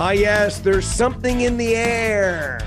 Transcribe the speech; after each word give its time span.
Ah, 0.00 0.12
yes, 0.12 0.60
there's 0.60 0.86
something 0.86 1.40
in 1.40 1.56
the 1.56 1.74
air. 1.74 2.60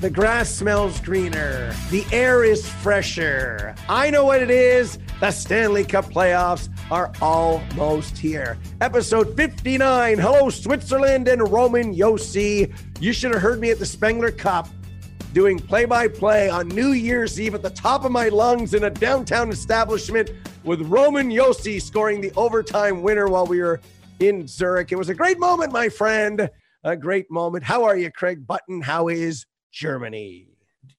The 0.00 0.08
grass 0.08 0.48
smells 0.48 1.00
greener. 1.00 1.74
The 1.90 2.06
air 2.12 2.44
is 2.44 2.68
fresher. 2.68 3.74
I 3.88 4.10
know 4.10 4.26
what 4.26 4.40
it 4.40 4.48
is. 4.48 5.00
The 5.18 5.32
Stanley 5.32 5.84
Cup 5.84 6.04
playoffs 6.04 6.68
are 6.88 7.12
almost 7.20 8.16
here. 8.16 8.58
Episode 8.80 9.36
59. 9.36 10.18
Hello, 10.18 10.48
Switzerland 10.48 11.26
and 11.26 11.50
Roman 11.50 11.92
Josi. 11.92 12.72
You 13.00 13.12
should 13.12 13.32
have 13.32 13.42
heard 13.42 13.58
me 13.58 13.72
at 13.72 13.80
the 13.80 13.86
Spengler 13.86 14.30
Cup 14.30 14.68
doing 15.32 15.58
play 15.58 15.84
by 15.84 16.06
play 16.06 16.48
on 16.48 16.68
New 16.68 16.92
Year's 16.92 17.40
Eve 17.40 17.56
at 17.56 17.62
the 17.62 17.70
top 17.70 18.04
of 18.04 18.12
my 18.12 18.28
lungs 18.28 18.72
in 18.72 18.84
a 18.84 18.90
downtown 18.90 19.50
establishment 19.50 20.30
with 20.62 20.80
Roman 20.82 21.28
Josi 21.28 21.82
scoring 21.82 22.20
the 22.20 22.32
overtime 22.36 23.02
winner 23.02 23.26
while 23.26 23.46
we 23.46 23.60
were 23.60 23.80
in 24.20 24.46
Zurich. 24.46 24.92
It 24.92 24.96
was 24.96 25.08
a 25.08 25.14
great 25.14 25.38
moment, 25.38 25.72
my 25.72 25.88
friend. 25.88 26.48
A 26.84 26.96
great 26.96 27.30
moment. 27.30 27.64
How 27.64 27.84
are 27.84 27.96
you, 27.96 28.10
Craig 28.10 28.46
Button? 28.46 28.80
How 28.80 29.08
is 29.08 29.46
Germany? 29.72 30.48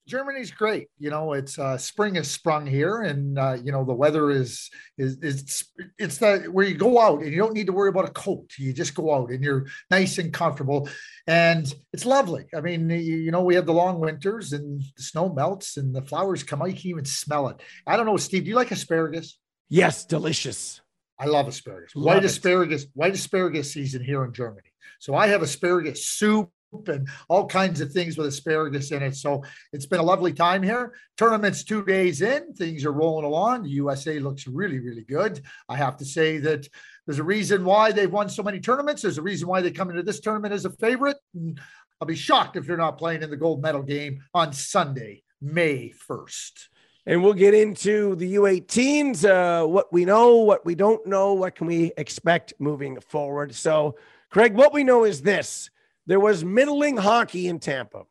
Germany's 0.05 0.51
great. 0.51 0.87
You 0.99 1.09
know, 1.09 1.33
it's 1.33 1.59
uh, 1.59 1.77
spring 1.77 2.15
has 2.15 2.29
sprung 2.29 2.65
here, 2.65 3.01
and 3.01 3.37
uh, 3.37 3.57
you 3.61 3.71
know 3.71 3.83
the 3.83 3.93
weather 3.93 4.31
is 4.31 4.69
is 4.97 5.17
it's 5.21 5.65
it's 5.97 6.17
the 6.17 6.47
where 6.51 6.65
you 6.65 6.75
go 6.75 6.99
out 6.99 7.21
and 7.21 7.31
you 7.31 7.37
don't 7.37 7.53
need 7.53 7.67
to 7.67 7.73
worry 7.73 7.89
about 7.89 8.07
a 8.07 8.11
coat. 8.11 8.51
You 8.57 8.73
just 8.73 8.95
go 8.95 9.13
out 9.13 9.29
and 9.31 9.43
you're 9.43 9.65
nice 9.91 10.17
and 10.17 10.33
comfortable, 10.33 10.89
and 11.25 11.73
it's 11.93 12.05
lovely. 12.05 12.45
I 12.55 12.61
mean, 12.61 12.89
you, 12.89 12.97
you 12.97 13.31
know, 13.31 13.43
we 13.43 13.55
have 13.55 13.65
the 13.65 13.73
long 13.73 13.99
winters 13.99 14.53
and 14.53 14.81
the 14.95 15.03
snow 15.03 15.29
melts 15.29 15.77
and 15.77 15.93
the 15.93 16.01
flowers 16.01 16.43
come 16.43 16.61
out. 16.61 16.69
You 16.69 16.75
can 16.75 16.89
even 16.89 17.05
smell 17.05 17.49
it. 17.49 17.61
I 17.85 17.97
don't 17.97 18.05
know, 18.05 18.17
Steve. 18.17 18.43
Do 18.43 18.49
you 18.49 18.55
like 18.55 18.71
asparagus? 18.71 19.37
Yes, 19.69 20.05
delicious. 20.05 20.81
I 21.19 21.25
love 21.25 21.47
asparagus. 21.47 21.95
Love 21.95 22.05
white 22.05 22.23
it. 22.23 22.25
asparagus, 22.25 22.85
white 22.93 23.13
asparagus 23.13 23.73
season 23.73 24.03
here 24.03 24.23
in 24.23 24.33
Germany. 24.33 24.71
So 24.99 25.15
I 25.15 25.27
have 25.27 25.41
asparagus 25.41 26.07
soup 26.07 26.51
and 26.87 27.07
all 27.29 27.47
kinds 27.47 27.81
of 27.81 27.91
things 27.91 28.17
with 28.17 28.27
asparagus 28.27 28.91
in 28.91 29.01
it. 29.01 29.15
So 29.15 29.43
it's 29.71 29.85
been 29.85 29.99
a 29.99 30.03
lovely 30.03 30.33
time 30.33 30.61
here. 30.61 30.93
Tournament's 31.15 31.63
two 31.63 31.83
days 31.83 32.21
in, 32.21 32.53
things 32.53 32.85
are 32.85 32.91
rolling 32.91 33.25
along. 33.25 33.63
The 33.63 33.69
USA 33.69 34.19
looks 34.19 34.47
really, 34.47 34.79
really 34.79 35.03
good. 35.03 35.41
I 35.69 35.77
have 35.77 35.97
to 35.97 36.05
say 36.05 36.37
that 36.39 36.67
there's 37.05 37.19
a 37.19 37.23
reason 37.23 37.63
why 37.63 37.91
they've 37.91 38.11
won 38.11 38.29
so 38.29 38.43
many 38.43 38.59
tournaments. 38.59 39.01
There's 39.01 39.17
a 39.17 39.23
reason 39.23 39.47
why 39.47 39.61
they 39.61 39.71
come 39.71 39.89
into 39.89 40.03
this 40.03 40.19
tournament 40.19 40.53
as 40.53 40.65
a 40.65 40.71
favorite. 40.71 41.17
And 41.33 41.59
I'll 42.01 42.07
be 42.07 42.15
shocked 42.15 42.57
if 42.57 42.67
they're 42.67 42.77
not 42.77 42.97
playing 42.97 43.23
in 43.23 43.29
the 43.29 43.37
gold 43.37 43.61
medal 43.61 43.81
game 43.81 44.23
on 44.33 44.53
Sunday, 44.53 45.23
May 45.41 45.93
1st. 46.09 46.67
And 47.07 47.23
we'll 47.23 47.31
get 47.31 47.53
into 47.53 48.15
the 48.15 48.35
U18s, 48.35 49.23
uh, 49.23 49.65
what 49.65 49.93
we 49.93 50.03
know, 50.03 50.35
what 50.35 50.65
we 50.65 50.75
don't 50.75 51.07
know, 51.07 51.35
what 51.35 51.55
can 51.55 51.65
we 51.65 51.93
expect 51.95 52.53
moving 52.59 52.99
forward. 52.99 53.55
So, 53.55 53.95
Craig, 54.29 54.53
what 54.53 54.73
we 54.73 54.83
know 54.83 55.05
is 55.05 55.21
this 55.21 55.69
there 56.05 56.19
was 56.19 56.43
middling 56.43 56.97
hockey 56.97 57.47
in 57.47 57.59
Tampa, 57.59 58.03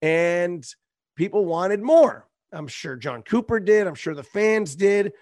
and 0.00 0.66
people 1.14 1.44
wanted 1.44 1.82
more. 1.82 2.26
I'm 2.50 2.68
sure 2.68 2.96
Jon 2.96 3.22
Cooper 3.22 3.60
did. 3.60 3.86
I'm 3.86 3.94
sure 3.94 4.14
the 4.14 4.22
fans 4.22 4.74
did. 4.74 5.12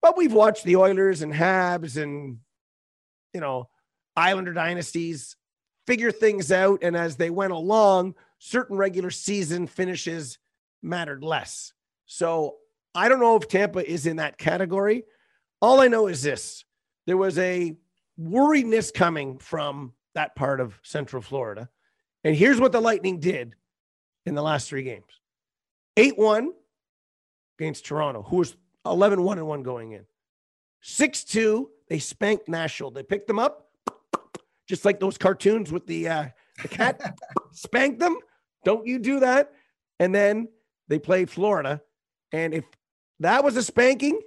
But 0.00 0.16
we've 0.16 0.32
watched 0.32 0.64
the 0.64 0.76
Oilers 0.76 1.20
and 1.20 1.34
Habs 1.34 2.02
and, 2.02 2.38
you 3.34 3.40
know, 3.40 3.68
Islander 4.16 4.54
dynasties 4.54 5.36
figure 5.86 6.12
things 6.12 6.50
out. 6.50 6.78
And 6.80 6.96
as 6.96 7.16
they 7.16 7.28
went 7.28 7.52
along, 7.52 8.14
certain 8.38 8.78
regular 8.78 9.10
season 9.10 9.66
finishes 9.66 10.38
mattered 10.82 11.22
less. 11.22 11.74
So 12.06 12.56
I 12.94 13.08
don't 13.08 13.20
know 13.20 13.36
if 13.36 13.48
Tampa 13.48 13.88
is 13.88 14.06
in 14.06 14.16
that 14.16 14.38
category. 14.38 15.04
All 15.62 15.80
I 15.80 15.88
know 15.88 16.06
is 16.06 16.22
this 16.22 16.64
there 17.06 17.16
was 17.16 17.38
a 17.38 17.76
worriedness 18.20 18.92
coming 18.92 19.38
from 19.38 19.92
that 20.14 20.34
part 20.34 20.60
of 20.60 20.78
Central 20.82 21.22
Florida. 21.22 21.68
And 22.24 22.36
here's 22.36 22.60
what 22.60 22.72
the 22.72 22.80
Lightning 22.80 23.20
did 23.20 23.54
in 24.26 24.34
the 24.34 24.42
last 24.42 24.68
three 24.68 24.82
games 24.82 25.20
8 25.96 26.18
1 26.18 26.52
against 27.58 27.86
Toronto, 27.86 28.22
who 28.22 28.36
was 28.36 28.56
11 28.86 29.22
1 29.22 29.38
and 29.38 29.46
1 29.46 29.62
going 29.62 29.92
in. 29.92 30.04
6 30.82 31.24
2, 31.24 31.70
they 31.88 31.98
spanked 31.98 32.48
Nashville. 32.48 32.90
They 32.90 33.02
picked 33.02 33.26
them 33.26 33.38
up, 33.38 33.68
just 34.68 34.84
like 34.84 35.00
those 35.00 35.18
cartoons 35.18 35.70
with 35.70 35.86
the, 35.86 36.08
uh, 36.08 36.24
the 36.62 36.68
cat, 36.68 37.18
spanked 37.52 38.00
them. 38.00 38.16
Don't 38.64 38.86
you 38.86 38.98
do 38.98 39.20
that. 39.20 39.52
And 39.98 40.14
then 40.14 40.48
they 40.88 40.98
played 40.98 41.30
Florida. 41.30 41.82
And 42.32 42.54
if 42.54 42.64
that 43.20 43.44
was 43.44 43.56
a 43.56 43.62
spanking, 43.62 44.20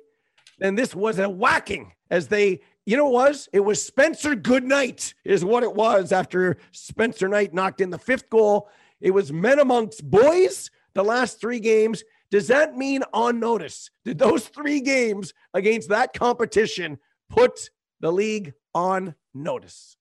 then 0.59 0.75
this 0.75 0.95
was 0.95 1.19
a 1.19 1.29
whacking 1.29 1.91
as 2.09 2.27
they, 2.27 2.61
you 2.85 2.95
know, 2.95 3.07
it 3.07 3.13
was 3.13 3.49
it 3.53 3.59
was 3.59 3.83
Spencer 3.83 4.35
Goodnight, 4.35 5.13
is 5.25 5.43
what 5.43 5.63
it 5.63 5.73
was 5.73 6.11
after 6.11 6.57
Spencer 6.71 7.27
Knight 7.27 7.53
knocked 7.53 7.81
in 7.81 7.89
the 7.89 7.97
fifth 7.97 8.29
goal. 8.29 8.69
It 9.01 9.11
was 9.11 9.33
men 9.33 9.59
amongst 9.59 10.09
boys 10.09 10.69
the 10.93 11.03
last 11.03 11.41
three 11.41 11.59
games. 11.59 12.03
Does 12.31 12.47
that 12.47 12.77
mean 12.77 13.03
on 13.13 13.39
notice? 13.39 13.89
Did 14.05 14.17
those 14.17 14.47
three 14.47 14.79
games 14.79 15.33
against 15.53 15.89
that 15.89 16.13
competition 16.13 16.99
put 17.29 17.69
the 17.99 18.11
league 18.11 18.53
on 18.73 19.15
notice? 19.33 19.97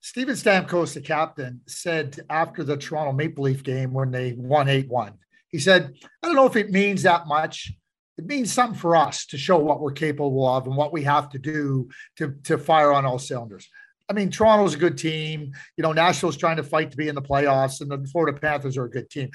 Steven 0.00 0.34
Stamkos, 0.34 0.94
the 0.94 1.00
captain, 1.00 1.60
said 1.66 2.18
after 2.28 2.64
the 2.64 2.76
Toronto 2.76 3.12
Maple 3.12 3.44
Leaf 3.44 3.62
game 3.62 3.92
when 3.92 4.10
they 4.10 4.32
won 4.32 4.68
8 4.68 4.88
1, 4.88 5.12
he 5.52 5.58
said, 5.58 5.94
I 6.22 6.26
don't 6.26 6.36
know 6.36 6.46
if 6.46 6.56
it 6.56 6.70
means 6.70 7.02
that 7.02 7.26
much. 7.26 7.72
It 8.18 8.26
means 8.26 8.52
something 8.52 8.78
for 8.78 8.96
us 8.96 9.26
to 9.26 9.38
show 9.38 9.58
what 9.58 9.80
we're 9.80 9.92
capable 9.92 10.46
of 10.46 10.66
and 10.66 10.76
what 10.76 10.92
we 10.92 11.02
have 11.04 11.30
to 11.30 11.38
do 11.38 11.88
to, 12.16 12.34
to 12.44 12.58
fire 12.58 12.92
on 12.92 13.06
all 13.06 13.18
cylinders. 13.18 13.68
I 14.10 14.14
mean, 14.14 14.30
Toronto's 14.30 14.74
a 14.74 14.78
good 14.78 14.98
team. 14.98 15.52
You 15.76 15.82
know, 15.82 15.92
Nashville's 15.92 16.36
trying 16.36 16.56
to 16.56 16.62
fight 16.62 16.90
to 16.90 16.96
be 16.96 17.08
in 17.08 17.14
the 17.14 17.22
playoffs, 17.22 17.80
and 17.80 17.90
the 17.90 18.06
Florida 18.10 18.38
Panthers 18.38 18.76
are 18.76 18.84
a 18.84 18.90
good 18.90 19.08
team. 19.08 19.30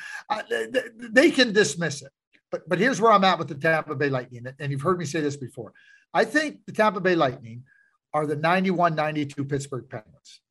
They, 0.49 0.81
they 0.99 1.31
can 1.31 1.53
dismiss 1.53 2.01
it. 2.01 2.11
But, 2.51 2.67
but 2.67 2.79
here's 2.79 3.01
where 3.01 3.11
I'm 3.11 3.23
at 3.23 3.39
with 3.39 3.47
the 3.47 3.55
Tampa 3.55 3.95
Bay 3.95 4.09
Lightning. 4.09 4.45
And 4.59 4.71
you've 4.71 4.81
heard 4.81 4.99
me 4.99 5.05
say 5.05 5.21
this 5.21 5.37
before. 5.37 5.73
I 6.13 6.25
think 6.25 6.65
the 6.65 6.71
Tampa 6.71 6.99
Bay 6.99 7.15
Lightning 7.15 7.63
are 8.13 8.25
the 8.25 8.35
91 8.35 8.95
92 8.95 9.45
Pittsburgh 9.45 9.89
Penguins 9.89 10.41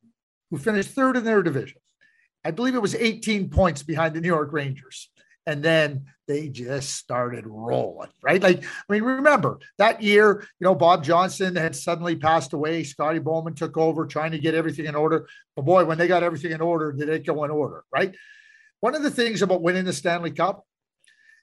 who 0.49 0.57
finished 0.57 0.89
third 0.89 1.17
in 1.17 1.23
their 1.23 1.43
division. 1.43 1.81
I 2.45 2.51
believe 2.51 2.75
it 2.75 2.81
was 2.81 2.95
18 2.95 3.49
points 3.49 3.83
behind 3.83 4.15
the 4.15 4.21
New 4.21 4.27
York 4.27 4.53
Rangers. 4.53 5.09
And 5.47 5.63
then 5.63 6.05
they 6.27 6.49
just 6.49 6.95
started 6.95 7.47
rolling, 7.47 8.09
right? 8.21 8.43
Like, 8.43 8.65
I 8.65 8.93
mean, 8.93 9.01
remember 9.03 9.59
that 9.77 10.03
year, 10.03 10.41
you 10.59 10.65
know, 10.65 10.75
Bob 10.75 11.05
Johnson 11.05 11.55
had 11.55 11.73
suddenly 11.73 12.17
passed 12.17 12.51
away. 12.51 12.83
Scotty 12.83 13.19
Bowman 13.19 13.55
took 13.55 13.77
over 13.77 14.05
trying 14.05 14.31
to 14.31 14.39
get 14.39 14.53
everything 14.53 14.85
in 14.85 14.95
order. 14.95 15.29
But 15.55 15.63
boy, 15.63 15.85
when 15.85 15.97
they 15.97 16.07
got 16.07 16.21
everything 16.21 16.51
in 16.51 16.59
order, 16.59 16.91
did 16.91 17.07
it 17.07 17.25
go 17.25 17.45
in 17.45 17.51
order, 17.51 17.85
right? 17.93 18.13
One 18.81 18.93
of 18.93 19.03
the 19.03 19.09
things 19.09 19.41
about 19.41 19.61
winning 19.61 19.85
the 19.85 19.93
Stanley 19.93 20.31
Cup, 20.31 20.65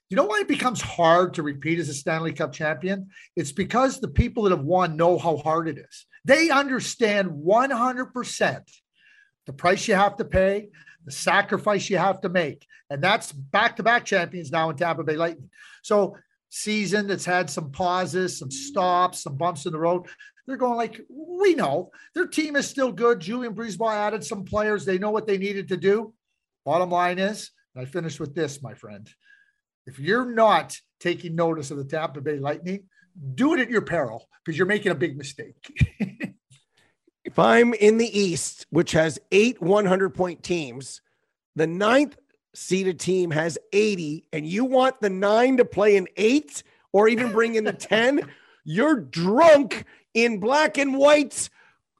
you 0.09 0.15
know 0.15 0.25
why 0.25 0.41
it 0.41 0.47
becomes 0.47 0.81
hard 0.81 1.33
to 1.33 1.43
repeat 1.43 1.79
as 1.79 1.89
a 1.89 1.93
Stanley 1.93 2.31
Cup 2.31 2.53
champion? 2.53 3.09
It's 3.35 3.51
because 3.51 3.99
the 3.99 4.07
people 4.07 4.43
that 4.43 4.51
have 4.51 4.63
won 4.63 4.95
know 4.97 5.17
how 5.17 5.37
hard 5.37 5.67
it 5.67 5.79
is. 5.79 6.05
They 6.25 6.51
understand 6.51 7.31
100% 7.31 8.63
the 9.45 9.53
price 9.53 9.87
you 9.87 9.95
have 9.95 10.17
to 10.17 10.25
pay, 10.25 10.69
the 11.05 11.11
sacrifice 11.11 11.89
you 11.89 11.97
have 11.97 12.21
to 12.21 12.29
make. 12.29 12.65
And 12.89 13.01
that's 13.01 13.31
back 13.31 13.77
to 13.77 13.83
back 13.83 14.05
champions 14.05 14.51
now 14.51 14.69
in 14.69 14.75
Tampa 14.75 15.03
Bay 15.03 15.15
Lightning. 15.15 15.49
So, 15.83 16.17
season 16.49 17.07
that's 17.07 17.25
had 17.25 17.49
some 17.49 17.71
pauses, 17.71 18.37
some 18.37 18.51
stops, 18.51 19.23
some 19.23 19.35
bumps 19.35 19.65
in 19.65 19.71
the 19.71 19.79
road. 19.79 20.07
They're 20.47 20.57
going 20.57 20.77
like, 20.77 21.01
we 21.09 21.55
know 21.55 21.91
their 22.13 22.27
team 22.27 22.55
is 22.55 22.67
still 22.67 22.91
good. 22.91 23.19
Julien 23.19 23.55
BriseBois 23.55 23.93
added 23.93 24.23
some 24.23 24.45
players. 24.45 24.85
They 24.85 24.97
know 24.97 25.09
what 25.09 25.27
they 25.27 25.37
needed 25.37 25.67
to 25.69 25.77
do. 25.77 26.13
Bottom 26.63 26.91
line 26.91 27.19
is, 27.19 27.51
I 27.75 27.85
finish 27.85 28.19
with 28.19 28.35
this, 28.35 28.61
my 28.61 28.73
friend. 28.73 29.09
If 29.85 29.99
you're 29.99 30.33
not 30.33 30.77
taking 30.99 31.35
notice 31.35 31.71
of 31.71 31.77
the 31.77 31.83
Tampa 31.83 32.21
Bay 32.21 32.37
Lightning, 32.37 32.85
do 33.35 33.53
it 33.53 33.59
at 33.59 33.69
your 33.69 33.81
peril 33.81 34.27
because 34.43 34.57
you're 34.57 34.67
making 34.67 34.91
a 34.91 34.95
big 34.95 35.17
mistake. 35.17 35.55
if 37.25 37.39
I'm 37.39 37.73
in 37.73 37.97
the 37.97 38.17
East, 38.17 38.67
which 38.69 38.91
has 38.91 39.19
eight 39.31 39.61
100 39.61 40.13
point 40.13 40.43
teams, 40.43 41.01
the 41.55 41.67
ninth 41.67 42.15
seeded 42.53 42.99
team 42.99 43.31
has 43.31 43.57
80, 43.73 44.27
and 44.31 44.45
you 44.45 44.63
want 44.63 45.01
the 45.01 45.09
nine 45.09 45.57
to 45.57 45.65
play 45.65 45.97
an 45.97 46.07
eight 46.15 46.63
or 46.93 47.07
even 47.09 47.31
bring 47.31 47.55
in 47.55 47.63
the 47.63 47.73
10, 47.73 48.29
you're 48.63 48.99
drunk 48.99 49.85
in 50.13 50.39
black 50.39 50.77
and 50.77 50.97
white 50.97 51.49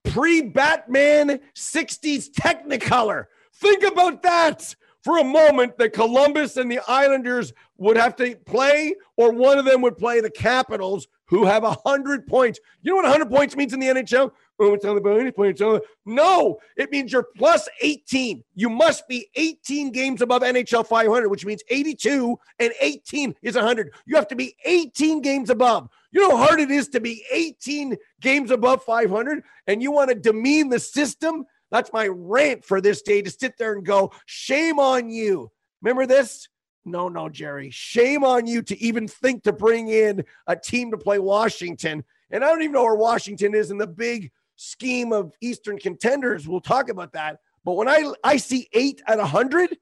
pre 0.04 0.42
Batman 0.42 1.40
60s 1.56 2.30
Technicolor. 2.30 3.26
Think 3.56 3.84
about 3.84 4.22
that 4.24 4.76
for 5.04 5.18
a 5.18 5.24
moment 5.24 5.78
that 5.78 5.94
Columbus 5.94 6.58
and 6.58 6.72
the 6.72 6.80
Islanders 6.88 7.52
would 7.78 7.98
have 7.98 8.16
to 8.18 8.36
play, 8.46 8.96
or 9.18 9.32
one 9.32 9.58
of 9.58 9.66
them 9.66 9.82
would 9.82 9.98
play 9.98 10.22
the 10.22 10.30
Capitals, 10.30 11.08
who 11.26 11.46
have 11.46 11.64
100 11.64 12.28
points. 12.28 12.60
You 12.82 12.92
know 12.92 12.98
what 12.98 13.06
100 13.06 13.30
points 13.30 13.56
means 13.56 13.74
in 13.74 13.80
the 13.80 13.88
NHL? 13.88 14.32
It's 14.58 14.86
on 14.86 14.96
the 14.96 15.02
bonus 15.02 15.34
points. 15.34 15.62
No, 16.06 16.60
it 16.78 16.90
means 16.90 17.12
you're 17.12 17.28
plus 17.36 17.68
18. 17.82 18.44
You 18.54 18.70
must 18.70 19.08
be 19.08 19.28
18 19.36 19.92
games 19.92 20.22
above 20.22 20.44
NHL 20.44 20.88
500, 20.88 21.28
which 21.28 21.46
means 21.46 21.62
82 21.70 22.40
and 22.60 22.72
18 22.80 23.36
is 23.42 23.56
100. 23.56 23.94
You 24.06 24.16
have 24.16 24.30
to 24.30 24.36
be 24.36 24.56
18 24.64 25.22
games 25.22 25.50
above. 25.50 25.90
You 26.12 26.22
know 26.22 26.38
how 26.38 26.46
hard 26.46 26.62
it 26.62 26.72
is 26.72 26.88
to 26.90 27.02
be 27.02 27.26
18 27.32 27.98
games 28.22 28.50
above 28.50 28.82
500, 28.84 29.44
and 29.68 29.84
you 29.84 29.92
want 29.92 30.10
to 30.10 30.16
demean 30.16 30.70
the 30.70 30.80
system? 30.80 31.46
That's 31.70 31.92
my 31.92 32.08
rant 32.08 32.64
for 32.64 32.80
this 32.80 33.02
day 33.02 33.22
to 33.22 33.30
sit 33.30 33.58
there 33.58 33.74
and 33.74 33.86
go, 33.86 34.14
shame 34.26 34.80
on 34.80 35.10
you. 35.10 35.52
Remember 35.82 36.06
this? 36.06 36.48
No, 36.86 37.10
no, 37.10 37.28
Jerry. 37.28 37.72
Shame 37.72 38.24
on 38.24 38.48
you 38.48 38.62
to 38.62 38.80
even 38.82 39.08
think 39.10 39.44
to 39.44 39.52
bring 39.52 39.90
in 39.90 40.24
a 40.48 40.56
team 40.56 40.92
to 40.92 40.98
play 40.98 41.20
Washington. 41.20 42.06
And 42.32 42.44
I 42.44 42.48
don't 42.48 42.62
even 42.62 42.74
know 42.74 42.84
where 42.84 42.96
Washington 42.96 43.54
is 43.54 43.72
in 43.72 43.78
the 43.78 43.88
big 43.88 44.32
scheme 44.56 45.12
of 45.12 45.34
Eastern 45.42 45.78
contenders. 45.78 46.48
We'll 46.48 46.62
talk 46.62 46.90
about 46.90 47.14
that. 47.14 47.40
But 47.64 47.74
when 47.74 47.88
I, 47.88 48.12
I 48.24 48.38
see 48.38 48.70
eight 48.74 49.02
at 49.08 49.18
100, 49.18 49.78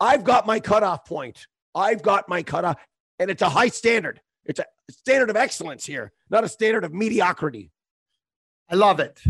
I've 0.00 0.24
got 0.24 0.46
my 0.46 0.60
cutoff 0.60 1.04
point. 1.04 1.46
I've 1.74 2.02
got 2.02 2.28
my 2.28 2.42
cutoff, 2.42 2.76
and 3.18 3.30
it's 3.30 3.42
a 3.42 3.48
high 3.48 3.68
standard. 3.68 4.20
It's 4.44 4.60
a 4.60 4.66
standard 4.90 5.30
of 5.30 5.36
excellence 5.36 5.84
here, 5.84 6.12
not 6.30 6.44
a 6.44 6.48
standard 6.48 6.84
of 6.84 6.94
mediocrity. 6.94 7.70
I 8.70 8.76
love 8.76 9.00
it. 9.00 9.20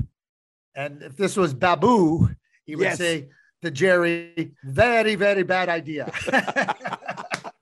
And 0.75 1.02
if 1.02 1.16
this 1.16 1.36
was 1.36 1.54
Babu, 1.54 2.28
he 2.64 2.76
would 2.76 2.84
yes. 2.84 2.98
say 2.98 3.28
to 3.62 3.70
Jerry, 3.70 4.52
very, 4.62 5.14
very 5.14 5.42
bad 5.42 5.69
idea. 5.69 6.12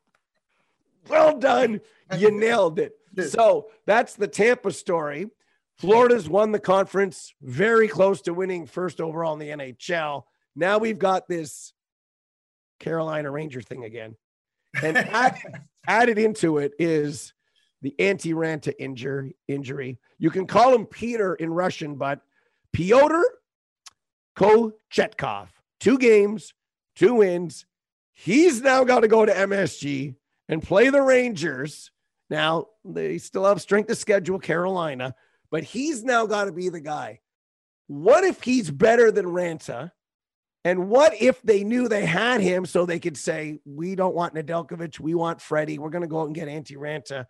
well 1.08 1.38
done. 1.38 1.80
You 2.16 2.30
nailed 2.38 2.78
it. 2.78 2.92
So 3.30 3.68
that's 3.86 4.14
the 4.14 4.28
Tampa 4.28 4.70
story. 4.72 5.30
Florida's 5.78 6.28
won 6.28 6.52
the 6.52 6.58
conference, 6.58 7.34
very 7.42 7.88
close 7.88 8.22
to 8.22 8.34
winning 8.34 8.66
first 8.66 9.00
overall 9.00 9.34
in 9.34 9.38
the 9.38 9.50
NHL. 9.50 10.24
Now 10.54 10.78
we've 10.78 10.98
got 10.98 11.28
this 11.28 11.72
Carolina 12.80 13.30
Ranger 13.30 13.60
thing 13.60 13.84
again. 13.84 14.16
And 14.82 14.96
add, 14.96 15.38
added 15.86 16.18
into 16.18 16.58
it 16.58 16.72
is 16.78 17.34
the 17.82 17.94
Antti 17.98 18.32
Raanta 18.34 18.72
injury, 18.78 19.36
injury. 19.48 19.98
You 20.18 20.30
can 20.30 20.46
call 20.46 20.74
him 20.74 20.86
Peter 20.86 21.34
in 21.34 21.52
Russian, 21.52 21.96
but 21.96 22.20
Pyotr 22.72 23.22
Kochetkov, 24.36 25.48
two 25.80 25.98
games, 25.98 26.54
two 26.94 27.14
wins. 27.14 27.66
He's 28.12 28.62
now 28.62 28.84
got 28.84 29.00
to 29.00 29.08
go 29.08 29.26
to 29.26 29.32
MSG 29.32 30.14
and 30.48 30.62
play 30.62 30.88
the 30.88 31.02
Rangers. 31.02 31.90
Now, 32.30 32.66
they 32.84 33.18
still 33.18 33.44
have 33.44 33.60
strength 33.60 33.90
of 33.90 33.98
schedule, 33.98 34.38
Carolina, 34.38 35.14
but 35.50 35.64
he's 35.64 36.02
now 36.04 36.26
got 36.26 36.44
to 36.44 36.52
be 36.52 36.68
the 36.68 36.80
guy. 36.80 37.20
What 37.86 38.24
if 38.24 38.42
he's 38.42 38.70
better 38.70 39.10
than 39.10 39.26
Raanta? 39.26 39.92
And 40.64 40.88
what 40.88 41.14
if 41.20 41.40
they 41.42 41.62
knew 41.62 41.88
they 41.88 42.04
had 42.04 42.40
him 42.40 42.66
so 42.66 42.84
they 42.84 42.98
could 42.98 43.16
say, 43.16 43.60
we 43.64 43.94
don't 43.94 44.16
want 44.16 44.34
Nedeljkovic, 44.34 44.98
we 44.98 45.14
want 45.14 45.40
Freddie, 45.40 45.78
we're 45.78 45.90
going 45.90 46.02
to 46.02 46.08
go 46.08 46.22
out 46.22 46.26
and 46.26 46.34
get 46.34 46.48
Antti 46.48 46.76
Raanta. 46.76 47.26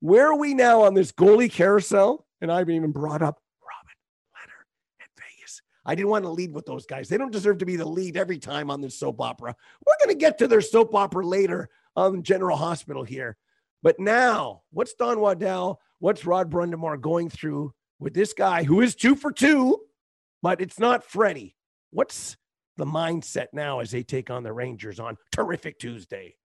Where 0.00 0.26
are 0.26 0.36
we 0.36 0.54
now 0.54 0.82
on 0.82 0.94
this 0.94 1.12
goalie 1.12 1.52
carousel? 1.52 2.26
And 2.40 2.50
I 2.50 2.58
haven't 2.58 2.74
even 2.74 2.90
brought 2.90 3.22
up 3.22 3.40
Robin 3.62 3.94
Lehner 4.34 4.64
and 5.00 5.08
Vegas. 5.16 5.62
I 5.86 5.94
didn't 5.94 6.08
want 6.08 6.24
to 6.24 6.30
lead 6.30 6.52
with 6.52 6.66
those 6.66 6.86
guys. 6.86 7.08
They 7.08 7.18
don't 7.18 7.30
deserve 7.30 7.58
to 7.58 7.66
be 7.66 7.76
the 7.76 7.88
lead 7.88 8.16
every 8.16 8.38
time 8.38 8.70
on 8.70 8.80
this 8.80 8.98
soap 8.98 9.20
opera. 9.20 9.54
We're 9.86 10.04
going 10.04 10.16
to 10.16 10.20
get 10.20 10.38
to 10.38 10.48
their 10.48 10.60
soap 10.60 10.92
opera 10.94 11.24
later 11.24 11.68
on 11.94 12.24
General 12.24 12.56
Hospital 12.56 13.04
here. 13.04 13.36
But 13.82 13.98
now, 13.98 14.62
what's 14.70 14.94
Don 14.94 15.20
Waddell? 15.20 15.80
What's 15.98 16.26
Rod 16.26 16.50
Brind'Amour 16.50 17.00
going 17.00 17.30
through 17.30 17.72
with 17.98 18.14
this 18.14 18.32
guy 18.32 18.62
who 18.62 18.80
is 18.80 18.94
two 18.94 19.14
for 19.14 19.32
two, 19.32 19.78
but 20.42 20.60
it's 20.60 20.78
not 20.78 21.04
Freddie? 21.04 21.56
What's 21.90 22.36
the 22.76 22.84
mindset 22.84 23.48
now 23.52 23.80
as 23.80 23.90
they 23.90 24.02
take 24.02 24.30
on 24.30 24.42
the 24.42 24.52
Rangers 24.52 25.00
on 25.00 25.16
Terrific 25.32 25.78
Tuesday? 25.78 26.36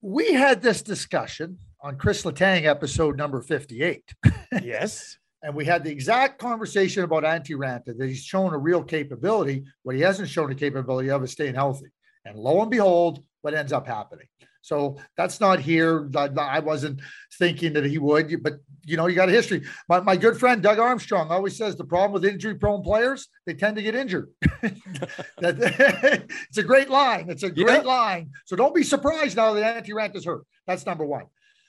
We 0.00 0.32
had 0.32 0.62
this 0.62 0.82
discussion 0.82 1.58
on 1.80 1.96
Chris 1.96 2.22
Letang 2.22 2.64
episode 2.64 3.16
number 3.16 3.40
58. 3.40 4.14
yes. 4.62 5.16
And 5.42 5.54
we 5.54 5.64
had 5.64 5.82
the 5.82 5.90
exact 5.90 6.38
conversation 6.38 7.02
about 7.02 7.24
Antti 7.24 7.56
Raanta 7.56 7.96
that 7.96 8.08
he's 8.08 8.22
shown 8.22 8.54
a 8.54 8.58
real 8.58 8.82
capability. 8.82 9.64
What 9.82 9.96
he 9.96 10.02
hasn't 10.02 10.28
shown 10.28 10.50
a 10.52 10.54
capability 10.54 11.10
of 11.10 11.22
is 11.24 11.32
staying 11.32 11.54
healthy. 11.54 11.92
And 12.24 12.38
lo 12.38 12.62
and 12.62 12.70
behold, 12.70 13.24
what 13.40 13.54
ends 13.54 13.72
up 13.72 13.86
happening. 13.86 14.26
So 14.62 14.96
that's 15.16 15.40
not 15.40 15.58
here. 15.58 16.08
I 16.16 16.60
wasn't 16.60 17.00
thinking 17.38 17.72
that 17.74 17.84
he 17.84 17.98
would, 17.98 18.42
but 18.42 18.54
you 18.84 18.96
know, 18.96 19.06
you 19.06 19.14
got 19.14 19.28
a 19.28 19.32
history. 19.32 19.62
My, 19.88 20.00
my 20.00 20.16
good 20.16 20.38
friend 20.38 20.62
Doug 20.62 20.78
Armstrong 20.78 21.30
always 21.30 21.56
says 21.56 21.76
the 21.76 21.84
problem 21.84 22.12
with 22.12 22.24
injury 22.24 22.54
prone 22.54 22.82
players, 22.82 23.28
they 23.44 23.54
tend 23.54 23.76
to 23.76 23.82
get 23.82 23.94
injured. 23.94 24.30
it's 24.62 26.58
a 26.58 26.62
great 26.62 26.88
line. 26.88 27.28
It's 27.28 27.42
a 27.42 27.50
great 27.50 27.82
yeah. 27.82 27.88
line. 27.88 28.30
So 28.44 28.56
don't 28.56 28.74
be 28.74 28.82
surprised 28.84 29.36
now 29.36 29.52
that 29.52 29.84
Antti 29.84 29.90
Raanta 29.90 30.16
is 30.16 30.24
hurt. 30.24 30.44
That's 30.66 30.86
number 30.86 31.04
one. 31.04 31.26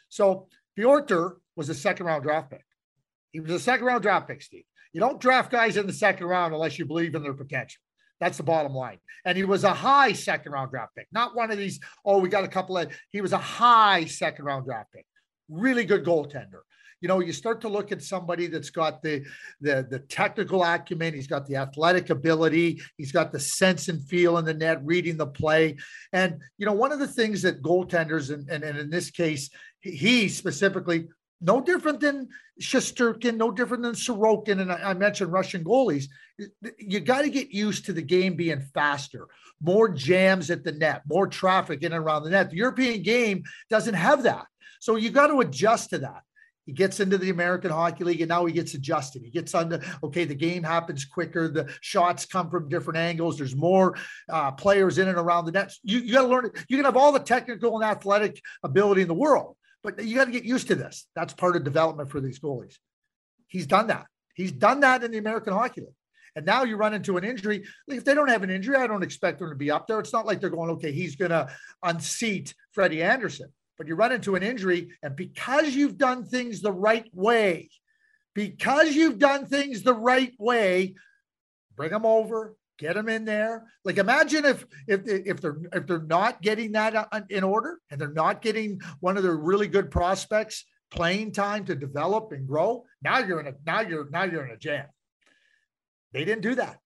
So 0.10 0.48
Pyotr 0.76 1.38
was 1.56 1.70
a 1.70 1.76
second 1.76 2.06
round 2.06 2.24
draft 2.24 2.52
pick. 2.52 2.64
He 3.32 3.40
was 3.40 3.52
a 3.52 3.60
second 3.60 3.86
round 3.86 4.04
draft 4.04 4.28
pick, 4.28 4.42
Steve. 4.44 4.66
You 4.92 5.00
don't 5.00 5.20
draft 5.20 5.52
guys 5.52 5.78
in 5.78 5.88
the 5.88 5.94
second 5.94 6.28
round 6.28 6.54
unless 6.54 6.78
you 6.78 6.86
believe 6.86 7.16
in 7.16 7.24
their 7.24 7.34
potential. 7.34 7.82
That's 8.24 8.38
the 8.38 8.44
bottom 8.44 8.74
line. 8.74 9.00
And 9.26 9.38
he 9.38 9.44
was 9.44 9.66
a 9.66 9.74
high 9.74 10.14
second 10.14 10.54
round 10.54 10.72
draft 10.72 10.96
pick, 10.96 11.08
not 11.12 11.36
one 11.36 11.52
of 11.52 11.58
these, 11.58 11.82
oh, 12.06 12.20
we 12.20 12.30
got 12.30 12.46
a 12.46 12.48
couple 12.48 12.78
of, 12.78 12.90
he 13.10 13.20
was 13.20 13.34
a 13.34 13.38
high 13.38 14.06
second 14.06 14.46
round 14.46 14.64
draft 14.64 14.94
pick. 14.94 15.06
Really 15.50 15.84
good 15.84 16.06
goaltender. 16.06 16.62
You 17.02 17.10
know, 17.10 17.20
you 17.20 17.34
start 17.34 17.60
to 17.62 17.68
look 17.68 17.92
at 17.92 18.02
somebody 18.02 18.48
that's 18.48 18.70
got 18.70 19.04
the, 19.04 19.26
the, 19.60 19.86
the 19.90 20.00
technical 20.00 20.64
acumen, 20.64 21.14
he's 21.14 21.28
got 21.28 21.46
the 21.48 21.58
athletic 21.58 22.12
ability, 22.12 22.82
he's 22.96 23.12
got 23.12 23.34
the 23.34 23.42
sense 23.42 23.90
and 23.90 24.02
feel 24.02 24.38
in 24.38 24.46
the 24.46 24.54
net, 24.54 24.80
reading 24.86 25.18
the 25.18 25.28
play. 25.28 25.76
And, 26.14 26.40
you 26.58 26.66
know, 26.66 26.72
one 26.72 26.94
of 26.94 27.00
the 27.00 27.08
things 27.08 27.42
that 27.42 27.62
goaltenders, 27.62 28.34
and, 28.34 28.50
and, 28.50 28.64
and 28.64 28.80
in 28.80 28.90
this 28.90 29.12
case, 29.12 29.50
he 29.82 30.30
specifically 30.30 31.10
no 31.44 31.62
different 31.62 32.00
than 32.00 32.30
Shesterkin, 32.62 33.36
no 33.36 33.52
different 33.52 33.84
than 33.84 33.94
Sorokin. 33.94 34.62
And 34.62 34.72
I, 34.72 34.92
I 34.92 34.94
mentioned 34.94 35.32
Russian 35.32 35.64
goalies. 35.64 36.06
You 36.80 37.00
got 37.00 37.22
to 37.22 37.30
get 37.30 37.52
used 37.52 37.86
to 37.86 37.94
the 37.94 38.02
game 38.02 38.36
being 38.36 38.62
faster, 38.74 39.28
more 39.62 39.90
jams 39.90 40.50
at 40.50 40.64
the 40.64 40.72
net, 40.72 41.04
more 41.08 41.28
traffic 41.28 41.84
in 41.84 41.94
and 41.94 42.04
around 42.04 42.24
the 42.24 42.30
net. 42.30 42.50
The 42.50 42.58
European 42.58 43.04
game 43.04 43.44
doesn't 43.70 43.94
have 43.94 44.24
that. 44.24 44.46
So 44.80 44.96
you 44.96 45.10
got 45.12 45.28
to 45.28 45.40
adjust 45.42 45.92
to 45.92 46.00
that. 46.00 46.24
He 46.66 46.72
gets 46.72 47.00
into 47.00 47.18
the 47.18 47.30
American 47.30 47.72
Hockey 47.72 48.06
League 48.06 48.22
and 48.22 48.30
now 48.30 48.46
he 48.46 48.54
gets 48.54 48.74
adjusted. 48.74 49.22
He 49.24 49.32
gets 49.32 49.52
the 49.52 49.84
okay, 50.04 50.24
the 50.24 50.36
game 50.36 50.64
happens 50.64 51.04
quicker. 51.04 51.50
The 51.50 51.70
shots 51.82 52.26
come 52.26 52.50
from 52.50 52.70
different 52.70 52.98
angles. 52.98 53.38
There's 53.38 53.56
more 53.56 53.98
uh, 54.30 54.52
players 54.52 54.98
in 54.98 55.10
and 55.10 55.18
around 55.18 55.46
the 55.46 55.52
net. 55.52 55.74
You, 55.84 56.00
you 56.00 56.14
got 56.14 56.22
to 56.22 56.28
learn 56.28 56.46
it. 56.46 56.66
You 56.70 56.78
can 56.78 56.86
have 56.86 56.96
all 56.96 57.12
the 57.12 57.20
technical 57.20 57.76
and 57.76 57.84
athletic 57.84 58.42
ability 58.64 59.02
in 59.02 59.10
the 59.10 59.14
world, 59.14 59.58
but 59.84 60.04
you 60.04 60.16
got 60.16 60.26
to 60.26 60.32
get 60.32 60.44
used 60.44 60.68
to 60.68 60.76
this. 60.76 61.08
That's 61.16 61.34
part 61.34 61.56
of 61.56 61.64
development 61.64 62.10
for 62.10 62.22
these 62.22 62.40
goalies. 62.40 62.78
He's 63.48 63.68
done 63.68 63.88
that. 63.88 64.08
He's 64.34 64.52
done 64.52 64.80
that 64.80 65.04
in 65.04 65.12
the 65.12 65.18
American 65.18 65.54
Hockey 65.54 65.82
League. 65.82 65.94
And 66.36 66.46
now 66.46 66.64
you 66.64 66.78
run 66.78 66.96
into 66.96 67.18
an 67.18 67.24
injury. 67.24 67.64
If 67.88 68.06
they 68.06 68.16
don't 68.16 68.30
have 68.30 68.42
an 68.42 68.50
injury, 68.50 68.76
I 68.76 68.88
don't 68.88 69.04
expect 69.04 69.40
them 69.40 69.50
to 69.50 69.56
be 69.56 69.70
up 69.70 69.86
there. 69.86 70.00
It's 70.00 70.14
not 70.14 70.26
like 70.26 70.42
they're 70.42 70.50
going, 70.50 70.72
okay, 70.72 70.92
he's 70.92 71.16
going 71.16 71.30
to 71.30 71.48
unseat 71.84 72.56
Freddie 72.72 73.04
Andersen. 73.04 73.54
But 73.78 73.88
you 73.88 73.96
run 73.96 74.12
into 74.12 74.36
an 74.36 74.44
injury, 74.44 74.90
and 75.02 75.16
because 75.16 75.76
you've 75.76 75.98
done 75.98 76.26
things 76.26 76.62
the 76.62 76.72
right 76.72 77.08
way, 77.14 77.70
because 78.34 78.96
you've 78.96 79.20
done 79.20 79.46
things 79.46 79.84
the 79.84 79.94
right 79.94 80.34
way, 80.40 80.96
bring 81.76 81.92
them 81.92 82.06
over, 82.06 82.56
Get 82.80 82.96
them 82.96 83.08
in 83.08 83.24
there. 83.26 83.66
Like 83.86 83.98
imagine 83.98 84.46
if 84.46 84.66
if 84.88 85.02
if 85.06 85.42
they're 85.42 85.58
if 85.74 85.86
they're 85.86 86.02
not 86.02 86.42
getting 86.42 86.72
that 86.72 87.26
in 87.30 87.44
order 87.44 87.80
and 87.92 88.02
they're 88.02 88.12
not 88.12 88.42
getting 88.42 88.82
one 89.00 89.16
of 89.16 89.24
their 89.24 89.38
really 89.38 89.68
good 89.68 89.92
prospects 89.92 90.66
playing 90.90 91.32
time 91.32 91.66
to 91.66 91.76
develop 91.76 92.32
and 92.32 92.48
grow. 92.48 92.86
Now 93.04 93.20
you're 93.20 93.40
in 93.40 93.48
a 93.48 93.54
now 93.66 93.82
you're 93.82 94.10
now 94.10 94.24
you're 94.24 94.46
in 94.46 94.52
a 94.52 94.58
jam. 94.58 94.86
They 96.14 96.26
didn't 96.26 96.42
do 96.42 96.56
that. 96.56 96.80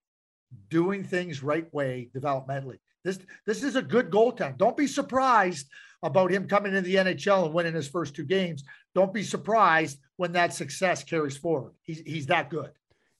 Doing 0.70 1.03
things 1.03 1.44
right 1.44 1.72
way 1.74 2.10
developmentally. 2.13 2.79
This 3.03 3.20
this 3.46 3.63
is 3.63 3.75
a 3.75 3.82
good 3.82 4.10
goaltender. 4.10 4.58
Don't 4.58 4.77
be 4.77 4.88
surprised 4.88 5.67
about 6.03 6.32
him 6.32 6.48
coming 6.48 6.75
into 6.75 6.88
the 6.88 6.96
NHL 6.96 7.46
and 7.46 7.53
winning 7.53 7.74
his 7.74 7.88
first 7.88 8.15
two 8.15 8.25
games. 8.25 8.63
Don't 8.94 9.13
be 9.13 9.24
surprised 9.24 10.00
when 10.17 10.34
that 10.34 10.53
success 10.53 11.03
carries 11.03 11.38
forward. 11.38 11.74
He's 11.82 12.00
he's 12.00 12.25
that 12.27 12.50
good. 12.50 12.72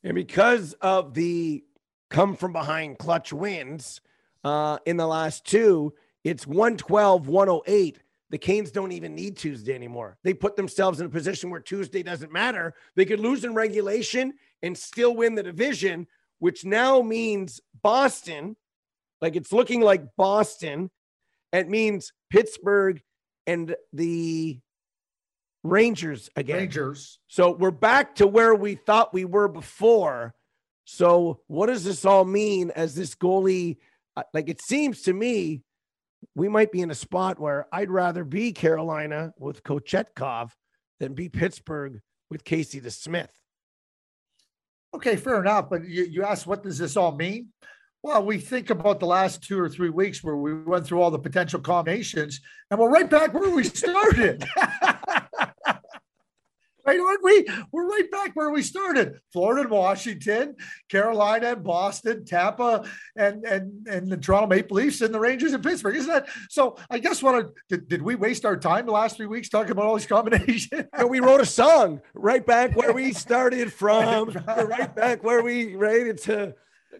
And 0.04 0.16
because 0.16 0.74
of 0.74 1.14
the 1.14 1.64
come 2.10 2.36
from 2.36 2.54
behind 2.54 2.98
clutch 2.98 3.34
wins 3.34 4.02
uh, 4.44 4.78
in 4.86 4.98
the 4.98 5.08
last 5.08 5.46
two, 5.46 5.94
it's 6.24 6.48
112, 6.48 7.28
108. 7.28 8.00
The 8.30 8.38
Canes 8.38 8.72
don't 8.72 8.92
even 8.92 9.16
need 9.16 9.38
Tuesday 9.38 9.74
anymore. 9.74 10.18
They 10.24 10.34
put 10.34 10.56
themselves 10.56 11.00
in 11.00 11.06
a 11.06 11.10
position 11.10 11.50
where 11.50 11.62
Tuesday 11.62 12.04
doesn't 12.04 12.32
matter. 12.32 12.74
They 12.96 13.06
could 13.06 13.20
lose 13.20 13.46
in 13.46 13.54
regulation 13.54 14.34
and 14.62 14.78
still 14.78 15.16
win 15.16 15.36
the 15.36 15.44
division, 15.44 16.08
which 16.40 16.66
now 16.66 17.02
means 17.02 17.62
Boston, 17.82 18.58
like 19.22 19.36
it's 19.36 19.54
looking 19.54 19.82
like 19.82 20.16
Boston. 20.18 20.92
It 21.54 21.70
means 21.70 22.12
Pittsburgh 22.30 23.02
and 23.46 23.76
the 23.94 24.60
Rangers 25.64 26.30
again. 26.36 26.58
Rangers. 26.58 27.20
So 27.28 27.52
we're 27.52 27.72
back 27.72 28.16
to 28.16 28.28
where 28.28 28.54
we 28.54 28.76
thought 28.76 29.14
we 29.14 29.26
were 29.26 29.48
before. 29.48 30.34
So 30.90 31.42
what 31.48 31.68
does 31.68 31.84
this 31.84 32.06
all 32.06 32.24
mean 32.24 32.72
as 32.72 32.96
this 32.96 33.14
goalie? 33.14 33.76
Uh, 34.16 34.24
like 34.34 34.48
it 34.48 34.62
seems 34.62 35.02
to 35.02 35.12
me, 35.12 35.62
we 36.34 36.48
might 36.48 36.72
be 36.72 36.80
in 36.80 36.90
a 36.90 36.96
spot 36.96 37.38
where 37.38 37.68
I'd 37.74 37.92
rather 37.92 38.24
be 38.24 38.54
Carolina 38.54 39.34
with 39.38 39.64
Kochetkov 39.64 40.52
than 41.02 41.14
be 41.14 41.28
Pittsburgh 41.28 42.00
with 42.32 42.46
Casey 42.46 42.80
DeSmith. 42.80 43.28
Okay, 44.96 45.18
fair 45.18 45.42
enough. 45.42 45.70
But 45.70 45.86
you, 45.86 46.06
you 46.06 46.24
asked, 46.24 46.48
what 46.48 46.64
does 46.64 46.78
this 46.78 46.96
all 46.96 47.12
mean? 47.12 47.50
Well, 48.02 48.24
we 48.24 48.38
think 48.38 48.70
about 48.70 49.02
the 49.02 49.08
last 49.08 49.44
two 49.44 49.60
or 49.60 49.68
three 49.68 49.90
weeks 49.90 50.24
where 50.24 50.38
we 50.38 50.54
went 50.54 50.88
through 50.88 51.02
all 51.02 51.12
the 51.12 51.20
potential 51.20 51.60
combinations, 51.60 52.40
and 52.72 52.80
we're 52.80 52.90
right 52.90 53.10
back 53.10 53.34
where 53.34 53.50
we 53.50 53.66
started. 53.66 54.46
right, 56.88 57.00
aren't 57.00 57.24
we? 57.24 57.46
We're 57.72 57.88
right 57.88 58.10
back 58.10 58.32
where 58.34 58.50
we 58.50 58.64
started. 58.64 59.20
Florida 59.34 59.62
and 59.62 59.70
Washington, 59.70 60.56
Carolina 60.90 61.52
and 61.52 61.64
Boston, 61.64 62.26
Tampa 62.26 62.86
and 63.16 63.44
and 63.46 63.88
and 63.88 64.10
the 64.10 64.18
Toronto 64.18 64.48
Maple 64.48 64.78
Leafs 64.78 65.02
and 65.02 65.14
the 65.14 65.20
Rangers 65.20 65.54
and 65.54 65.64
Pittsburgh. 65.64 65.96
Isn't 65.96 66.12
that 66.12 66.28
so? 66.50 66.78
I 66.90 67.00
guess 67.00 67.22
what 67.22 67.36
I, 67.36 67.48
did, 67.70 67.90
did 67.90 68.02
we 68.02 68.16
waste 68.16 68.46
our 68.46 68.58
time 68.58 68.86
the 68.86 68.92
last 68.92 69.18
three 69.18 69.28
weeks 69.28 69.50
talking 69.50 69.72
about 69.72 69.86
all 69.86 69.96
these 69.96 70.08
combinations? 70.08 70.86
and 70.94 71.10
we 71.10 71.20
wrote 71.20 71.42
a 71.42 71.46
song 71.46 72.02
right 72.14 72.46
back 72.46 72.76
where 72.76 72.94
we 72.94 73.14
started 73.14 73.72
from. 73.74 74.30
right 74.48 74.96
back 74.96 75.24
where 75.24 75.44
we 75.44 75.76
right. 75.76 76.08
It's 76.08 76.28
a 76.30 76.54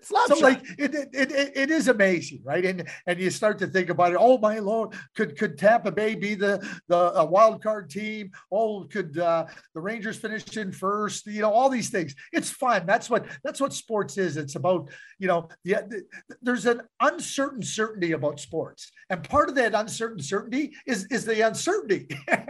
so 0.04 0.40
like 0.40 0.64
it, 0.78 0.94
it, 0.94 1.10
it, 1.14 1.52
it 1.56 1.72
is 1.72 1.88
amazing, 1.88 2.42
right? 2.44 2.64
And 2.66 2.88
and 3.06 3.20
you 3.20 3.30
start 3.30 3.58
to 3.60 3.68
think 3.68 3.90
about 3.90 4.12
it. 4.12 4.18
Oh 4.20 4.38
my 4.38 4.60
lord, 4.60 4.94
could 5.16 5.38
could 5.38 5.58
Tampa 5.58 5.92
Bay 5.92 6.16
be 6.16 6.36
the 6.36 6.66
the 6.88 7.28
wild 7.30 7.62
card 7.62 7.90
team? 7.90 8.32
Oh, 8.52 8.84
could 8.84 9.18
uh, 9.18 9.46
the 9.74 9.82
Rangers 9.82 10.18
finish 10.18 10.58
in 10.58 10.72
first? 10.72 11.26
You 11.26 11.42
know, 11.42 11.52
all 11.52 11.70
these 11.70 11.90
things. 11.90 12.16
It's 12.34 12.50
fun. 12.50 12.86
That's 12.86 13.10
what 13.10 13.26
that's 13.44 13.60
what 13.60 13.74
sports 13.74 14.18
is. 14.18 14.38
It's 14.38 14.56
about 14.56 14.90
you 15.20 15.28
know 15.28 15.50
the, 15.64 15.76
the 15.90 16.36
there's 16.42 16.66
an 16.66 16.82
uncertain 17.00 17.64
certainty 17.64 18.12
about 18.14 18.40
sports, 18.40 18.92
and 19.10 19.24
part 19.24 19.50
of 19.50 19.56
that 19.56 19.74
uncertain 19.74 20.22
certainty 20.22 20.74
is 20.86 21.06
is 21.12 21.26
the 21.26 21.42
uncertainty. 21.42 22.08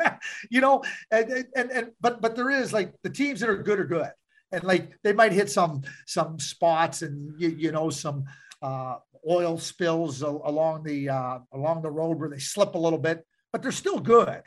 you 0.49 0.61
know, 0.61 0.83
and, 1.11 1.45
and 1.55 1.71
and 1.71 1.91
but 2.01 2.21
but 2.21 2.35
there 2.35 2.49
is 2.49 2.73
like 2.73 2.93
the 3.03 3.09
teams 3.09 3.39
that 3.39 3.49
are 3.49 3.61
good 3.61 3.79
are 3.79 3.85
good 3.85 4.11
and 4.51 4.63
like 4.63 4.93
they 5.03 5.13
might 5.13 5.31
hit 5.31 5.49
some 5.49 5.81
some 6.05 6.39
spots 6.39 7.01
and 7.01 7.39
you, 7.39 7.49
you 7.49 7.71
know 7.71 7.89
some 7.89 8.25
uh, 8.61 8.95
oil 9.29 9.57
spills 9.57 10.21
along 10.21 10.83
the 10.83 11.09
uh, 11.09 11.39
along 11.53 11.81
the 11.81 11.91
road 11.91 12.19
where 12.19 12.29
they 12.29 12.39
slip 12.39 12.75
a 12.75 12.79
little 12.79 12.99
bit, 12.99 13.25
but 13.51 13.61
they're 13.61 13.71
still 13.71 13.99
good, 13.99 14.41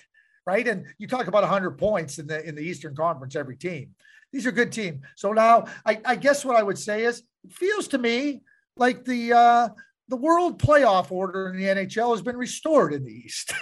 right? 0.47 0.67
And 0.67 0.87
you 0.99 1.07
talk 1.07 1.27
about 1.27 1.43
100 1.43 1.73
points 1.73 2.19
in 2.19 2.27
the 2.27 2.47
in 2.47 2.55
the 2.55 2.63
Eastern 2.63 2.95
Conference 2.95 3.37
every 3.37 3.57
team. 3.57 3.91
These 4.33 4.47
are 4.47 4.53
good 4.53 4.73
team. 4.73 5.03
So 5.17 5.33
now 5.33 5.67
I, 5.85 6.01
I 6.05 6.17
guess 6.17 6.45
what 6.45 6.57
I 6.57 6.63
would 6.63 6.79
say 6.79 7.05
is 7.05 7.23
it 7.45 7.53
feels 7.53 7.89
to 7.89 7.99
me 7.99 8.43
like 8.77 9.05
the 9.05 9.33
uh, 9.33 9.69
the 10.09 10.17
world 10.17 10.61
playoff 10.61 11.13
order 11.13 11.49
in 11.49 11.57
the 11.57 11.65
NHL 11.65 12.13
has 12.13 12.23
been 12.23 12.37
restored 12.37 12.93
in 12.93 13.05
the 13.05 13.13
East. 13.13 13.53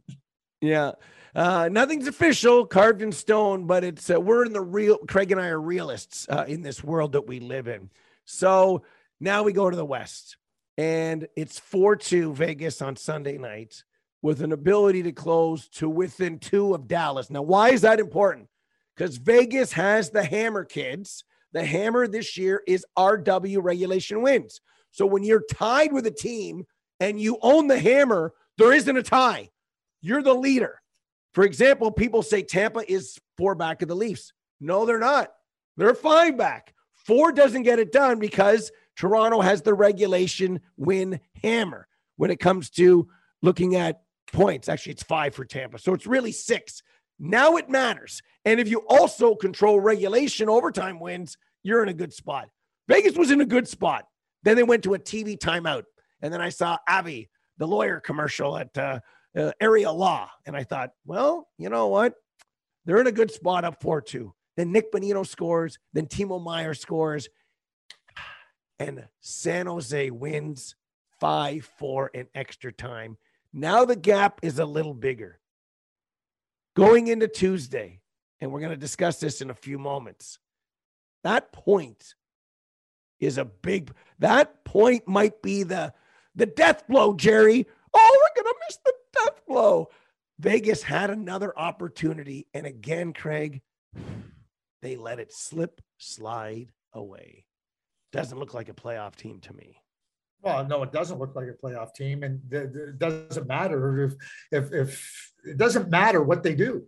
yeah. 0.60 0.92
Uh, 1.38 1.68
nothing's 1.70 2.08
official, 2.08 2.66
carved 2.66 3.00
in 3.00 3.12
stone, 3.12 3.64
but 3.64 3.84
it's 3.84 4.10
uh, 4.10 4.20
we're 4.20 4.44
in 4.44 4.52
the 4.52 4.60
real. 4.60 4.98
Craig 4.98 5.30
and 5.30 5.40
I 5.40 5.46
are 5.46 5.60
realists 5.60 6.26
uh, 6.28 6.44
in 6.48 6.62
this 6.62 6.82
world 6.82 7.12
that 7.12 7.28
we 7.28 7.38
live 7.38 7.68
in. 7.68 7.90
So 8.24 8.82
now 9.20 9.44
we 9.44 9.52
go 9.52 9.70
to 9.70 9.76
the 9.76 9.84
West, 9.84 10.36
and 10.76 11.28
it's 11.36 11.56
four 11.60 11.94
two 11.94 12.34
Vegas 12.34 12.82
on 12.82 12.96
Sunday 12.96 13.38
night 13.38 13.84
with 14.20 14.42
an 14.42 14.50
ability 14.50 15.04
to 15.04 15.12
close 15.12 15.68
to 15.68 15.88
within 15.88 16.40
two 16.40 16.74
of 16.74 16.88
Dallas. 16.88 17.30
Now, 17.30 17.42
why 17.42 17.70
is 17.70 17.82
that 17.82 18.00
important? 18.00 18.48
Because 18.96 19.16
Vegas 19.18 19.70
has 19.74 20.10
the 20.10 20.24
hammer, 20.24 20.64
kids. 20.64 21.22
The 21.52 21.64
hammer 21.64 22.08
this 22.08 22.36
year 22.36 22.64
is 22.66 22.84
RW 22.98 23.62
regulation 23.62 24.22
wins. 24.22 24.60
So 24.90 25.06
when 25.06 25.22
you're 25.22 25.44
tied 25.48 25.92
with 25.92 26.04
a 26.04 26.10
team 26.10 26.64
and 26.98 27.20
you 27.20 27.38
own 27.42 27.68
the 27.68 27.78
hammer, 27.78 28.32
there 28.56 28.72
isn't 28.72 28.96
a 28.96 29.04
tie. 29.04 29.50
You're 30.00 30.24
the 30.24 30.34
leader. 30.34 30.80
For 31.38 31.44
example, 31.44 31.92
people 31.92 32.24
say 32.24 32.42
Tampa 32.42 32.80
is 32.90 33.16
four 33.36 33.54
back 33.54 33.80
of 33.80 33.86
the 33.86 33.94
Leafs. 33.94 34.32
No, 34.60 34.84
they're 34.84 34.98
not. 34.98 35.32
They're 35.76 35.94
five 35.94 36.36
back. 36.36 36.74
Four 36.96 37.30
doesn't 37.30 37.62
get 37.62 37.78
it 37.78 37.92
done 37.92 38.18
because 38.18 38.72
Toronto 38.96 39.40
has 39.40 39.62
the 39.62 39.72
regulation 39.72 40.58
win 40.76 41.20
hammer 41.40 41.86
when 42.16 42.32
it 42.32 42.40
comes 42.40 42.70
to 42.70 43.06
looking 43.40 43.76
at 43.76 44.02
points. 44.32 44.68
Actually, 44.68 44.94
it's 44.94 45.04
five 45.04 45.32
for 45.32 45.44
Tampa. 45.44 45.78
So 45.78 45.94
it's 45.94 46.08
really 46.08 46.32
six. 46.32 46.82
Now 47.20 47.54
it 47.54 47.70
matters. 47.70 48.20
And 48.44 48.58
if 48.58 48.68
you 48.68 48.84
also 48.88 49.36
control 49.36 49.78
regulation 49.78 50.48
overtime 50.48 50.98
wins, 50.98 51.38
you're 51.62 51.84
in 51.84 51.88
a 51.88 51.94
good 51.94 52.12
spot. 52.12 52.48
Vegas 52.88 53.16
was 53.16 53.30
in 53.30 53.40
a 53.42 53.46
good 53.46 53.68
spot. 53.68 54.06
Then 54.42 54.56
they 54.56 54.64
went 54.64 54.82
to 54.82 54.94
a 54.94 54.98
TV 54.98 55.38
timeout. 55.38 55.84
And 56.20 56.34
then 56.34 56.40
I 56.40 56.48
saw 56.48 56.78
Avi, 56.88 57.30
the 57.58 57.68
lawyer 57.68 58.00
commercial 58.00 58.56
at 58.56 58.76
uh, 58.76 58.98
uh, 59.36 59.52
area 59.60 59.90
law. 59.90 60.30
And 60.46 60.56
I 60.56 60.64
thought, 60.64 60.90
well, 61.04 61.48
you 61.58 61.68
know 61.68 61.88
what? 61.88 62.14
They're 62.84 63.00
in 63.00 63.06
a 63.06 63.12
good 63.12 63.30
spot 63.30 63.64
up 63.64 63.82
4 63.82 64.00
2. 64.00 64.32
Then 64.56 64.72
Nick 64.72 64.92
Bonino 64.92 65.26
scores. 65.26 65.78
Then 65.92 66.06
Timo 66.06 66.42
Meier 66.42 66.74
scores. 66.74 67.28
And 68.78 69.04
San 69.20 69.66
Jose 69.66 70.10
wins 70.10 70.76
5 71.20 71.64
4 71.78 72.10
in 72.14 72.26
extra 72.34 72.72
time. 72.72 73.18
Now 73.52 73.84
the 73.84 73.96
gap 73.96 74.40
is 74.42 74.58
a 74.58 74.64
little 74.64 74.94
bigger. 74.94 75.40
Going 76.76 77.08
into 77.08 77.26
Tuesday, 77.26 78.00
and 78.40 78.52
we're 78.52 78.60
going 78.60 78.70
to 78.70 78.76
discuss 78.76 79.18
this 79.18 79.40
in 79.40 79.50
a 79.50 79.54
few 79.54 79.78
moments. 79.78 80.38
That 81.24 81.52
point 81.52 82.14
is 83.20 83.38
a 83.38 83.44
big 83.44 83.92
that 84.18 84.64
point 84.64 85.08
might 85.08 85.42
be 85.42 85.62
the 85.62 85.92
the 86.34 86.46
death 86.46 86.86
blow, 86.86 87.14
Jerry. 87.14 87.66
Oh, 87.92 88.30
we're 88.36 88.42
gonna 88.42 88.54
miss 88.68 88.78
the 88.84 88.94
blow. 89.46 89.88
Vegas 90.38 90.82
had 90.82 91.10
another 91.10 91.56
opportunity. 91.58 92.46
And 92.54 92.66
again, 92.66 93.12
Craig, 93.12 93.60
they 94.82 94.96
let 94.96 95.18
it 95.18 95.32
slip, 95.32 95.80
slide 95.98 96.68
away. 96.92 97.44
Doesn't 98.12 98.38
look 98.38 98.54
like 98.54 98.68
a 98.68 98.74
playoff 98.74 99.16
team 99.16 99.40
to 99.40 99.52
me. 99.52 99.76
Well, 100.40 100.64
no, 100.64 100.82
it 100.84 100.92
doesn't 100.92 101.18
look 101.18 101.34
like 101.34 101.48
a 101.48 101.66
playoff 101.66 101.94
team, 101.94 102.22
and 102.22 102.40
it 102.52 102.98
doesn't 102.98 103.48
matter 103.48 104.04
if 104.04 104.14
if 104.52 104.72
if 104.72 105.32
it 105.44 105.56
doesn't 105.56 105.90
matter 105.90 106.22
what 106.22 106.42
they 106.42 106.54
do. 106.54 106.86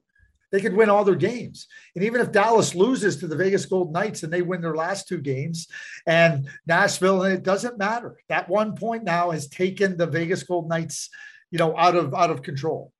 They 0.52 0.60
could 0.60 0.74
win 0.74 0.88
all 0.88 1.04
their 1.04 1.16
games, 1.16 1.66
and 1.94 2.04
even 2.04 2.20
if 2.20 2.32
Dallas 2.32 2.74
loses 2.74 3.16
to 3.18 3.26
the 3.26 3.36
Vegas 3.36 3.66
Golden 3.66 3.92
Knights 3.92 4.22
and 4.22 4.32
they 4.32 4.42
win 4.42 4.60
their 4.60 4.76
last 4.76 5.08
two 5.08 5.18
games, 5.18 5.66
and 6.06 6.48
Nashville, 6.66 7.24
and 7.24 7.34
it 7.34 7.42
doesn't 7.42 7.78
matter. 7.78 8.18
That 8.28 8.48
one 8.48 8.76
point 8.76 9.04
now 9.04 9.30
has 9.30 9.48
taken 9.48 9.96
the 9.96 10.06
Vegas 10.06 10.44
Golden 10.44 10.68
Knights 10.68 11.10
you 11.50 11.58
know, 11.58 11.76
out 11.76 11.96
of 11.96 12.14
out 12.14 12.30
of 12.30 12.42
control. 12.42 12.92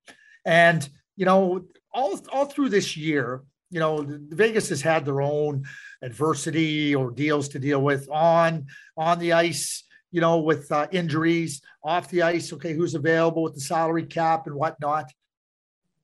And 0.45 0.89
you 1.17 1.25
know, 1.25 1.65
all 1.93 2.21
all 2.33 2.47
through 2.47 2.71
this 2.71 2.97
year, 2.97 3.43
you 3.71 3.81
know, 3.81 4.05
Vegas 4.09 4.69
has 4.71 4.83
had 4.83 5.05
their 5.05 5.21
own 5.21 5.65
adversity 6.03 6.95
or 6.95 7.11
deals 7.11 7.49
to 7.51 7.59
deal 7.59 7.83
with 7.83 8.09
on 8.11 8.67
on 8.97 9.19
the 9.19 9.33
ice. 9.33 9.85
You 10.13 10.21
know, 10.21 10.39
with 10.39 10.73
uh, 10.73 10.89
injuries 10.91 11.63
off 11.85 12.11
the 12.11 12.23
ice. 12.23 12.53
Okay, 12.53 12.75
who's 12.75 12.97
available 12.97 13.45
with 13.45 13.55
the 13.55 13.61
salary 13.61 14.05
cap 14.05 14.49
and 14.49 14.57
whatnot. 14.57 15.13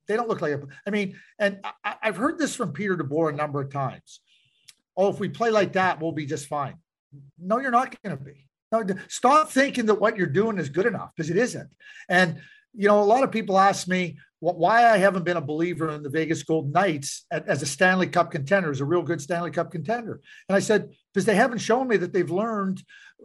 They 0.07 0.15
don't 0.15 0.29
look 0.29 0.39
like 0.39 0.53
it. 0.53 0.63
I 0.85 0.89
mean, 0.89 1.19
and 1.37 1.59
I, 1.83 1.95
I've 2.01 2.15
heard 2.15 2.39
this 2.39 2.55
from 2.55 2.71
Peter 2.71 2.95
DeBoer 2.95 3.33
a 3.33 3.35
number 3.35 3.59
of 3.59 3.69
times. 3.69 4.21
Oh, 4.95 5.09
if 5.09 5.19
we 5.19 5.27
play 5.27 5.49
like 5.49 5.73
that, 5.73 6.01
we'll 6.01 6.13
be 6.13 6.25
just 6.25 6.47
fine. 6.47 6.75
No, 7.37 7.59
you're 7.59 7.71
not 7.71 8.01
going 8.01 8.17
to 8.17 8.23
be. 8.23 8.47
No, 8.71 8.83
stop 9.07 9.49
thinking 9.49 9.85
that 9.85 10.01
what 10.01 10.17
you're 10.17 10.27
doing 10.27 10.57
is 10.57 10.69
good 10.69 10.85
enough 10.85 11.11
because 11.15 11.29
it 11.29 11.37
isn't. 11.37 11.69
And 12.09 12.41
you 12.73 12.87
know, 12.87 13.01
a 13.01 13.03
lot 13.03 13.23
of 13.23 13.31
people 13.31 13.57
ask 13.57 13.87
me 13.87 14.17
why 14.39 14.87
I 14.87 14.97
haven't 14.97 15.25
been 15.25 15.37
a 15.37 15.41
believer 15.41 15.89
in 15.89 16.03
the 16.03 16.09
Vegas 16.09 16.43
Golden 16.43 16.71
Knights 16.71 17.25
as 17.31 17.63
a 17.63 17.65
Stanley 17.65 18.05
Cup 18.05 18.29
contender, 18.29 18.69
as 18.69 18.81
a 18.81 18.85
real 18.85 19.01
good 19.01 19.19
Stanley 19.19 19.49
Cup 19.49 19.71
contender. 19.71 20.21
And 20.47 20.55
I 20.55 20.59
said 20.59 20.91
because 21.11 21.25
they 21.25 21.35
haven't 21.35 21.57
shown 21.57 21.87
me 21.87 21.97
that 21.97 22.13
they've 22.13 22.29
learned 22.29 22.83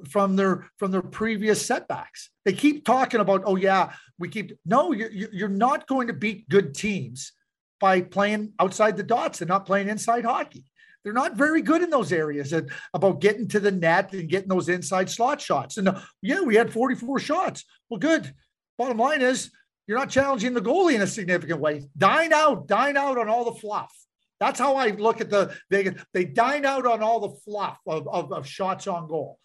from 0.09 0.37
their 0.37 0.71
from 0.79 0.91
their 0.91 1.03
previous 1.03 1.65
setbacks. 1.65 2.31
They 2.45 2.55
keep 2.55 2.85
talking 2.85 3.21
about, 3.21 3.43
oh 3.45 3.57
yeah, 3.57 3.93
we 4.19 4.29
keep 4.29 4.59
no, 4.65 4.93
you're 4.93 5.11
you're 5.11 5.49
not 5.49 5.87
going 5.87 6.07
to 6.07 6.15
beat 6.15 6.49
good 6.49 6.75
teams 6.75 7.33
by 7.79 8.01
playing 8.01 8.53
outside 8.59 8.97
the 8.97 9.03
dots 9.03 9.43
and 9.43 9.49
not 9.49 9.67
playing 9.67 9.89
inside 9.89 10.25
hockey. 10.25 10.65
They're 11.05 11.13
not 11.13 11.37
very 11.37 11.63
good 11.63 11.83
in 11.83 11.91
those 11.91 12.13
areas 12.13 12.53
and 12.53 12.71
about 12.95 13.21
getting 13.21 13.49
to 13.49 13.61
the 13.61 13.73
net 13.73 14.13
and 14.13 14.29
getting 14.29 14.49
those 14.49 14.69
inside 14.69 15.11
slot 15.11 15.41
shots. 15.41 15.77
And 15.77 15.89
uh, 15.89 16.01
yeah, 16.21 16.41
we 16.43 16.55
had 16.55 16.73
44 16.73 17.19
shots. 17.19 17.65
Well, 17.91 17.99
good. 17.99 18.33
Bottom 18.79 18.99
line 18.99 19.21
is 19.21 19.51
you're 19.87 19.99
not 19.99 20.11
challenging 20.11 20.55
the 20.55 20.61
goalie 20.61 20.95
in 20.95 21.03
a 21.03 21.07
significant 21.07 21.61
way. 21.61 21.89
Dine 21.97 22.33
out, 22.33 22.69
dine 22.69 22.97
out 22.97 23.19
on 23.19 23.29
all 23.29 23.45
the 23.45 23.59
fluff. 23.59 23.93
That's 24.39 24.59
how 24.59 24.77
I 24.77 24.89
look 24.89 25.21
at 25.21 25.31
the 25.31 25.55
they 25.71 25.95
they 26.13 26.25
dine 26.25 26.65
out 26.65 26.87
on 26.87 27.03
all 27.03 27.21
the 27.21 27.37
fluff 27.45 27.79
of, 27.87 28.09
of, 28.09 28.33
of 28.33 28.47
shots 28.47 28.87
on 28.87 29.09
goal. 29.09 29.39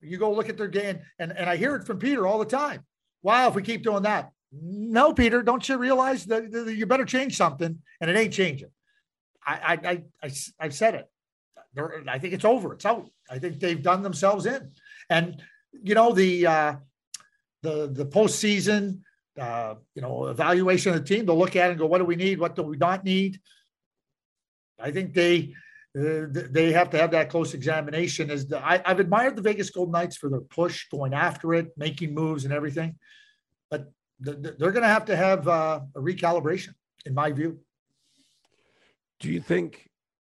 You 0.00 0.18
go 0.18 0.32
look 0.32 0.48
at 0.48 0.56
their 0.56 0.68
game, 0.68 1.00
and, 1.18 1.32
and 1.32 1.48
I 1.48 1.56
hear 1.56 1.74
it 1.76 1.84
from 1.84 1.98
Peter 1.98 2.26
all 2.26 2.38
the 2.38 2.44
time. 2.44 2.84
Wow, 3.22 3.48
if 3.48 3.54
we 3.54 3.62
keep 3.62 3.82
doing 3.82 4.02
that. 4.02 4.30
No, 4.52 5.12
Peter, 5.12 5.42
don't 5.42 5.68
you 5.68 5.78
realize 5.78 6.24
that, 6.26 6.50
that 6.52 6.74
you 6.74 6.86
better 6.86 7.04
change 7.04 7.36
something 7.36 7.80
and 8.00 8.10
it 8.10 8.16
ain't 8.16 8.32
changing. 8.32 8.70
I, 9.46 9.78
I, 9.82 10.02
I, 10.22 10.32
I 10.60 10.64
have 10.64 10.74
said 10.74 10.94
it. 10.94 11.10
They're, 11.74 12.02
I 12.08 12.18
think 12.18 12.34
it's 12.34 12.44
over. 12.44 12.72
It's 12.72 12.86
out. 12.86 13.08
I 13.30 13.38
think 13.38 13.60
they've 13.60 13.82
done 13.82 14.02
themselves 14.02 14.46
in. 14.46 14.72
And 15.10 15.42
you 15.82 15.94
know 15.94 16.12
the 16.12 16.46
uh, 16.46 16.76
the 17.62 17.88
the 17.92 18.06
postseason, 18.06 19.00
uh, 19.38 19.74
you 19.94 20.02
know, 20.02 20.26
evaluation 20.26 20.94
of 20.94 20.98
the 20.98 21.06
team. 21.06 21.26
They'll 21.26 21.38
look 21.38 21.56
at 21.56 21.70
and 21.70 21.78
go, 21.78 21.86
"What 21.86 21.98
do 21.98 22.04
we 22.04 22.16
need? 22.16 22.38
What 22.38 22.56
do 22.56 22.62
we 22.62 22.76
not 22.76 23.04
need?" 23.04 23.40
I 24.80 24.90
think 24.90 25.14
they 25.14 25.54
uh, 25.98 26.26
they 26.30 26.72
have 26.72 26.90
to 26.90 26.98
have 26.98 27.10
that 27.12 27.30
close 27.30 27.54
examination. 27.54 28.30
As 28.30 28.46
the, 28.46 28.64
I, 28.64 28.82
have 28.84 29.00
admired 29.00 29.36
the 29.36 29.42
Vegas 29.42 29.70
Golden 29.70 29.92
Knights 29.92 30.16
for 30.16 30.28
their 30.28 30.40
push, 30.40 30.88
going 30.90 31.14
after 31.14 31.54
it, 31.54 31.72
making 31.76 32.14
moves, 32.14 32.44
and 32.44 32.52
everything, 32.52 32.96
but 33.70 33.90
the, 34.20 34.32
they're 34.58 34.72
going 34.72 34.82
to 34.82 34.88
have 34.88 35.06
to 35.06 35.16
have 35.16 35.46
uh, 35.48 35.80
a 35.94 36.00
recalibration, 36.00 36.74
in 37.04 37.14
my 37.14 37.32
view. 37.32 37.60
Do 39.20 39.30
you 39.30 39.40
think 39.40 39.88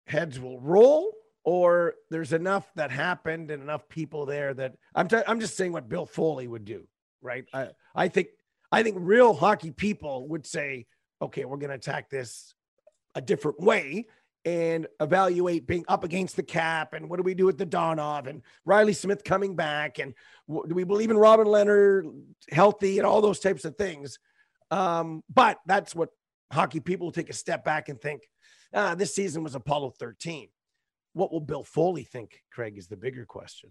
heads 0.07 0.39
will 0.39 0.61
roll, 0.61 1.13
or 1.45 1.95
there's 2.11 2.33
enough 2.33 2.71
that 2.75 2.91
happened 2.91 3.51
and 3.51 3.63
enough 3.63 3.89
people 3.89 4.27
there 4.27 4.55
that 4.55 4.75
I'm 4.95 5.09
t- 5.09 5.23
I'm 5.27 5.41
just 5.41 5.57
saying 5.57 5.73
what 5.73 5.89
Bill 5.89 6.07
Foley 6.07 6.47
would 6.47 6.65
do, 6.65 6.87
right? 7.23 7.45
I 7.53 7.69
I 7.95 8.09
think 8.09 8.29
I 8.73 8.83
think 8.83 8.97
real 8.99 9.35
hockey 9.35 9.71
people 9.71 10.29
would 10.29 10.47
say, 10.47 10.87
okay, 11.23 11.45
we're 11.45 11.59
going 11.59 11.71
to 11.71 11.77
attack 11.77 12.11
this 12.11 12.55
a 13.15 13.21
different 13.21 13.61
way 13.61 14.07
and 14.45 14.87
evaluate 15.01 15.67
being 15.67 15.85
up 15.89 16.05
against 16.05 16.37
the 16.37 16.43
cap 16.43 16.93
and 16.93 17.09
what 17.09 17.17
do 17.17 17.23
we 17.23 17.35
do 17.35 17.47
with 17.47 17.57
Dadonov 17.57 18.27
and 18.27 18.43
Riley 18.65 18.93
Smith 18.93 19.25
coming 19.25 19.57
back 19.57 19.99
and 19.99 20.13
do 20.49 20.75
we 20.75 20.85
believe 20.85 21.11
in 21.11 21.17
Robin 21.17 21.47
Lehner 21.47 22.03
healthy 22.51 22.99
and 22.99 23.07
all 23.07 23.23
those 23.23 23.41
types 23.41 23.65
of 23.65 23.77
things. 23.77 24.19
Um, 24.71 25.23
but 25.33 25.59
that's 25.67 25.95
what 25.95 26.11
hockey 26.53 26.81
people 26.81 27.11
take 27.11 27.31
a 27.31 27.35
step 27.35 27.65
back 27.65 27.89
and 27.89 28.01
think, 28.01 28.23
ah, 28.75 28.95
this 28.95 29.15
season 29.15 29.43
was 29.43 29.55
Apollo 29.55 29.95
13. 29.99 30.49
What 31.13 31.33
will 31.33 31.41
Bill 31.41 31.65
Foley 31.65 32.05
think, 32.05 32.43
Craig, 32.53 32.77
is 32.77 32.89
the 32.89 32.97
bigger 32.97 33.25
question. 33.25 33.71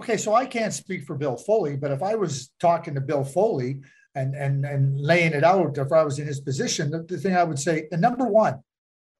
Okay, 0.00 0.16
so 0.16 0.34
I 0.34 0.46
can't 0.46 0.72
speak 0.72 1.04
for 1.04 1.16
Bill 1.16 1.36
Foley, 1.36 1.76
but 1.76 1.90
if 1.90 2.02
I 2.02 2.14
was 2.14 2.50
talking 2.60 2.94
to 2.94 3.00
Bill 3.00 3.24
Foley 3.24 3.80
and 4.14 4.34
and 4.34 4.64
and 4.64 4.98
laying 4.98 5.32
it 5.32 5.42
out, 5.42 5.76
if 5.76 5.92
I 5.92 6.04
was 6.04 6.18
in 6.18 6.26
his 6.26 6.40
position, 6.40 6.90
the, 6.90 7.02
the 7.02 7.18
thing 7.18 7.34
I 7.34 7.42
would 7.42 7.58
say, 7.58 7.88
the 7.90 7.96
number 7.96 8.24
one, 8.24 8.62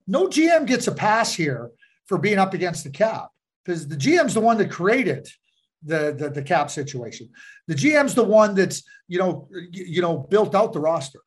no 0.06 0.28
GM 0.28 0.66
gets 0.66 0.86
a 0.86 0.92
pass 0.92 1.34
here 1.34 1.70
for 2.06 2.16
being 2.16 2.38
up 2.38 2.54
against 2.54 2.84
the 2.84 2.90
cap 2.90 3.28
because 3.64 3.88
the 3.88 3.96
GM's 3.96 4.34
the 4.34 4.40
one 4.40 4.56
that 4.58 4.70
created 4.70 5.28
the, 5.82 6.14
the, 6.16 6.30
the 6.30 6.42
cap 6.42 6.70
situation. 6.70 7.28
The 7.66 7.74
GM's 7.74 8.14
the 8.14 8.24
one 8.24 8.54
that's 8.54 8.82
you 9.08 9.18
know 9.18 9.48
you 9.70 10.00
know 10.00 10.18
built 10.18 10.54
out 10.54 10.72
the 10.72 10.80
roster. 10.80 11.20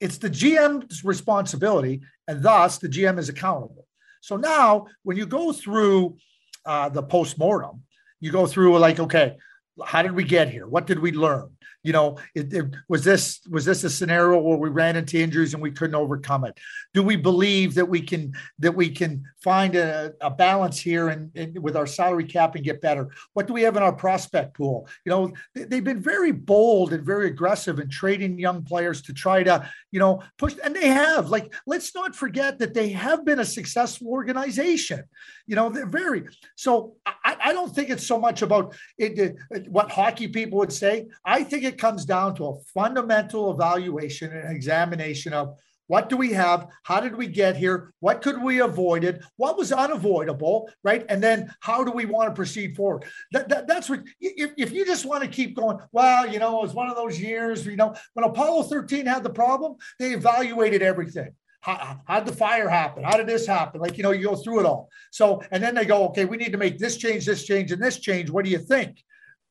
It's 0.00 0.18
the 0.18 0.30
GM's 0.30 1.04
responsibility, 1.04 2.02
and 2.28 2.42
thus 2.42 2.78
the 2.78 2.88
GM 2.88 3.18
is 3.18 3.28
accountable. 3.28 3.86
So 4.20 4.36
now, 4.36 4.86
when 5.02 5.16
you 5.16 5.26
go 5.26 5.52
through 5.52 6.18
uh, 6.64 6.90
the 6.90 7.02
postmortem, 7.02 7.82
you 8.20 8.30
go 8.30 8.46
through 8.46 8.78
like, 8.78 9.00
okay, 9.00 9.36
how 9.84 10.02
did 10.02 10.12
we 10.12 10.24
get 10.24 10.50
here? 10.50 10.66
What 10.66 10.86
did 10.86 10.98
we 10.98 11.12
learn? 11.12 11.50
You 11.88 11.92
know, 11.94 12.18
it, 12.34 12.52
it, 12.52 12.66
was 12.90 13.02
this 13.02 13.40
was 13.48 13.64
this 13.64 13.82
a 13.82 13.88
scenario 13.88 14.38
where 14.38 14.58
we 14.58 14.68
ran 14.68 14.94
into 14.94 15.18
injuries 15.18 15.54
and 15.54 15.62
we 15.62 15.70
couldn't 15.70 15.94
overcome 15.94 16.44
it? 16.44 16.54
Do 16.92 17.02
we 17.02 17.16
believe 17.16 17.72
that 17.76 17.88
we 17.88 18.02
can 18.02 18.34
that 18.58 18.74
we 18.74 18.90
can 18.90 19.24
find 19.42 19.74
a, 19.74 20.12
a 20.20 20.28
balance 20.28 20.78
here 20.78 21.08
and, 21.08 21.34
and, 21.34 21.58
with 21.58 21.76
our 21.78 21.86
salary 21.86 22.24
cap 22.24 22.56
and 22.56 22.62
get 22.62 22.82
better? 22.82 23.08
What 23.32 23.46
do 23.46 23.54
we 23.54 23.62
have 23.62 23.78
in 23.78 23.82
our 23.82 23.94
prospect 23.94 24.52
pool? 24.52 24.86
You 25.06 25.10
know, 25.12 25.32
they, 25.54 25.76
have 25.76 25.84
been 25.84 26.02
very 26.02 26.30
bold 26.30 26.92
and 26.92 27.02
very 27.06 27.28
aggressive 27.28 27.78
in 27.78 27.88
trading 27.88 28.38
young 28.38 28.64
players 28.64 29.00
to 29.02 29.14
try 29.14 29.42
to 29.44 29.66
you 29.90 29.98
know 29.98 30.22
push, 30.36 30.56
and 30.62 30.76
they 30.76 30.88
have. 30.88 31.30
Like, 31.30 31.54
let's 31.66 31.94
not 31.94 32.14
forget 32.14 32.58
that 32.58 32.74
they 32.74 32.90
have 32.90 33.24
been 33.24 33.38
a 33.38 33.46
successful 33.46 34.08
organization. 34.08 35.04
You 35.46 35.56
know, 35.56 35.70
they're 35.70 35.86
very 35.86 36.26
so. 36.54 36.96
I, 37.06 37.14
I 37.48 37.54
don't 37.54 37.74
think 37.74 37.88
it's 37.88 38.06
so 38.06 38.20
much 38.20 38.42
about 38.42 38.74
it, 38.98 39.18
it, 39.18 39.68
what 39.70 39.90
hockey 39.90 40.28
people 40.28 40.58
would 40.58 40.72
say. 40.72 41.06
I 41.24 41.42
think 41.42 41.64
it 41.64 41.78
comes 41.78 42.04
down 42.04 42.34
to 42.34 42.44
a 42.48 42.60
fundamental 42.74 43.50
evaluation 43.50 44.36
and 44.36 44.54
examination 44.54 45.32
of 45.32 45.56
what 45.86 46.10
do 46.10 46.18
we 46.18 46.34
have? 46.34 46.68
How 46.82 47.00
did 47.00 47.16
we 47.16 47.26
get 47.26 47.56
here? 47.56 47.94
What 48.00 48.20
could 48.20 48.42
we 48.42 48.60
avoid 48.60 49.02
it? 49.02 49.24
What 49.36 49.56
was 49.56 49.72
unavoidable, 49.72 50.68
right? 50.84 51.06
And 51.08 51.22
then 51.22 51.50
how 51.60 51.82
do 51.84 51.90
we 51.90 52.04
want 52.04 52.28
to 52.28 52.34
proceed 52.34 52.76
forward? 52.76 53.06
That, 53.32 53.48
that, 53.48 53.66
that's 53.66 53.88
what, 53.88 54.02
if, 54.20 54.50
if 54.58 54.70
you 54.70 54.84
just 54.84 55.06
want 55.06 55.22
to 55.22 55.30
keep 55.30 55.56
going, 55.56 55.78
well, 55.90 56.30
you 56.30 56.40
know, 56.40 56.58
it 56.58 56.64
was 56.64 56.74
one 56.74 56.90
of 56.90 56.96
those 56.96 57.18
years, 57.18 57.64
you 57.64 57.76
know, 57.76 57.94
when 58.12 58.26
Apollo 58.26 58.64
13 58.64 59.06
had 59.06 59.22
the 59.22 59.30
problem, 59.30 59.76
they 59.98 60.12
evaluated 60.12 60.82
everything. 60.82 61.30
How, 61.60 62.00
how 62.06 62.20
did 62.20 62.28
the 62.32 62.36
fire 62.36 62.68
happen? 62.68 63.02
How 63.04 63.16
did 63.16 63.26
this 63.26 63.46
happen? 63.46 63.80
Like, 63.80 63.96
you 63.96 64.02
know, 64.02 64.12
you 64.12 64.28
go 64.28 64.36
through 64.36 64.60
it 64.60 64.66
all. 64.66 64.88
So, 65.10 65.42
and 65.50 65.62
then 65.62 65.74
they 65.74 65.84
go, 65.84 66.06
okay, 66.08 66.24
we 66.24 66.36
need 66.36 66.52
to 66.52 66.58
make 66.58 66.78
this 66.78 66.96
change, 66.96 67.26
this 67.26 67.44
change, 67.44 67.72
and 67.72 67.82
this 67.82 67.98
change. 67.98 68.30
What 68.30 68.44
do 68.44 68.50
you 68.50 68.58
think? 68.58 69.02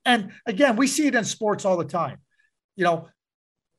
And 0.05 0.31
again, 0.45 0.77
we 0.77 0.87
see 0.87 1.07
it 1.07 1.15
in 1.15 1.25
sports 1.25 1.65
all 1.65 1.77
the 1.77 1.85
time. 1.85 2.19
You 2.77 2.85
know, 2.85 3.09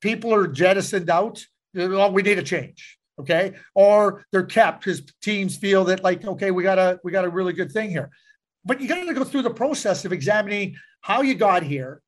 people 0.00 0.34
are 0.34 0.46
jettisoned 0.46 1.08
out. 1.08 1.44
Well, 1.74 2.12
we 2.12 2.22
need 2.22 2.38
a 2.38 2.42
change. 2.42 2.98
Okay. 3.18 3.54
Or 3.74 4.24
they're 4.30 4.44
kept 4.44 4.84
because 4.84 5.02
teams 5.22 5.56
feel 5.56 5.84
that 5.86 6.04
like, 6.04 6.24
okay, 6.24 6.50
we 6.50 6.62
got 6.62 6.78
a 6.78 7.00
we 7.02 7.10
got 7.10 7.24
a 7.24 7.30
really 7.30 7.52
good 7.52 7.72
thing 7.72 7.90
here. 7.90 8.10
But 8.64 8.80
you 8.80 8.88
got 8.88 9.04
to 9.04 9.14
go 9.14 9.24
through 9.24 9.42
the 9.42 9.50
process 9.50 10.04
of 10.04 10.12
examining 10.12 10.76
how 11.00 11.22
you 11.22 11.34
got 11.34 11.62
here, 11.62 12.02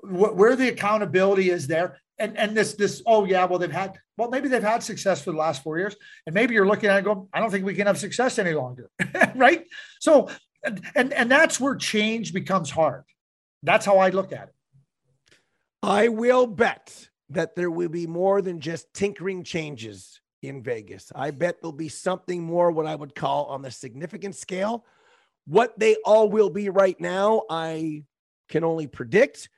wh- 0.00 0.34
where 0.34 0.56
the 0.56 0.68
accountability 0.68 1.50
is 1.50 1.66
there, 1.66 2.00
and 2.18 2.36
and 2.36 2.56
this 2.56 2.74
this 2.74 3.02
oh 3.06 3.24
yeah 3.24 3.44
well 3.44 3.58
they've 3.58 3.70
had 3.70 3.98
well 4.16 4.28
maybe 4.28 4.48
they've 4.48 4.62
had 4.62 4.82
success 4.82 5.22
for 5.22 5.30
the 5.30 5.36
last 5.36 5.62
four 5.62 5.78
years 5.78 5.96
and 6.26 6.34
maybe 6.34 6.54
you're 6.54 6.66
looking 6.66 6.90
at 6.90 6.94
it 6.94 6.98
and 6.98 7.04
go 7.04 7.28
I 7.32 7.40
don't 7.40 7.50
think 7.50 7.64
we 7.64 7.74
can 7.74 7.86
have 7.86 7.98
success 7.98 8.38
any 8.38 8.54
longer 8.54 8.90
right 9.34 9.64
so 10.00 10.28
and, 10.64 10.80
and 10.94 11.12
and 11.12 11.30
that's 11.30 11.60
where 11.60 11.76
change 11.76 12.32
becomes 12.32 12.70
hard 12.70 13.04
that's 13.62 13.86
how 13.86 13.98
I 13.98 14.10
look 14.10 14.32
at 14.32 14.48
it. 14.48 14.54
I 15.82 16.08
will 16.08 16.46
bet 16.46 17.08
that 17.30 17.56
there 17.56 17.70
will 17.70 17.88
be 17.88 18.06
more 18.06 18.42
than 18.42 18.60
just 18.60 18.92
tinkering 18.94 19.44
changes 19.44 20.20
in 20.42 20.62
Vegas. 20.62 21.12
I 21.14 21.30
bet 21.30 21.60
there'll 21.60 21.72
be 21.72 21.88
something 21.88 22.42
more, 22.42 22.70
what 22.70 22.86
I 22.86 22.94
would 22.94 23.14
call 23.14 23.46
on 23.46 23.62
the 23.62 23.70
significant 23.70 24.34
scale. 24.34 24.84
What 25.46 25.78
they 25.78 25.96
all 26.04 26.28
will 26.28 26.50
be 26.50 26.68
right 26.68 26.98
now, 27.00 27.42
I 27.50 28.04
can 28.48 28.64
only 28.64 28.86
predict, 28.86 29.48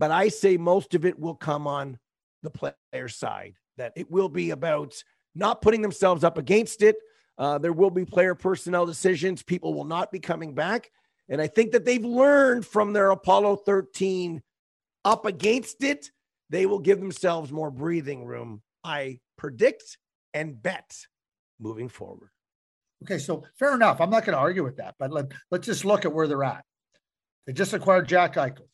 but 0.00 0.10
I 0.10 0.28
say 0.28 0.56
most 0.56 0.94
of 0.94 1.04
it 1.04 1.18
will 1.20 1.34
come 1.34 1.66
on 1.66 1.98
the 2.42 2.50
player 2.50 3.08
side, 3.08 3.56
that 3.76 3.92
it 3.96 4.10
will 4.10 4.30
be 4.30 4.48
about 4.48 4.94
not 5.34 5.60
putting 5.60 5.82
themselves 5.82 6.24
up 6.24 6.38
against 6.38 6.80
it. 6.80 6.96
Uh, 7.36 7.58
there 7.58 7.74
will 7.74 7.90
be 7.90 8.06
player 8.06 8.34
personnel 8.34 8.86
decisions. 8.86 9.42
People 9.42 9.74
will 9.74 9.84
not 9.84 10.10
be 10.10 10.18
coming 10.18 10.54
back. 10.54 10.90
And 11.28 11.40
I 11.40 11.48
think 11.48 11.72
that 11.72 11.84
they've 11.84 12.04
learned 12.04 12.66
from 12.66 12.94
their 12.94 13.10
Apollo 13.10 13.56
13 13.56 14.42
up 15.04 15.26
against 15.26 15.84
it. 15.84 16.10
They 16.48 16.64
will 16.64 16.78
give 16.78 16.98
themselves 16.98 17.52
more 17.52 17.70
breathing 17.70 18.24
room, 18.24 18.62
I 18.82 19.20
predict 19.36 19.98
and 20.32 20.60
bet 20.60 20.96
moving 21.60 21.90
forward. 21.90 22.30
Okay, 23.04 23.18
so 23.18 23.44
fair 23.58 23.74
enough. 23.74 24.00
I'm 24.00 24.10
not 24.10 24.24
going 24.24 24.34
to 24.34 24.40
argue 24.40 24.64
with 24.64 24.78
that, 24.78 24.94
but 24.98 25.12
let, 25.12 25.26
let's 25.50 25.66
just 25.66 25.84
look 25.84 26.06
at 26.06 26.12
where 26.12 26.26
they're 26.26 26.42
at. 26.42 26.64
They 27.46 27.52
just 27.52 27.74
acquired 27.74 28.08
Jack 28.08 28.34
Eichel. 28.36 28.69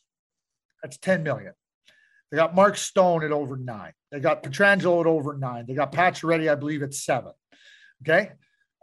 That's 0.83 0.99
10 0.99 1.23
million. 1.23 1.53
They 2.31 2.37
got 2.37 2.55
Mark 2.55 2.77
Stone 2.77 3.25
at 3.25 3.33
over 3.33 3.57
nine. 3.57 3.93
They 4.11 4.21
got 4.21 4.43
Pietrangelo 4.43 5.01
at 5.01 5.07
over 5.07 5.37
nine. 5.37 5.65
They 5.67 5.75
got 5.75 5.93
Pacioretty, 5.93 6.51
I 6.51 6.55
believe, 6.57 6.83
at 6.83 6.93
seven. 6.93 7.33
Okay. 8.03 8.33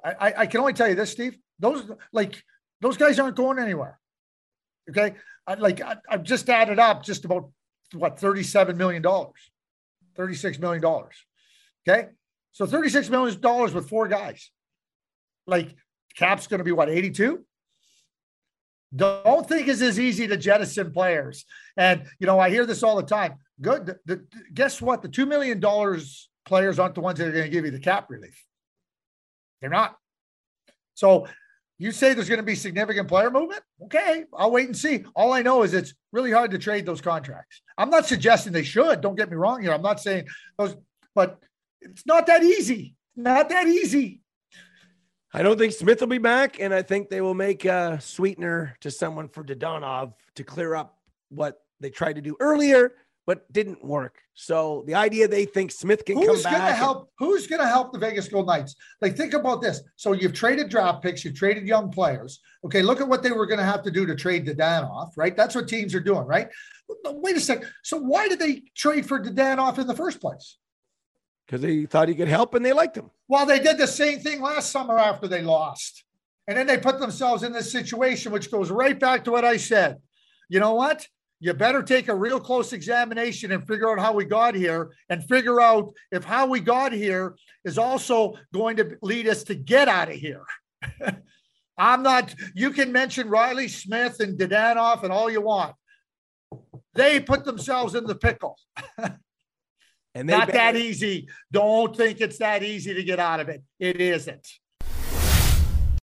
I, 0.04 0.12
I, 0.12 0.34
I 0.42 0.46
can 0.46 0.62
only 0.62 0.74
tell 0.74 0.88
you 0.88 0.96
this, 0.96 1.12
Steve. 1.12 1.38
Those 1.60 1.84
like 2.12 2.42
those 2.82 2.98
guys 2.98 3.20
aren't 3.20 3.36
going 3.36 3.60
anywhere. 3.60 4.00
Okay. 4.90 5.16
I, 5.46 5.56
like 5.56 5.82
I, 5.82 5.98
I've 6.10 6.24
just 6.24 6.50
added 6.50 6.80
up 6.80 7.04
just 7.04 7.26
about 7.26 7.50
what, 7.94 8.18
$37 8.18 8.76
million, 8.76 9.04
$36 9.04 10.60
million. 10.60 10.84
Okay. 11.88 12.10
So 12.54 12.66
$36 12.66 13.10
million 13.10 13.74
with 13.74 13.90
four 13.90 14.08
guys. 14.08 14.52
Like 15.46 15.76
cap's 16.16 16.48
going 16.48 16.60
to 16.60 16.64
be 16.64 16.72
what, 16.72 16.90
82? 16.90 17.46
Don't 18.96 19.48
think 19.48 19.68
it's 19.68 19.82
as 19.82 20.00
easy 20.00 20.28
to 20.28 20.38
jettison 20.38 20.92
players. 20.92 21.46
And, 21.78 22.04
you 22.20 22.28
know, 22.28 22.40
I 22.40 22.50
hear 22.50 22.66
this 22.66 22.84
all 22.84 22.96
the 22.96 23.04
time. 23.04 23.36
Good. 23.62 23.86
The, 23.88 24.00
the, 24.06 24.26
guess 24.54 24.82
what? 24.82 25.02
The 25.02 25.10
$2 25.10 25.28
million 25.28 25.62
players 26.46 26.80
aren't 26.80 26.96
the 26.96 27.02
ones 27.02 27.20
that 27.20 27.28
are 27.28 27.32
going 27.32 27.44
to 27.44 27.50
give 27.50 27.66
you 27.66 27.72
the 27.72 27.80
cap 27.80 28.10
relief. 28.10 28.44
They're 29.62 29.70
not. 29.70 29.98
So 30.94 31.28
you 31.80 31.92
say 31.92 32.14
there's 32.14 32.30
going 32.30 32.40
to 32.40 32.46
be 32.46 32.56
significant 32.56 33.08
player 33.08 33.32
movement? 33.32 33.62
Okay, 33.84 34.26
I'll 34.34 34.52
wait 34.52 34.68
and 34.68 34.78
see. 34.78 35.06
All 35.16 35.34
I 35.34 35.42
know 35.42 35.64
is 35.64 35.74
it's 35.74 35.94
really 36.12 36.32
hard 36.32 36.52
to 36.52 36.58
trade 36.58 36.86
those 36.86 37.02
contracts. 37.02 37.62
I'm 37.78 37.90
not 37.90 38.06
suggesting 38.06 38.54
they 38.54 38.64
should. 38.64 39.02
Don't 39.02 39.16
get 39.16 39.30
me 39.30 39.36
wrong 39.36 39.62
here. 39.62 39.74
I'm 39.74 39.82
not 39.82 40.00
saying 40.00 40.28
those, 40.58 40.76
but 41.16 41.40
it's 41.82 42.06
not 42.06 42.28
that 42.28 42.44
easy. 42.44 42.96
Not 43.16 43.50
that 43.50 43.68
easy. 43.68 44.22
I 45.34 45.42
don't 45.42 45.58
think 45.58 45.74
Smith 45.74 46.00
will 46.00 46.08
be 46.08 46.20
back, 46.20 46.60
and 46.60 46.74
I 46.74 46.84
think 46.84 47.10
they 47.10 47.22
will 47.22 47.34
make 47.34 47.66
a 47.66 48.00
sweetener 48.00 48.76
to 48.82 48.92
someone 48.92 49.28
for 49.28 49.44
Dadonov 49.44 50.14
to 50.36 50.44
clear 50.44 50.76
up 50.76 51.00
what 51.30 51.62
they 51.80 51.90
tried 51.90 52.14
to 52.14 52.22
do 52.22 52.38
earlier 52.40 52.94
but 53.26 53.52
didn't 53.52 53.84
work. 53.84 54.20
So 54.34 54.84
the 54.86 54.96
idea 54.96 55.28
they 55.28 55.46
think 55.46 55.72
Smith 55.72 56.04
can 56.06 56.18
who's 56.18 56.44
come 56.44 56.52
back. 56.52 56.62
Gonna 56.62 56.74
help, 56.74 56.98
and, 56.98 57.08
who's 57.20 57.48
going 57.48 57.62
to 57.62 57.68
help 57.68 57.94
the 57.94 58.00
Vegas 58.00 58.28
Gold 58.28 58.48
Knights? 58.48 58.76
Like, 59.02 59.16
think 59.16 59.34
about 59.34 59.62
this. 59.62 59.82
So 59.96 60.14
you've 60.14 60.34
traded 60.34 60.70
draft 60.70 61.02
picks, 61.02 61.24
you've 61.24 61.36
traded 61.36 61.66
young 61.66 61.90
players. 61.90 62.42
Okay, 62.66 62.82
look 62.82 63.00
at 63.00 63.08
what 63.08 63.24
they 63.24 63.32
were 63.32 63.46
going 63.46 63.60
to 63.60 63.66
have 63.66 63.84
to 63.84 63.92
do 63.92 64.06
to 64.06 64.16
trade 64.16 64.46
Dadonov, 64.46 65.12
right? 65.16 65.38
That's 65.38 65.56
what 65.56 65.68
teams 65.68 65.96
are 65.96 66.00
doing, 66.00 66.26
right? 66.26 66.50
Wait 67.06 67.38
a 67.38 67.40
sec. 67.40 67.64
So 67.84 67.98
why 67.98 68.28
did 68.28 68.40
they 68.40 68.64
trade 68.76 69.06
for 69.06 69.22
Dadonov 69.24 69.80
in 69.80 69.88
the 69.88 69.96
first 69.96 70.20
place? 70.20 70.58
Because 71.46 71.62
they 71.62 71.86
thought 71.86 72.08
he 72.08 72.16
could 72.16 72.28
help 72.28 72.54
and 72.54 72.66
they 72.66 72.74
liked 72.74 72.98
him. 72.98 73.10
Well, 73.28 73.46
they 73.46 73.60
did 73.60 73.78
the 73.78 73.88
same 73.88 74.20
thing 74.20 74.42
last 74.42 74.72
summer 74.72 74.98
after 74.98 75.28
they 75.28 75.42
lost. 75.42 76.04
And 76.48 76.58
then 76.58 76.68
they 76.68 76.78
put 76.78 77.00
themselves 77.00 77.44
in 77.44 77.52
this 77.52 77.72
situation, 77.72 78.32
which 78.32 78.52
goes 78.52 78.70
right 78.70 79.00
back 79.00 79.24
to 79.26 79.32
what 79.32 79.46
I 79.46 79.58
said. 79.58 79.98
You 80.50 80.60
know 80.60 80.74
what? 80.74 81.08
you 81.44 81.54
better 81.54 81.84
take 81.84 82.08
a 82.08 82.16
real 82.16 82.40
close 82.40 82.72
examination 82.72 83.52
and 83.52 83.68
figure 83.68 83.92
out 83.92 84.00
how 84.00 84.14
we 84.14 84.24
got 84.24 84.56
here 84.56 84.92
and 85.10 85.22
figure 85.28 85.60
out 85.60 85.94
if 86.10 86.24
how 86.24 86.46
we 86.46 86.62
got 86.62 86.94
here 86.94 87.36
is 87.66 87.78
also 87.78 88.36
going 88.54 88.78
to 88.78 88.96
lead 89.02 89.28
us 89.28 89.44
to 89.44 89.54
get 89.54 89.90
out 89.90 90.08
of 90.08 90.16
here. 90.16 90.46
I'm 91.78 92.02
not, 92.02 92.34
you 92.56 92.72
can 92.72 92.94
mention 92.94 93.28
Riley 93.28 93.68
Smith 93.68 94.22
and 94.22 94.40
Dadonov 94.40 95.04
and 95.04 95.12
all 95.12 95.30
you 95.30 95.42
want. 95.42 95.76
They 96.94 97.20
put 97.20 97.44
themselves 97.44 97.94
in 97.94 98.06
the 98.06 98.16
pickle. 98.16 98.58
and 100.16 100.28
not 100.28 100.52
that 100.52 100.76
easy. 100.76 101.28
Don't 101.52 101.96
think 101.96 102.22
it's 102.22 102.38
that 102.38 102.64
easy 102.64 102.94
to 102.94 103.04
get 103.04 103.20
out 103.20 103.40
of 103.40 103.50
it. 103.50 103.64
It 103.80 104.00
isn't. 104.00 104.48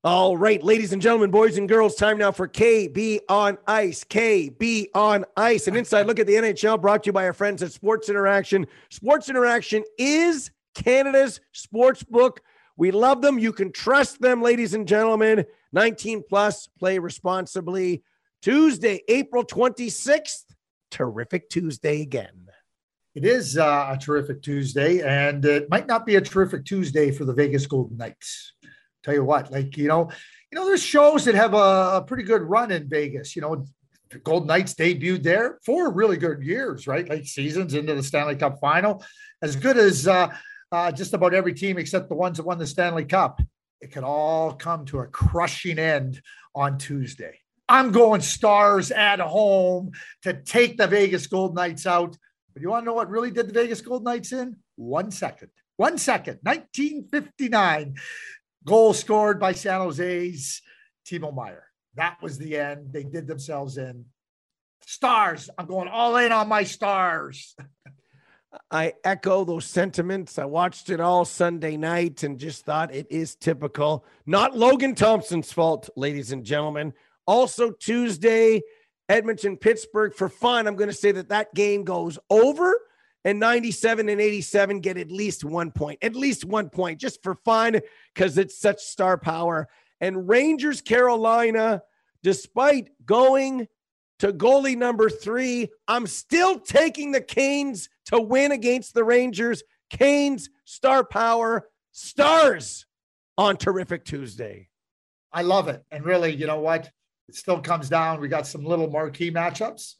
All 0.02 0.34
right, 0.34 0.62
ladies 0.62 0.94
and 0.94 1.02
gentlemen, 1.02 1.30
boys 1.30 1.58
and 1.58 1.68
girls, 1.68 1.94
time 1.94 2.16
now 2.16 2.32
for 2.32 2.48
KB 2.48 3.20
on 3.28 3.58
Ice. 3.66 4.02
KB 4.02 4.86
on 4.94 5.26
Ice. 5.36 5.68
An 5.68 5.76
inside 5.76 6.06
look 6.06 6.18
at 6.18 6.26
the 6.26 6.36
NHL 6.36 6.80
brought 6.80 7.02
to 7.02 7.08
you 7.08 7.12
by 7.12 7.26
our 7.26 7.34
friends 7.34 7.62
at 7.62 7.70
Sports 7.70 8.08
Interaction. 8.08 8.66
Sports 8.88 9.28
Interaction 9.28 9.84
is 9.98 10.50
Canada's 10.74 11.40
sports 11.52 12.02
book. 12.02 12.40
We 12.78 12.92
love 12.92 13.20
them. 13.20 13.38
You 13.38 13.52
can 13.52 13.72
trust 13.72 14.22
them, 14.22 14.40
ladies 14.40 14.72
and 14.72 14.88
gentlemen. 14.88 15.44
19 15.72 16.22
plus, 16.26 16.66
play 16.78 16.98
responsibly. 16.98 18.02
Tuesday, 18.40 19.02
April 19.06 19.44
26th. 19.44 20.44
Terrific 20.90 21.50
Tuesday 21.50 22.00
again. 22.00 22.49
It 23.14 23.24
is 23.24 23.58
uh, 23.58 23.88
a 23.92 23.98
terrific 23.98 24.42
Tuesday, 24.42 25.00
and 25.00 25.44
it 25.44 25.68
might 25.68 25.86
not 25.86 26.06
be 26.06 26.16
a 26.16 26.20
terrific 26.20 26.64
Tuesday 26.64 27.10
for 27.10 27.24
the 27.24 27.34
Vegas 27.34 27.66
Golden 27.66 27.96
Knights 27.96 28.52
tell 29.02 29.14
you 29.14 29.24
what, 29.24 29.50
like, 29.50 29.76
you 29.76 29.88
know, 29.88 30.10
you 30.50 30.58
know, 30.58 30.66
there's 30.66 30.82
shows 30.82 31.24
that 31.24 31.34
have 31.34 31.54
a, 31.54 31.56
a 31.56 32.04
pretty 32.06 32.24
good 32.24 32.42
run 32.42 32.70
in 32.70 32.88
Vegas. 32.88 33.36
You 33.36 33.42
know, 33.42 33.64
the 34.10 34.18
Golden 34.18 34.48
Knights 34.48 34.74
debuted 34.74 35.22
there 35.22 35.58
four 35.64 35.92
really 35.92 36.16
good 36.16 36.42
years, 36.42 36.86
right? 36.86 37.08
Like 37.08 37.24
seasons 37.26 37.74
into 37.74 37.94
the 37.94 38.02
Stanley 38.02 38.36
Cup 38.36 38.58
final, 38.60 39.04
as 39.42 39.56
good 39.56 39.76
as 39.76 40.08
uh, 40.08 40.28
uh, 40.72 40.92
just 40.92 41.14
about 41.14 41.34
every 41.34 41.54
team 41.54 41.78
except 41.78 42.08
the 42.08 42.14
ones 42.16 42.36
that 42.36 42.46
won 42.46 42.58
the 42.58 42.66
Stanley 42.66 43.04
Cup. 43.04 43.40
It 43.80 43.92
could 43.92 44.04
all 44.04 44.52
come 44.52 44.84
to 44.86 44.98
a 45.00 45.06
crushing 45.06 45.78
end 45.78 46.20
on 46.54 46.76
Tuesday. 46.76 47.38
I'm 47.68 47.92
going 47.92 48.20
stars 48.20 48.90
at 48.90 49.20
home 49.20 49.92
to 50.22 50.34
take 50.34 50.76
the 50.76 50.88
Vegas 50.88 51.28
Golden 51.28 51.54
Knights 51.54 51.86
out. 51.86 52.16
But 52.52 52.62
you 52.62 52.70
want 52.70 52.82
to 52.82 52.86
know 52.86 52.94
what 52.94 53.10
really 53.10 53.30
did 53.30 53.48
the 53.48 53.52
Vegas 53.52 53.80
Gold 53.80 54.04
Knights 54.04 54.32
in? 54.32 54.56
One 54.76 55.10
second. 55.10 55.50
One 55.76 55.98
second. 55.98 56.38
1959 56.42 57.94
goal 58.64 58.92
scored 58.92 59.40
by 59.40 59.52
San 59.52 59.80
Jose's 59.80 60.62
Timo 61.06 61.34
Meier. 61.34 61.64
That 61.94 62.18
was 62.22 62.38
the 62.38 62.56
end. 62.56 62.92
They 62.92 63.04
did 63.04 63.26
themselves 63.26 63.78
in. 63.78 64.04
Stars. 64.86 65.50
I'm 65.58 65.66
going 65.66 65.88
all 65.88 66.16
in 66.16 66.32
on 66.32 66.48
my 66.48 66.64
stars. 66.64 67.54
I 68.70 68.94
echo 69.04 69.44
those 69.44 69.64
sentiments. 69.64 70.38
I 70.38 70.44
watched 70.44 70.90
it 70.90 71.00
all 71.00 71.24
Sunday 71.24 71.76
night 71.76 72.24
and 72.24 72.38
just 72.38 72.64
thought 72.64 72.94
it 72.94 73.06
is 73.10 73.36
typical. 73.36 74.04
Not 74.26 74.56
Logan 74.56 74.94
Thompson's 74.94 75.52
fault, 75.52 75.88
ladies 75.96 76.32
and 76.32 76.44
gentlemen. 76.44 76.92
Also, 77.26 77.70
Tuesday, 77.70 78.60
Edmonton, 79.10 79.56
Pittsburgh. 79.56 80.14
For 80.14 80.28
fun, 80.28 80.66
I'm 80.66 80.76
going 80.76 80.88
to 80.88 80.94
say 80.94 81.12
that 81.12 81.28
that 81.30 81.52
game 81.54 81.84
goes 81.84 82.18
over 82.30 82.78
and 83.24 83.38
97 83.38 84.08
and 84.08 84.20
87 84.20 84.80
get 84.80 84.96
at 84.96 85.10
least 85.10 85.44
one 85.44 85.72
point, 85.72 85.98
at 86.00 86.14
least 86.14 86.44
one 86.44 86.70
point, 86.70 87.00
just 87.00 87.22
for 87.22 87.34
fun, 87.34 87.80
because 88.14 88.38
it's 88.38 88.58
such 88.58 88.80
star 88.80 89.18
power. 89.18 89.68
And 90.00 90.28
Rangers, 90.28 90.80
Carolina, 90.80 91.82
despite 92.22 92.88
going 93.04 93.68
to 94.20 94.32
goalie 94.32 94.76
number 94.76 95.10
three, 95.10 95.70
I'm 95.88 96.06
still 96.06 96.58
taking 96.58 97.12
the 97.12 97.20
Canes 97.20 97.88
to 98.06 98.20
win 98.20 98.52
against 98.52 98.94
the 98.94 99.04
Rangers. 99.04 99.62
Canes, 99.90 100.48
star 100.64 101.04
power, 101.04 101.68
stars 101.90 102.86
on 103.36 103.56
Terrific 103.56 104.04
Tuesday. 104.04 104.68
I 105.32 105.42
love 105.42 105.68
it. 105.68 105.84
And 105.90 106.04
really, 106.04 106.34
you 106.34 106.46
know 106.46 106.60
what? 106.60 106.90
It 107.30 107.36
still 107.36 107.60
comes 107.60 107.88
down. 107.88 108.20
We 108.20 108.28
got 108.28 108.46
some 108.46 108.64
little 108.64 108.90
marquee 108.90 109.30
matchups 109.30 109.94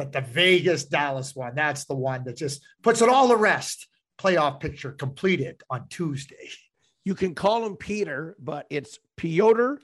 but 0.00 0.12
the 0.12 0.22
Vegas 0.22 0.86
Dallas 0.86 1.36
one, 1.36 1.54
that's 1.54 1.84
the 1.84 1.94
one 1.94 2.24
that 2.24 2.34
just 2.34 2.62
puts 2.82 3.02
it 3.02 3.10
all 3.10 3.28
the 3.28 3.36
rest. 3.36 3.86
Playoff 4.18 4.58
picture 4.58 4.92
completed 4.92 5.62
on 5.68 5.88
Tuesday. 5.88 6.48
You 7.04 7.14
can 7.14 7.34
call 7.34 7.66
him 7.66 7.76
Peter, 7.76 8.34
but 8.38 8.66
it's 8.70 8.98
Pyotr 9.18 9.78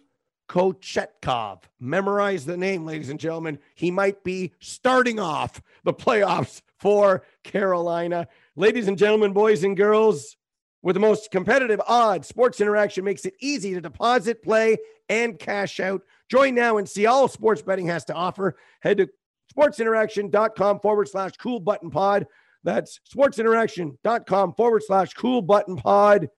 Kochetkov. 0.49 1.65
Memorize 1.79 2.47
the 2.47 2.57
name, 2.57 2.87
ladies 2.87 3.11
and 3.11 3.21
gentlemen. 3.21 3.59
He 3.75 3.91
might 3.91 4.25
be 4.25 4.53
starting 4.59 5.21
off 5.21 5.61
the 5.85 5.93
playoffs 5.93 6.63
for 6.79 7.23
Carolina. 7.45 8.27
Ladies 8.57 8.89
and 8.89 8.97
gentlemen, 8.97 9.35
boys 9.35 9.65
and 9.65 9.77
girls, 9.77 10.37
with 10.87 10.94
the 10.94 11.01
most 11.01 11.33
competitive 11.33 11.81
odds, 11.88 12.29
Sports 12.29 12.61
Interaction 12.61 13.03
makes 13.03 13.25
it 13.25 13.35
easy 13.40 13.75
to 13.75 13.81
deposit, 13.81 14.40
play, 14.40 14.79
and 15.09 15.37
cash 15.37 15.81
out. 15.81 16.01
Join 16.31 16.55
now 16.55 16.77
and 16.79 16.88
see 16.88 17.07
all 17.07 17.27
sports 17.27 17.61
betting 17.61 17.88
has 17.88 18.05
to 18.05 18.14
offer. 18.14 18.57
Head 18.83 18.99
to 18.99 19.09
sportsinteraction.com 19.53 20.79
forward 20.79 21.09
slash 21.09 21.33
cool 21.38 21.59
button 21.59 21.90
pod. 21.90 22.29
That's 22.62 23.01
sportsinteraction.com 23.12 24.55
forward 24.55 24.85
slash 24.87 25.12
cool 25.14 25.42
button 25.42 25.75
pod. 25.75 26.29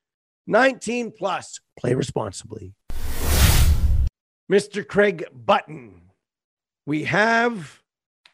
19 0.46 1.12
plus. 1.12 1.61
Play 1.78 1.92
responsibly. 1.92 2.72
Mr. 4.50 4.88
Craig 4.88 5.26
Button, 5.30 6.00
we 6.87 7.04
have 7.04 7.82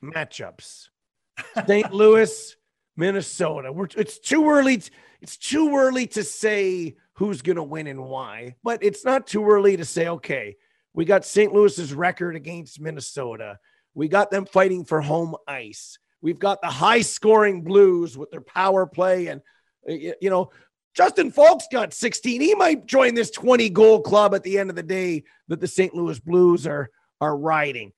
matchups. 0.01 0.91
St. 1.67 1.93
Louis, 1.93 2.55
Minnesota. 2.97 3.73
We're, 3.73 3.89
it's 3.97 4.19
too 4.19 4.49
early. 4.49 4.79
To, 4.79 4.91
it's 5.21 5.37
too 5.37 5.77
early 5.77 6.07
to 6.09 6.23
say 6.23 6.97
who's 7.15 7.43
going 7.43 7.57
to 7.57 7.63
win 7.63 7.87
and 7.87 8.05
why, 8.05 8.57
but 8.63 8.83
it's 8.83 9.05
not 9.05 9.27
too 9.27 9.45
early 9.49 9.77
to 9.77 9.85
say, 9.85 10.09
okay, 10.09 10.57
we 10.93 11.05
got 11.05 11.25
St. 11.25 11.53
Louis's 11.53 11.93
record 11.93 12.37
against 12.37 12.81
Minnesota. 12.81 13.59
We 13.95 14.09
got 14.09 14.31
them 14.31 14.47
fighting 14.47 14.85
for 14.85 15.01
home 15.01 15.35
ice. 15.47 15.99
We've 16.21 16.39
got 16.39 16.61
the 16.63 16.69
high 16.69 17.03
scoring 17.03 17.63
Blues 17.63 18.17
with 18.17 18.31
their 18.31 18.41
power 18.41 18.87
play. 18.87 19.27
And, 19.27 19.43
you 19.87 20.31
know, 20.31 20.51
Justin 20.95 21.31
Faulk's 21.31 21.67
got 21.71 21.93
16. 21.93 22.41
He 22.41 22.55
might 22.55 22.87
join 22.87 23.15
this 23.15 23.31
20 23.31 23.69
goal 23.71 24.01
club 24.01 24.35
at 24.35 24.43
the 24.43 24.59
end 24.59 24.71
of 24.71 24.77
the 24.77 24.83
day 24.83 25.25
that 25.49 25.61
the 25.61 25.69
St. 25.69 25.95
Louis 25.95 26.19
Blues 26.21 26.67
are, 26.67 26.91
are 27.21 27.37
riding. 27.37 27.93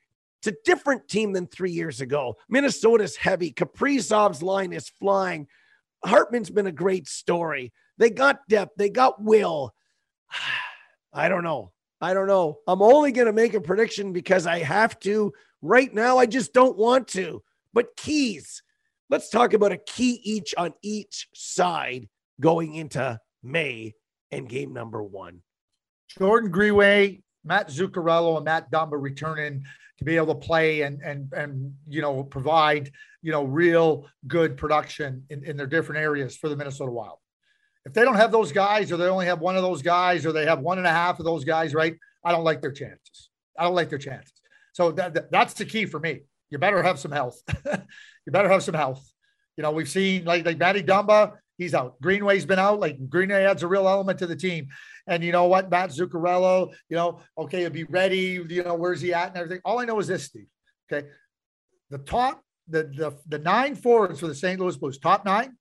It's 0.46 0.56
a 0.56 0.62
different 0.64 1.08
team 1.08 1.32
than 1.32 1.46
three 1.46 1.72
years 1.72 2.00
ago. 2.00 2.36
Minnesota's 2.48 3.16
heavy. 3.16 3.52
Kaprizov's 3.52 4.42
line 4.42 4.72
is 4.72 4.88
flying. 4.88 5.48
Hartman's 6.04 6.50
been 6.50 6.66
a 6.66 6.72
great 6.72 7.08
story. 7.08 7.72
They 7.98 8.10
got 8.10 8.46
depth, 8.48 8.72
they 8.76 8.90
got 8.90 9.22
will. 9.22 9.74
I 11.12 11.28
don't 11.28 11.44
know. 11.44 11.72
I 12.00 12.12
don't 12.12 12.26
know. 12.26 12.58
I'm 12.68 12.82
only 12.82 13.10
going 13.10 13.26
to 13.26 13.32
make 13.32 13.54
a 13.54 13.60
prediction 13.60 14.12
because 14.12 14.46
I 14.46 14.58
have 14.58 14.98
to 15.00 15.32
Right 15.62 15.92
now, 15.92 16.18
I 16.18 16.26
just 16.26 16.52
don't 16.52 16.76
want 16.76 17.08
to. 17.08 17.42
But 17.72 17.96
keys, 17.96 18.62
let's 19.10 19.30
talk 19.30 19.52
about 19.52 19.72
a 19.72 19.78
key 19.78 20.20
each 20.22 20.54
on 20.56 20.74
each 20.82 21.28
side 21.34 22.08
going 22.40 22.74
into 22.74 23.18
May 23.42 23.94
and 24.30 24.48
game 24.48 24.72
number 24.72 25.02
one. 25.02 25.42
Jordan 26.08 26.50
Greenway, 26.50 27.22
Matt 27.46 27.68
Zuccarello, 27.68 28.36
and 28.36 28.44
Matt 28.44 28.70
Dumba 28.70 29.00
returning 29.00 29.64
to 29.98 30.04
be 30.04 30.16
able 30.16 30.34
to 30.34 30.46
play 30.46 30.82
and 30.82 31.00
and 31.02 31.32
and 31.32 31.74
you 31.88 32.02
know 32.02 32.22
provide 32.22 32.90
you 33.22 33.32
know 33.32 33.44
real 33.44 34.06
good 34.26 34.56
production 34.56 35.24
in, 35.30 35.44
in 35.44 35.56
their 35.56 35.66
different 35.66 36.00
areas 36.00 36.36
for 36.36 36.48
the 36.48 36.56
Minnesota 36.56 36.90
Wild. 36.90 37.18
If 37.84 37.92
they 37.92 38.02
don't 38.02 38.16
have 38.16 38.32
those 38.32 38.52
guys, 38.52 38.90
or 38.90 38.96
they 38.96 39.06
only 39.06 39.26
have 39.26 39.40
one 39.40 39.56
of 39.56 39.62
those 39.62 39.80
guys, 39.80 40.26
or 40.26 40.32
they 40.32 40.46
have 40.46 40.60
one 40.60 40.78
and 40.78 40.86
a 40.86 40.92
half 40.92 41.18
of 41.18 41.24
those 41.24 41.44
guys, 41.44 41.72
right? 41.72 41.96
I 42.24 42.32
don't 42.32 42.44
like 42.44 42.60
their 42.60 42.72
chances. 42.72 43.30
I 43.56 43.64
don't 43.64 43.76
like 43.76 43.90
their 43.90 43.98
chances. 43.98 44.32
So 44.72 44.90
that, 44.92 45.14
that 45.14 45.30
that's 45.30 45.54
the 45.54 45.64
key 45.64 45.86
for 45.86 46.00
me. 46.00 46.22
You 46.50 46.58
better 46.58 46.82
have 46.82 46.98
some 46.98 47.12
health. 47.12 47.40
you 47.64 48.32
better 48.32 48.48
have 48.48 48.62
some 48.62 48.74
health. 48.74 49.08
You 49.56 49.62
know, 49.62 49.70
we've 49.70 49.88
seen 49.88 50.24
like 50.24 50.44
like 50.44 50.58
Matty 50.58 50.82
Dumba, 50.82 51.32
he's 51.58 51.74
out. 51.74 52.00
Greenway's 52.00 52.46
been 52.46 52.58
out. 52.58 52.80
Like 52.80 53.08
Greenway 53.08 53.44
adds 53.44 53.62
a 53.62 53.68
real 53.68 53.88
element 53.88 54.18
to 54.20 54.26
the 54.26 54.36
team. 54.36 54.68
And 55.06 55.22
you 55.22 55.32
know 55.32 55.44
what, 55.44 55.70
Matt 55.70 55.90
Zuccarello, 55.90 56.72
you 56.88 56.96
know, 56.96 57.20
okay, 57.38 57.60
he'll 57.60 57.70
be 57.70 57.84
ready. 57.84 58.44
You 58.48 58.64
know, 58.64 58.74
where's 58.74 59.00
he 59.00 59.14
at 59.14 59.28
and 59.28 59.36
everything. 59.36 59.60
All 59.64 59.78
I 59.78 59.84
know 59.84 59.98
is 59.98 60.08
this, 60.08 60.24
Steve. 60.24 60.46
Okay. 60.90 61.08
The 61.90 61.98
top, 61.98 62.42
the 62.68 62.84
the 62.84 63.16
the 63.28 63.38
nine 63.38 63.76
forwards 63.76 64.20
for 64.20 64.26
the 64.26 64.34
St. 64.34 64.58
Louis 64.58 64.76
Blues, 64.76 64.98
top 64.98 65.24
nine, 65.24 65.56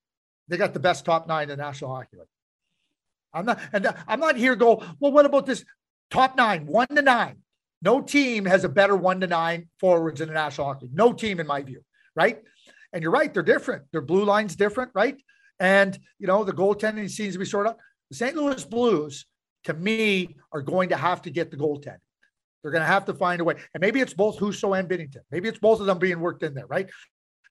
they 0.48 0.56
got 0.56 0.74
the 0.74 0.80
best 0.80 1.04
top 1.04 1.28
nine 1.28 1.44
in 1.44 1.50
the 1.50 1.56
National 1.56 1.94
Hockey 1.94 2.16
League. 2.16 2.26
I'm 3.32 3.44
not, 3.44 3.60
and 3.72 3.94
I'm 4.08 4.20
not 4.20 4.36
here 4.36 4.56
go, 4.56 4.82
well, 4.98 5.12
what 5.12 5.26
about 5.26 5.46
this 5.46 5.64
top 6.10 6.36
nine, 6.36 6.66
one 6.66 6.88
to 6.88 7.02
nine? 7.02 7.36
No 7.82 8.00
team 8.00 8.46
has 8.46 8.64
a 8.64 8.68
better 8.68 8.96
one 8.96 9.20
to 9.20 9.26
nine 9.26 9.68
forwards 9.78 10.20
in 10.20 10.28
the 10.28 10.34
National 10.34 10.68
Hockey 10.68 10.86
League. 10.86 10.96
No 10.96 11.12
team, 11.12 11.38
in 11.38 11.46
my 11.46 11.62
view, 11.62 11.82
right? 12.14 12.40
And 12.92 13.02
you're 13.02 13.12
right, 13.12 13.32
they're 13.32 13.42
different. 13.42 13.84
Their 13.92 14.00
blue 14.00 14.24
line's 14.24 14.56
different, 14.56 14.92
right? 14.94 15.16
And 15.58 15.98
you 16.18 16.26
know, 16.26 16.44
the 16.44 16.52
goaltending 16.52 17.10
seems 17.10 17.34
to 17.34 17.38
be 17.38 17.44
sort 17.44 17.66
of 17.66 17.76
the 18.10 18.16
St. 18.16 18.36
Louis 18.36 18.64
Blues 18.64 19.26
to 19.66 19.74
me, 19.74 20.36
are 20.52 20.62
going 20.62 20.88
to 20.88 20.96
have 20.96 21.22
to 21.22 21.30
get 21.30 21.50
the 21.50 21.56
goaltending. 21.56 21.98
They're 22.62 22.72
going 22.72 22.82
to 22.82 22.86
have 22.86 23.04
to 23.06 23.14
find 23.14 23.40
a 23.40 23.44
way. 23.44 23.54
And 23.74 23.80
maybe 23.80 24.00
it's 24.00 24.14
both 24.14 24.38
Husso 24.38 24.78
and 24.78 24.88
Binnington. 24.88 25.22
Maybe 25.30 25.48
it's 25.48 25.58
both 25.58 25.80
of 25.80 25.86
them 25.86 25.98
being 25.98 26.20
worked 26.20 26.42
in 26.42 26.54
there, 26.54 26.66
right? 26.66 26.88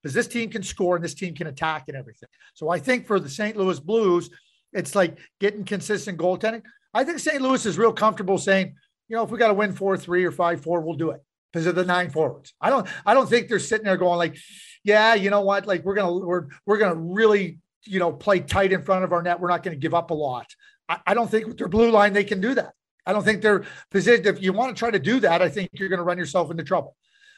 Because 0.01 0.13
this 0.13 0.27
team 0.27 0.49
can 0.49 0.63
score 0.63 0.95
and 0.95 1.03
this 1.03 1.13
team 1.13 1.35
can 1.35 1.47
attack 1.47 1.85
and 1.87 1.95
everything. 1.97 2.29
So 2.53 2.69
I 2.69 2.79
think 2.79 3.05
for 3.05 3.19
the 3.19 3.29
St. 3.29 3.55
Louis 3.55 3.79
Blues, 3.79 4.29
it's 4.71 4.95
like 4.95 5.17
getting 5.39 5.65
consistent 5.65 6.17
goaltending. 6.17 6.63
I 6.93 7.03
think 7.03 7.19
St. 7.19 7.41
Louis 7.41 7.65
is 7.65 7.77
real 7.77 7.93
comfortable 7.93 8.37
saying, 8.37 8.75
you 9.09 9.15
know, 9.15 9.23
if 9.23 9.29
we 9.29 9.37
got 9.37 9.49
to 9.49 9.53
win 9.53 9.73
four 9.73 9.97
three 9.97 10.23
or 10.23 10.31
five 10.31 10.61
four, 10.61 10.81
we'll 10.81 10.95
do 10.95 11.11
it 11.11 11.21
because 11.51 11.67
of 11.67 11.75
the 11.75 11.85
nine 11.85 12.09
forwards. 12.09 12.53
I 12.59 12.69
don't 12.69 12.87
I 13.05 13.13
don't 13.13 13.29
think 13.29 13.49
they're 13.49 13.59
sitting 13.59 13.85
there 13.85 13.97
going 13.97 14.17
like, 14.17 14.37
yeah, 14.83 15.13
you 15.13 15.29
know 15.29 15.41
what, 15.41 15.67
like 15.67 15.83
we're 15.83 15.95
gonna 15.95 16.13
we're 16.13 16.47
we're 16.65 16.77
gonna 16.77 16.95
really 16.95 17.59
you 17.85 17.99
know 17.99 18.11
play 18.11 18.39
tight 18.39 18.71
in 18.71 18.81
front 18.81 19.03
of 19.03 19.13
our 19.13 19.21
net. 19.21 19.39
We're 19.39 19.49
not 19.49 19.63
going 19.63 19.75
to 19.75 19.79
give 19.79 19.93
up 19.93 20.11
a 20.11 20.13
lot. 20.13 20.47
I, 20.89 20.99
I 21.07 21.13
don't 21.13 21.29
think 21.29 21.47
with 21.47 21.57
their 21.57 21.67
blue 21.67 21.91
line 21.91 22.13
they 22.13 22.23
can 22.23 22.41
do 22.41 22.53
that. 22.55 22.73
I 23.05 23.13
don't 23.13 23.23
think 23.23 23.41
they're 23.41 23.63
positioned. 23.91 24.25
If 24.25 24.41
you 24.41 24.53
want 24.53 24.75
to 24.75 24.79
try 24.79 24.91
to 24.91 24.99
do 24.99 25.19
that, 25.19 25.41
I 25.41 25.49
think 25.49 25.69
you're 25.73 25.89
going 25.89 25.99
to 25.99 26.03
run 26.03 26.17
yourself 26.17 26.49
into 26.49 26.63
trouble. 26.63 26.95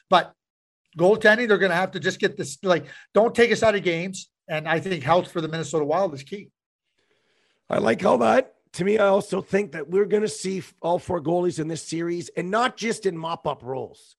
But 0.10 0.33
goaltending, 0.97 1.47
they're 1.47 1.57
going 1.57 1.71
to 1.71 1.75
have 1.75 1.91
to 1.91 1.99
just 1.99 2.19
get 2.19 2.38
this 2.38 2.57
like, 2.63 2.86
don't 3.13 3.36
take 3.36 3.51
us 3.51 3.63
out 3.63 3.75
of 3.75 3.83
games. 3.83 4.29
And 4.47 4.67
I 4.67 4.79
think 4.79 5.03
health 5.03 5.31
for 5.31 5.41
the 5.41 5.47
Minnesota 5.47 5.83
Wild 5.83 6.13
is 6.13 6.23
key. 6.23 6.49
I 7.69 7.79
like 7.79 8.05
all 8.05 8.19
that. 8.19 8.53
To 8.73 8.86
me, 8.86 8.97
I 8.97 9.07
also 9.07 9.41
think 9.41 9.73
that 9.73 9.89
we're 9.89 10.05
going 10.05 10.23
to 10.23 10.29
see 10.29 10.63
all 10.81 10.99
four 10.99 11.21
goalies 11.21 11.60
in 11.60 11.67
this 11.67 11.81
series 11.81 12.29
and 12.29 12.49
not 12.49 12.77
just 12.77 13.05
in 13.05 13.17
mop 13.17 13.45
up 13.47 13.62
roles. 13.63 14.15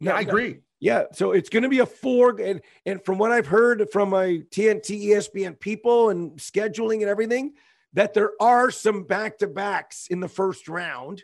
Yeah, 0.00 0.14
I 0.14 0.20
agree. 0.20 0.58
Yeah, 0.82 1.04
so 1.12 1.30
it's 1.30 1.48
going 1.48 1.62
to 1.62 1.68
be 1.68 1.78
a 1.78 1.86
four, 1.86 2.40
and 2.40 2.60
and 2.84 3.04
from 3.04 3.16
what 3.16 3.30
I've 3.30 3.46
heard 3.46 3.88
from 3.92 4.10
my 4.10 4.42
TNT, 4.50 5.10
ESPN 5.10 5.60
people, 5.60 6.10
and 6.10 6.32
scheduling 6.38 7.02
and 7.02 7.04
everything, 7.04 7.52
that 7.92 8.14
there 8.14 8.32
are 8.40 8.72
some 8.72 9.04
back 9.04 9.38
to 9.38 9.46
backs 9.46 10.08
in 10.08 10.18
the 10.18 10.26
first 10.26 10.68
round, 10.68 11.22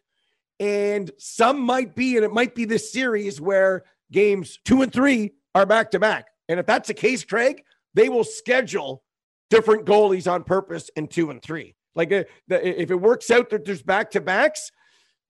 and 0.60 1.10
some 1.18 1.60
might 1.60 1.96
be, 1.96 2.14
and 2.14 2.24
it 2.24 2.32
might 2.32 2.54
be 2.54 2.66
this 2.66 2.92
series 2.92 3.40
where 3.40 3.82
games 4.12 4.60
two 4.64 4.82
and 4.82 4.92
three 4.92 5.32
are 5.56 5.66
back 5.66 5.90
to 5.90 5.98
back. 5.98 6.28
And 6.48 6.60
if 6.60 6.66
that's 6.66 6.86
the 6.86 6.94
case, 6.94 7.24
Craig, 7.24 7.64
they 7.94 8.08
will 8.08 8.22
schedule 8.22 9.02
different 9.50 9.86
goalies 9.86 10.30
on 10.30 10.44
purpose 10.44 10.88
in 10.94 11.08
two 11.08 11.30
and 11.30 11.42
three. 11.42 11.74
Like 11.96 12.12
uh, 12.12 12.22
if 12.48 12.92
it 12.92 13.00
works 13.00 13.28
out 13.28 13.50
that 13.50 13.64
there's 13.64 13.82
back 13.82 14.12
to 14.12 14.20
backs, 14.20 14.70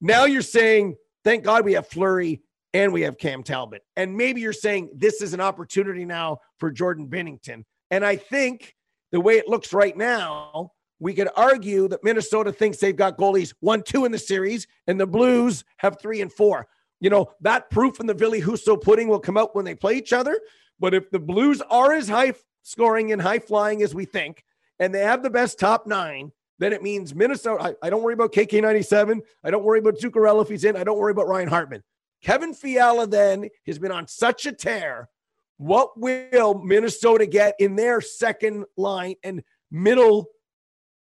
now 0.02 0.26
you're 0.26 0.42
saying, 0.42 0.96
thank 1.24 1.44
God 1.44 1.64
we 1.64 1.72
have 1.72 1.86
Fleury 1.86 2.42
and 2.78 2.92
we 2.92 3.02
have 3.02 3.18
Cam 3.18 3.42
Talbot. 3.42 3.82
And 3.96 4.16
maybe 4.16 4.40
you're 4.40 4.52
saying 4.52 4.90
this 4.94 5.20
is 5.20 5.34
an 5.34 5.40
opportunity 5.40 6.04
now 6.04 6.38
for 6.60 6.70
Jordan 6.70 7.08
Binnington. 7.08 7.64
And 7.90 8.04
I 8.04 8.14
think 8.14 8.76
the 9.10 9.20
way 9.20 9.34
it 9.34 9.48
looks 9.48 9.72
right 9.72 9.96
now, 9.96 10.70
we 11.00 11.12
could 11.12 11.28
argue 11.34 11.88
that 11.88 12.04
Minnesota 12.04 12.52
thinks 12.52 12.78
they've 12.78 12.94
got 12.94 13.18
goalies 13.18 13.52
one, 13.58 13.82
two 13.82 14.04
in 14.04 14.12
the 14.12 14.18
series, 14.18 14.68
and 14.86 14.98
the 14.98 15.08
Blues 15.08 15.64
have 15.78 16.00
three 16.00 16.20
and 16.20 16.32
four. 16.32 16.68
You 17.00 17.10
know, 17.10 17.32
that 17.40 17.68
proof 17.68 17.98
in 17.98 18.06
the 18.06 18.14
Ville 18.14 18.40
Husso 18.40 18.80
pudding 18.80 19.08
will 19.08 19.18
come 19.18 19.36
out 19.36 19.56
when 19.56 19.64
they 19.64 19.74
play 19.74 19.96
each 19.96 20.12
other. 20.12 20.38
But 20.78 20.94
if 20.94 21.10
the 21.10 21.18
Blues 21.18 21.60
are 21.70 21.92
as 21.94 22.08
high 22.08 22.34
scoring 22.62 23.10
and 23.10 23.20
high 23.20 23.40
flying 23.40 23.82
as 23.82 23.92
we 23.92 24.04
think, 24.04 24.44
and 24.78 24.94
they 24.94 25.00
have 25.00 25.24
the 25.24 25.30
best 25.30 25.58
top 25.58 25.88
nine, 25.88 26.30
then 26.60 26.72
it 26.72 26.84
means 26.84 27.12
Minnesota. 27.12 27.60
I, 27.82 27.86
I 27.86 27.90
don't 27.90 28.04
worry 28.04 28.14
about 28.14 28.32
KK97. 28.32 29.20
I 29.42 29.50
don't 29.50 29.64
worry 29.64 29.80
about 29.80 29.98
Zuccarello 29.98 30.42
if 30.42 30.48
he's 30.48 30.62
in. 30.62 30.76
I 30.76 30.84
don't 30.84 30.98
worry 30.98 31.12
about 31.12 31.26
Ryan 31.26 31.48
Hartman. 31.48 31.82
Kevin 32.22 32.54
Fiala 32.54 33.07
then 33.07 33.48
has 33.66 33.78
been 33.78 33.92
on 33.92 34.07
such 34.07 34.46
a 34.46 34.52
tear. 34.52 35.09
What 35.57 35.98
will 35.98 36.54
Minnesota 36.54 37.26
get 37.26 37.54
in 37.59 37.76
their 37.76 38.00
second 38.00 38.64
line 38.76 39.16
and 39.22 39.42
middle 39.70 40.28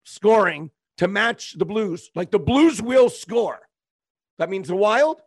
scoring 0.03 0.71
to 0.97 1.07
match 1.07 1.57
the 1.57 1.65
Blues. 1.65 2.11
Like 2.15 2.31
the 2.31 2.39
Blues 2.39 2.81
will 2.81 3.09
score. 3.09 3.59
That 4.37 4.49
means 4.49 4.67
the 4.67 4.75
Wild, 4.75 5.21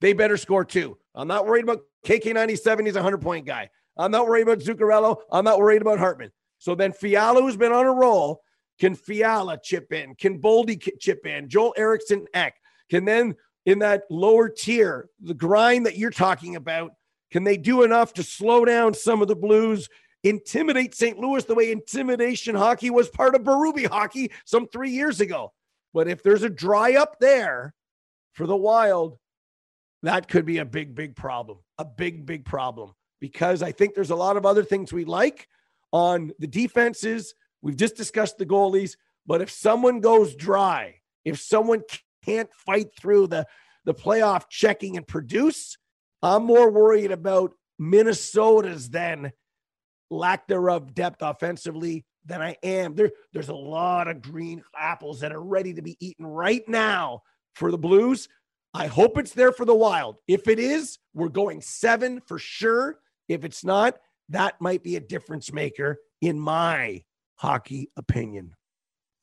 they 0.00 0.12
better 0.12 0.36
score 0.36 0.64
too. 0.64 0.98
I'm 1.14 1.28
not 1.28 1.46
worried 1.46 1.64
about 1.64 1.80
KK97. 2.06 2.86
He's 2.86 2.96
a 2.96 3.00
100 3.00 3.18
point 3.18 3.46
guy. 3.46 3.70
I'm 3.96 4.10
not 4.10 4.26
worried 4.26 4.42
about 4.42 4.58
Zuccarello. 4.58 5.16
I'm 5.32 5.44
not 5.44 5.58
worried 5.58 5.82
about 5.82 5.98
Hartman. 5.98 6.30
So 6.58 6.74
then 6.74 6.92
Fiala, 6.92 7.40
who's 7.40 7.56
been 7.56 7.72
on 7.72 7.86
a 7.86 7.92
roll, 7.92 8.42
can 8.78 8.94
Fiala 8.94 9.58
chip 9.62 9.92
in? 9.92 10.14
Can 10.14 10.40
Boldy 10.40 10.80
chip 11.00 11.26
in? 11.26 11.48
Joel 11.48 11.74
Eriksson 11.76 12.26
Ek 12.34 12.54
can 12.90 13.04
then 13.04 13.34
in 13.66 13.80
that 13.80 14.04
lower 14.08 14.48
tier, 14.48 15.10
the 15.20 15.34
grind 15.34 15.84
that 15.84 15.98
you're 15.98 16.10
talking 16.10 16.56
about, 16.56 16.92
can 17.30 17.44
they 17.44 17.56
do 17.56 17.82
enough 17.82 18.14
to 18.14 18.22
slow 18.22 18.64
down 18.64 18.94
some 18.94 19.20
of 19.20 19.28
the 19.28 19.36
Blues 19.36 19.88
intimidate 20.22 20.94
St. 20.94 21.18
Louis 21.18 21.44
the 21.44 21.54
way 21.54 21.70
intimidation 21.70 22.54
hockey 22.54 22.90
was 22.90 23.08
part 23.08 23.34
of 23.34 23.42
Berube 23.42 23.86
hockey 23.86 24.32
some 24.44 24.66
three 24.66 24.90
years 24.90 25.20
ago. 25.20 25.52
But 25.92 26.08
if 26.08 26.22
there's 26.22 26.42
a 26.42 26.48
dry 26.48 26.94
up 26.94 27.18
there 27.20 27.74
for 28.32 28.46
the 28.46 28.56
Wild, 28.56 29.18
that 30.02 30.28
could 30.28 30.46
be 30.46 30.58
a 30.58 30.64
big, 30.64 30.94
big 30.94 31.16
problem. 31.16 31.58
A 31.78 31.84
big, 31.84 32.26
big 32.26 32.44
problem 32.44 32.92
because 33.20 33.62
I 33.62 33.72
think 33.72 33.94
there's 33.94 34.10
a 34.10 34.16
lot 34.16 34.36
of 34.36 34.46
other 34.46 34.64
things 34.64 34.92
we 34.92 35.04
like 35.04 35.48
on 35.92 36.32
the 36.38 36.46
defenses. 36.46 37.34
We've 37.62 37.76
just 37.76 37.96
discussed 37.96 38.38
the 38.38 38.46
goalies, 38.46 38.96
but 39.26 39.40
if 39.40 39.50
someone 39.50 40.00
goes 40.00 40.34
dry, 40.34 40.96
if 41.24 41.40
someone 41.40 41.82
can't 42.26 42.50
fight 42.66 42.88
through 42.98 43.28
the, 43.28 43.46
the 43.84 43.94
playoff 43.94 44.48
checking 44.50 44.96
and 44.96 45.06
produce, 45.06 45.76
I'm 46.22 46.44
more 46.44 46.70
worried 46.70 47.12
about 47.12 47.52
Minnesota's 47.78 48.90
then 48.90 49.32
lack 50.10 50.48
thereof 50.48 50.94
depth 50.94 51.22
offensively 51.22 52.04
than 52.24 52.42
I 52.42 52.56
am. 52.62 52.94
There, 52.94 53.12
there's 53.32 53.48
a 53.48 53.54
lot 53.54 54.08
of 54.08 54.22
green 54.22 54.62
apples 54.76 55.20
that 55.20 55.32
are 55.32 55.42
ready 55.42 55.74
to 55.74 55.82
be 55.82 55.96
eaten 56.00 56.26
right 56.26 56.66
now 56.68 57.22
for 57.54 57.70
the 57.70 57.78
Blues. 57.78 58.28
I 58.74 58.88
hope 58.88 59.16
it's 59.18 59.32
there 59.32 59.52
for 59.52 59.64
the 59.64 59.74
Wild. 59.74 60.18
If 60.28 60.48
it 60.48 60.58
is, 60.58 60.98
we're 61.14 61.28
going 61.28 61.60
seven 61.60 62.20
for 62.26 62.38
sure. 62.38 62.98
If 63.28 63.44
it's 63.44 63.64
not, 63.64 63.98
that 64.28 64.60
might 64.60 64.82
be 64.82 64.96
a 64.96 65.00
difference 65.00 65.52
maker 65.52 65.98
in 66.20 66.38
my 66.38 67.04
hockey 67.36 67.90
opinion. 67.96 68.54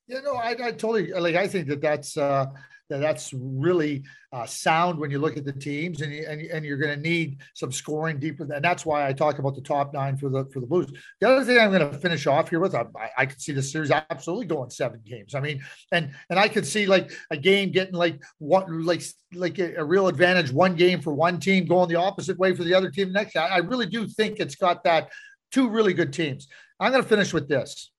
Yeah, 0.08 0.20
no, 0.20 0.36
I, 0.36 0.50
I 0.50 0.72
totally 0.72 1.12
like. 1.14 1.36
I 1.36 1.48
think 1.48 1.68
that 1.70 1.82
that's 1.82 2.18
uh, 2.18 2.48
that 2.90 3.00
that's 3.00 3.34
really 3.34 4.04
uh, 4.34 4.46
sound 4.46 5.00
when 5.00 5.10
you 5.10 5.18
look 5.18 5.38
at 5.38 5.46
the 5.46 5.54
teams, 5.54 6.02
and 6.02 6.14
you, 6.14 6.26
and, 6.28 6.42
and 6.42 6.66
you're 6.66 6.78
going 6.78 6.94
to 6.94 7.02
need 7.02 7.40
some 7.54 7.72
scoring 7.72 8.20
deeper. 8.20 8.44
And 8.44 8.64
that's 8.64 8.86
why 8.86 9.08
I 9.08 9.14
talk 9.14 9.40
about 9.40 9.56
the 9.56 9.62
top 9.62 9.94
nine 9.94 10.18
for 10.18 10.28
the 10.30 10.46
for 10.52 10.60
the 10.60 10.68
Blues. 10.68 10.92
The 11.22 11.30
other 11.30 11.46
thing 11.46 11.58
I'm 11.58 11.72
going 11.72 11.90
to 11.90 11.98
finish 11.98 12.28
off 12.28 12.50
here 12.50 12.60
with, 12.60 12.76
I, 12.76 12.86
I 13.18 13.26
could 13.26 13.42
see 13.42 13.54
the 13.54 13.64
series 13.64 13.92
absolutely 13.92 14.46
going 14.48 14.70
seven 14.70 15.00
games. 15.06 15.36
I 15.36 15.40
mean, 15.40 15.64
and 15.94 16.12
and 16.30 16.38
I 16.38 16.50
could 16.50 16.68
see 16.68 16.86
like 16.86 17.14
a 17.32 17.38
game 17.38 17.72
getting 17.72 17.96
like 17.96 18.22
one 18.40 18.86
like 18.86 19.04
like 19.34 19.58
a, 19.60 19.76
a 19.76 19.86
real 19.86 20.10
advantage, 20.10 20.52
one 20.52 20.76
game 20.76 21.00
for 21.02 21.14
one 21.14 21.40
team 21.40 21.66
going 21.66 21.88
the 21.88 21.96
opposite 21.96 22.38
way 22.38 22.54
for 22.54 22.66
the 22.66 22.74
other 22.74 22.92
team 22.92 23.14
next. 23.14 23.38
I, 23.38 23.48
I 23.48 23.58
really 23.60 23.86
do 23.86 24.06
think 24.06 24.42
it's 24.42 24.56
got 24.56 24.84
that 24.84 25.12
two 25.50 25.70
really 25.70 25.94
good 25.94 26.12
teams. 26.12 26.50
I'm 26.78 26.92
going 26.92 27.04
to 27.04 27.08
finish 27.08 27.32
with 27.32 27.48
this. 27.48 27.93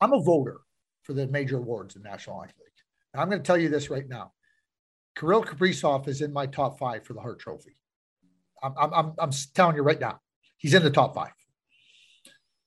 I'm 0.00 0.12
a 0.12 0.20
voter 0.20 0.60
for 1.02 1.12
the 1.12 1.26
major 1.26 1.58
awards 1.58 1.96
in 1.96 2.02
National 2.02 2.36
Hockey 2.36 2.52
League. 2.58 2.72
And 3.12 3.20
I'm 3.20 3.28
going 3.28 3.40
to 3.40 3.46
tell 3.46 3.56
you 3.58 3.68
this 3.68 3.90
right 3.90 4.08
now. 4.08 4.32
Kirill 5.16 5.44
Kaprizov 5.44 6.08
is 6.08 6.20
in 6.20 6.32
my 6.32 6.46
top 6.46 6.78
five 6.78 7.04
for 7.04 7.12
the 7.12 7.20
Hart 7.20 7.38
Trophy. 7.38 7.76
I'm, 8.62 8.74
I'm, 8.76 9.12
I'm 9.18 9.30
telling 9.54 9.76
you 9.76 9.82
right 9.82 10.00
now, 10.00 10.20
he's 10.56 10.74
in 10.74 10.82
the 10.82 10.90
top 10.90 11.14
five. 11.14 11.32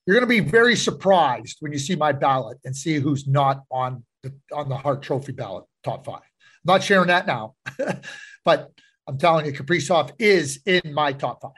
You're 0.05 0.15
going 0.15 0.21
to 0.21 0.27
be 0.27 0.39
very 0.39 0.75
surprised 0.75 1.57
when 1.59 1.73
you 1.73 1.79
see 1.79 1.95
my 1.95 2.13
ballot 2.13 2.59
and 2.63 2.75
see 2.75 2.95
who's 2.95 3.27
not 3.27 3.63
on 3.69 4.05
the 4.23 4.33
on 4.53 4.69
the 4.69 4.77
Hart 4.77 5.01
Trophy 5.01 5.33
ballot, 5.33 5.65
top 5.83 6.05
five. 6.05 6.21
I'm 6.21 6.73
not 6.73 6.83
sharing 6.83 7.07
that 7.07 7.27
now, 7.27 7.55
but 8.45 8.71
I'm 9.05 9.17
telling 9.17 9.45
you, 9.45 9.53
Kaprizov 9.53 10.11
is 10.17 10.61
in 10.65 10.93
my 10.93 11.11
top 11.11 11.41
five. 11.41 11.51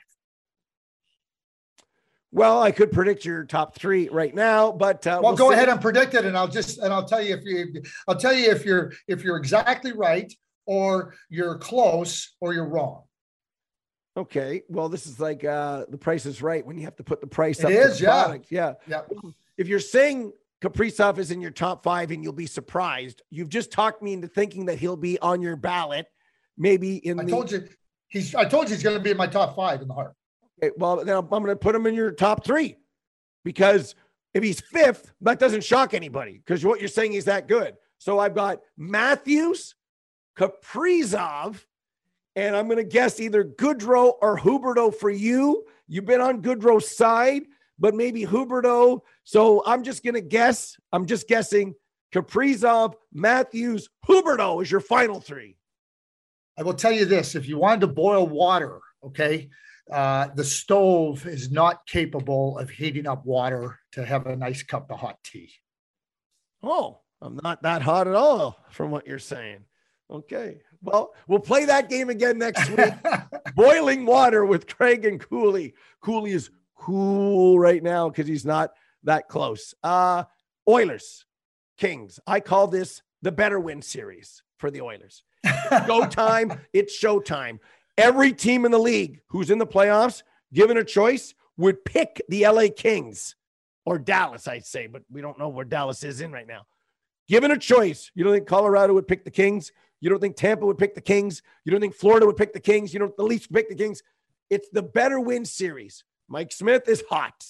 Well, 2.32 2.62
I 2.62 2.72
could 2.72 2.92
predict 2.92 3.26
your 3.26 3.44
top 3.46 3.76
three 3.76 4.08
right 4.10 4.34
now, 4.34 4.72
but 4.72 5.06
uh, 5.08 5.20
well, 5.22 5.32
we'll 5.32 5.38
go 5.38 5.52
ahead 5.52 5.68
and 5.68 5.82
predict 5.82 6.14
it, 6.14 6.26
and 6.26 6.38
I'll 6.38 6.48
just 6.48 6.78
and 6.78 6.94
I'll 6.94 7.06
tell 7.06 7.22
you 7.22 7.34
if 7.34 7.44
you 7.44 7.82
I'll 8.08 8.16
tell 8.16 8.34
you 8.34 8.52
if 8.52 8.66
you're 8.66 8.94
if 9.08 9.24
you're 9.24 9.38
exactly 9.38 9.94
right 9.94 10.32
or 10.68 11.16
you're 11.30 11.58
close 11.58 12.36
or 12.40 12.54
you're 12.54 12.68
wrong. 12.68 13.04
Okay. 14.16 14.62
Well, 14.70 14.90
this 14.90 15.08
is 15.08 15.20
like 15.20 15.44
uh 15.44 15.86
the 15.90 15.98
price 15.98 16.26
is 16.26 16.42
right 16.42 16.64
when 16.64 16.78
you 16.78 16.84
have 16.84 16.96
to 16.98 17.04
put 17.04 17.22
the 17.22 17.28
price 17.28 17.60
it 17.60 17.66
up. 17.66 17.72
It 17.72 17.78
is, 17.78 18.02
yeah. 18.02 18.24
Product. 18.26 18.48
Yeah. 18.52 18.74
Yeah. 18.86 19.02
If 19.58 19.68
you're 19.68 19.80
saying 19.80 20.34
Kaprizov 20.62 21.18
is 21.18 21.32
in 21.32 21.42
your 21.42 21.52
top 21.52 21.84
five 21.84 22.12
and 22.12 22.24
you'll 22.24 22.34
be 22.34 22.46
surprised, 22.46 23.22
you've 23.32 23.50
just 23.50 23.72
talked 23.72 24.04
me 24.04 24.14
into 24.14 24.28
thinking 24.28 24.66
that 24.66 24.78
he'll 24.78 24.98
be 24.98 25.18
on 25.20 25.42
your 25.42 25.56
ballot. 25.56 26.06
Maybe 26.58 26.98
in 26.98 27.20
I 27.20 27.24
the, 27.24 27.32
told 27.32 27.52
you 27.52 27.68
he's 28.10 28.36
I 28.36 28.46
told 28.46 28.70
you 28.70 28.76
he's 28.76 28.84
gonna 28.84 29.00
be 29.00 29.12
in 29.12 29.18
my 29.18 29.28
top 29.28 29.56
five 29.56 29.82
in 29.82 29.88
the 29.88 29.94
Hart. 29.94 30.14
Okay, 30.62 30.72
well, 30.78 31.04
then 31.04 31.16
I'm, 31.16 31.26
I'm 31.26 31.44
going 31.44 31.48
to 31.48 31.56
put 31.56 31.76
him 31.76 31.86
in 31.86 31.96
your 31.96 32.12
top 32.12 32.46
three 32.46 32.78
because 33.46 33.96
if 34.34 34.44
he's 34.44 34.60
fifth, 34.60 35.14
that 35.22 35.40
doesn't 35.40 35.64
shock 35.64 35.94
anybody 35.94 36.42
because 36.44 36.66
what 36.66 36.80
you're 36.80 36.90
saying 36.90 37.14
is 37.14 37.26
that 37.26 37.48
good. 37.48 37.76
So 37.98 38.20
I've 38.20 38.36
got 38.36 38.60
Matthews, 38.78 39.76
Kaprizov, 40.38 41.64
and 42.36 42.56
I'm 42.56 42.68
going 42.68 42.78
to 42.78 42.84
guess 42.84 43.20
either 43.20 43.44
Gaudreau 43.44 44.14
or 44.22 44.38
Huberdeau 44.38 44.94
for 44.94 45.10
you. 45.10 45.66
You've 45.88 46.06
been 46.06 46.22
on 46.22 46.42
Gaudreau's 46.42 46.96
side, 46.96 47.44
but 47.78 47.96
maybe 47.96 48.26
Huberdeau. 48.26 49.02
So 49.24 49.64
I'm 49.66 49.84
just 49.84 50.04
going 50.04 50.14
to 50.14 50.22
guess. 50.22 50.78
I'm 50.92 51.06
just 51.06 51.28
guessing 51.28 51.76
Kaprizov, 52.14 52.94
Matthews, 53.14 53.90
Huberdeau 54.08 54.62
is 54.62 54.72
your 54.72 54.82
final 54.82 55.20
three. 55.20 55.58
I 56.58 56.64
will 56.64 56.74
tell 56.74 56.92
you 56.92 57.06
this 57.06 57.36
if 57.36 57.48
you 57.48 57.58
wanted 57.58 57.82
to 57.82 57.88
boil 57.88 58.28
water, 58.28 58.80
okay, 59.04 59.50
uh, 59.92 60.28
the 60.36 60.44
stove 60.44 61.26
is 61.26 61.52
not 61.52 61.86
capable 61.88 62.58
of 62.58 62.70
heating 62.70 63.08
up 63.08 63.26
water 63.26 63.80
to 63.94 64.06
have 64.06 64.28
a 64.28 64.36
nice 64.36 64.64
cup 64.64 64.92
of 64.92 65.00
hot 65.00 65.18
tea. 65.24 65.52
Oh, 66.62 67.00
I'm 67.22 67.40
not 67.44 67.64
that 67.64 67.82
hot 67.82 68.08
at 68.08 68.16
all 68.16 68.58
from 68.72 68.92
what 68.92 69.08
you're 69.08 69.20
saying. 69.20 69.66
Okay. 70.12 70.62
Well, 70.82 71.14
we'll 71.28 71.40
play 71.40 71.66
that 71.66 71.90
game 71.90 72.10
again 72.10 72.38
next 72.38 72.70
week. 72.70 72.94
Boiling 73.56 74.06
water 74.06 74.46
with 74.46 74.68
Craig 74.68 75.06
and 75.06 75.20
Cooley. 75.20 75.74
Cooley 76.02 76.32
is 76.32 76.50
cool 76.76 77.60
right 77.60 77.84
now 77.84 78.10
because 78.10 78.28
he's 78.28 78.46
not 78.46 78.72
that 79.04 79.28
close. 79.28 79.74
Uh 79.84 80.24
Oilers, 80.68 81.26
Kings. 81.78 82.20
I 82.28 82.40
call 82.40 82.68
this 82.68 83.02
the 83.22 83.32
better 83.32 83.60
win 83.60 83.82
series 83.82 84.44
for 84.58 84.72
the 84.72 84.82
Oilers. 84.82 85.24
Go 85.88 86.06
time. 86.06 86.60
It's 86.74 86.98
showtime. 86.98 87.60
Every 88.00 88.32
team 88.32 88.64
in 88.64 88.72
the 88.72 88.80
league 88.80 89.20
who's 89.28 89.50
in 89.50 89.58
the 89.58 89.68
playoffs, 89.68 90.24
given 90.54 90.78
a 90.78 90.86
choice, 90.86 91.34
would 91.58 91.84
pick 91.84 92.22
the 92.30 92.48
LA 92.48 92.68
Kings 92.74 93.36
or 93.86 94.00
Dallas, 94.00 94.48
I'd 94.48 94.66
say, 94.66 94.88
but 94.88 95.04
we 95.12 95.20
don't 95.20 95.38
know 95.38 95.50
where 95.50 95.66
Dallas 95.66 96.04
is 96.06 96.22
in 96.22 96.32
right 96.32 96.48
now. 96.48 96.62
Given 97.28 97.52
a 97.52 97.58
choice, 97.58 98.10
you 98.16 98.24
don't 98.24 98.34
think 98.34 98.48
Colorado 98.48 98.94
would 98.94 99.08
pick 99.08 99.26
the 99.26 99.32
Kings? 99.32 99.74
You 100.00 100.10
don't 100.10 100.22
think 100.22 100.38
Tampa 100.38 100.66
would 100.66 100.78
pick 100.78 100.96
the 100.96 101.02
Kings? 101.02 101.42
You 101.66 101.72
don't 101.72 101.82
think 101.82 101.94
Florida 101.94 102.26
would 102.26 102.38
pick 102.38 102.54
the 102.54 102.62
Kings? 102.62 102.94
You 102.94 103.00
don't 103.00 103.16
the 103.18 103.24
Leafs 103.24 103.48
pick 103.48 103.68
the 103.68 103.76
Kings? 103.76 104.02
It's 104.50 104.70
the 104.70 104.82
better 104.82 105.20
win 105.20 105.44
series. 105.44 106.06
Mike 106.30 106.54
Smith 106.54 106.88
is 106.88 107.04
hot. 107.10 107.44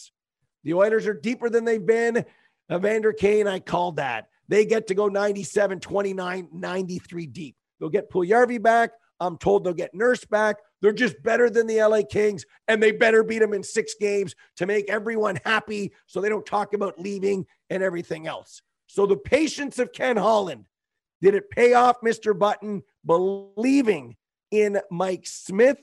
The 0.63 0.73
Oilers 0.73 1.05
are 1.05 1.13
deeper 1.13 1.51
than 1.51 1.63
they've 1.63 1.85
been. 1.85 2.25
Evander 2.71 3.13
Kane, 3.13 3.47
I 3.47 3.59
called 3.59 3.97
that. 3.97 4.29
They 4.47 4.65
get 4.65 4.87
to 4.87 4.95
go 4.95 5.09
97, 5.09 5.79
29, 5.79 6.49
93 6.51 7.27
deep. 7.27 7.55
They'll 7.79 7.89
get 7.89 8.09
Puljujarvi 8.09 8.61
back. 8.61 8.91
I'm 9.19 9.37
told 9.37 9.63
they'll 9.63 9.73
get 9.73 9.93
Nurse 9.93 10.23
back. 10.25 10.57
They're 10.81 10.93
just 10.93 11.21
better 11.23 11.49
than 11.49 11.67
the 11.67 11.83
LA 11.83 12.01
Kings, 12.09 12.45
and 12.67 12.81
they 12.81 12.91
better 12.91 13.23
beat 13.23 13.39
them 13.39 13.53
in 13.53 13.63
six 13.63 13.95
games 13.99 14.35
to 14.57 14.65
make 14.65 14.89
everyone 14.89 15.39
happy 15.43 15.93
so 16.07 16.21
they 16.21 16.29
don't 16.29 16.45
talk 16.45 16.73
about 16.73 16.99
leaving 16.99 17.45
and 17.69 17.83
everything 17.83 18.27
else. 18.27 18.61
So 18.87 19.05
the 19.05 19.17
patience 19.17 19.77
of 19.77 19.91
Ken 19.91 20.17
Holland, 20.17 20.65
did 21.21 21.35
it 21.35 21.49
pay 21.49 21.73
off, 21.73 22.01
Mr. 22.01 22.37
Button, 22.37 22.81
believing 23.05 24.15
in 24.51 24.79
Mike 24.89 25.27
Smith? 25.27 25.79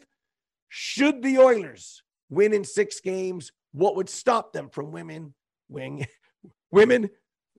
Should 0.68 1.22
the 1.22 1.38
Oilers 1.38 2.03
win 2.31 2.53
in 2.53 2.64
six 2.64 3.01
games, 3.01 3.53
what 3.72 3.96
would 3.96 4.09
stop 4.09 4.53
them 4.53 4.70
from 4.70 4.92
women 4.92 5.35
wing 5.68 6.07
women? 6.70 7.11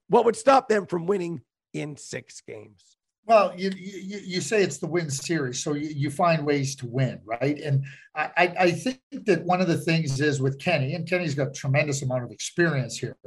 What 0.10 0.26
would 0.26 0.36
stop 0.36 0.68
them 0.68 0.88
from 0.88 1.06
winning 1.06 1.42
in 1.74 1.98
six 1.98 2.42
games? 2.42 2.97
Well, 3.28 3.54
you, 3.58 3.72
you, 3.78 4.20
you 4.24 4.42
say 4.42 4.64
it's 4.64 4.78
the 4.78 4.88
win 4.88 5.10
series, 5.10 5.62
so 5.62 5.74
you, 5.74 5.90
you 5.90 6.10
find 6.10 6.46
ways 6.46 6.78
to 6.78 6.88
win, 6.88 7.20
right? 7.26 7.60
And 7.60 7.84
I, 8.16 8.54
I 8.58 8.72
think 8.72 9.02
that 9.26 9.44
one 9.44 9.60
of 9.60 9.68
the 9.68 9.78
things 9.78 10.22
is 10.22 10.42
with 10.42 10.58
Kenny, 10.60 10.94
and 10.94 11.08
Kenny's 11.08 11.36
got 11.36 11.54
tremendous 11.54 12.02
amount 12.02 12.24
of 12.24 12.32
experience 12.32 12.98
here. 12.98 13.18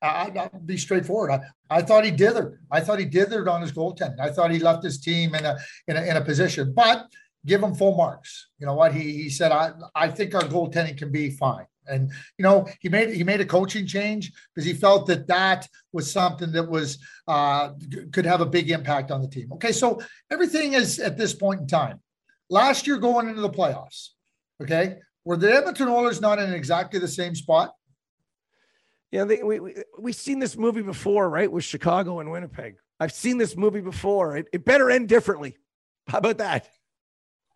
I, 0.00 0.48
will 0.52 0.60
be 0.60 0.76
straightforward. 0.76 1.32
I, 1.32 1.40
I 1.68 1.82
thought 1.82 2.04
he 2.04 2.12
dithered. 2.12 2.58
I 2.70 2.80
thought 2.80 3.00
he 3.00 3.06
dithered 3.06 3.48
on 3.48 3.60
his 3.60 3.72
goaltending. 3.72 4.20
I 4.20 4.30
thought 4.30 4.52
he 4.52 4.60
left 4.60 4.84
his 4.84 5.00
team 5.00 5.34
in 5.34 5.44
a 5.44 5.58
in 5.88 5.96
a, 5.96 6.02
in 6.02 6.16
a 6.16 6.24
position, 6.24 6.72
but 6.72 7.06
give 7.44 7.60
him 7.60 7.74
full 7.74 7.96
marks. 7.96 8.48
You 8.60 8.66
know 8.66 8.74
what? 8.74 8.94
He 8.94 9.24
he 9.24 9.28
said, 9.28 9.50
I 9.50 9.72
I 9.96 10.08
think 10.08 10.34
our 10.34 10.42
goaltending 10.42 10.96
can 10.96 11.10
be 11.10 11.30
fine. 11.30 11.66
And 11.90 12.10
you 12.38 12.42
know, 12.42 12.66
he 12.80 12.88
made 12.88 13.14
he 13.14 13.24
made 13.24 13.40
a 13.40 13.46
coaching 13.46 13.86
change 13.86 14.32
because 14.54 14.66
he 14.66 14.74
felt 14.74 15.06
that 15.08 15.26
that 15.26 15.68
was 15.92 16.10
something 16.10 16.52
that 16.52 16.68
was 16.68 16.98
uh, 17.28 17.70
could 18.12 18.24
have 18.24 18.40
a 18.40 18.46
big 18.46 18.70
impact 18.70 19.10
on 19.10 19.20
the 19.20 19.28
team. 19.28 19.52
Okay, 19.52 19.72
so 19.72 20.00
everything 20.30 20.74
is 20.74 20.98
at 20.98 21.18
this 21.18 21.34
point 21.34 21.60
in 21.60 21.66
time. 21.66 22.00
Last 22.48 22.86
year, 22.86 22.98
going 22.98 23.28
into 23.28 23.40
the 23.40 23.50
playoffs, 23.50 24.10
okay, 24.62 24.96
were 25.24 25.36
the 25.36 25.52
Edmonton 25.52 25.88
Oilers 25.88 26.20
not 26.20 26.38
in 26.38 26.52
exactly 26.52 26.98
the 26.98 27.08
same 27.08 27.34
spot? 27.34 27.74
Yeah, 29.10 29.24
they, 29.24 29.42
we 29.42 29.60
we 29.60 29.74
we've 29.98 30.14
seen 30.14 30.38
this 30.38 30.56
movie 30.56 30.82
before, 30.82 31.28
right? 31.28 31.50
With 31.50 31.64
Chicago 31.64 32.20
and 32.20 32.30
Winnipeg. 32.30 32.76
I've 33.00 33.12
seen 33.12 33.38
this 33.38 33.56
movie 33.56 33.80
before. 33.80 34.36
It, 34.36 34.48
it 34.52 34.64
better 34.64 34.90
end 34.90 35.08
differently. 35.08 35.56
How 36.06 36.18
about 36.18 36.38
that? 36.38 36.68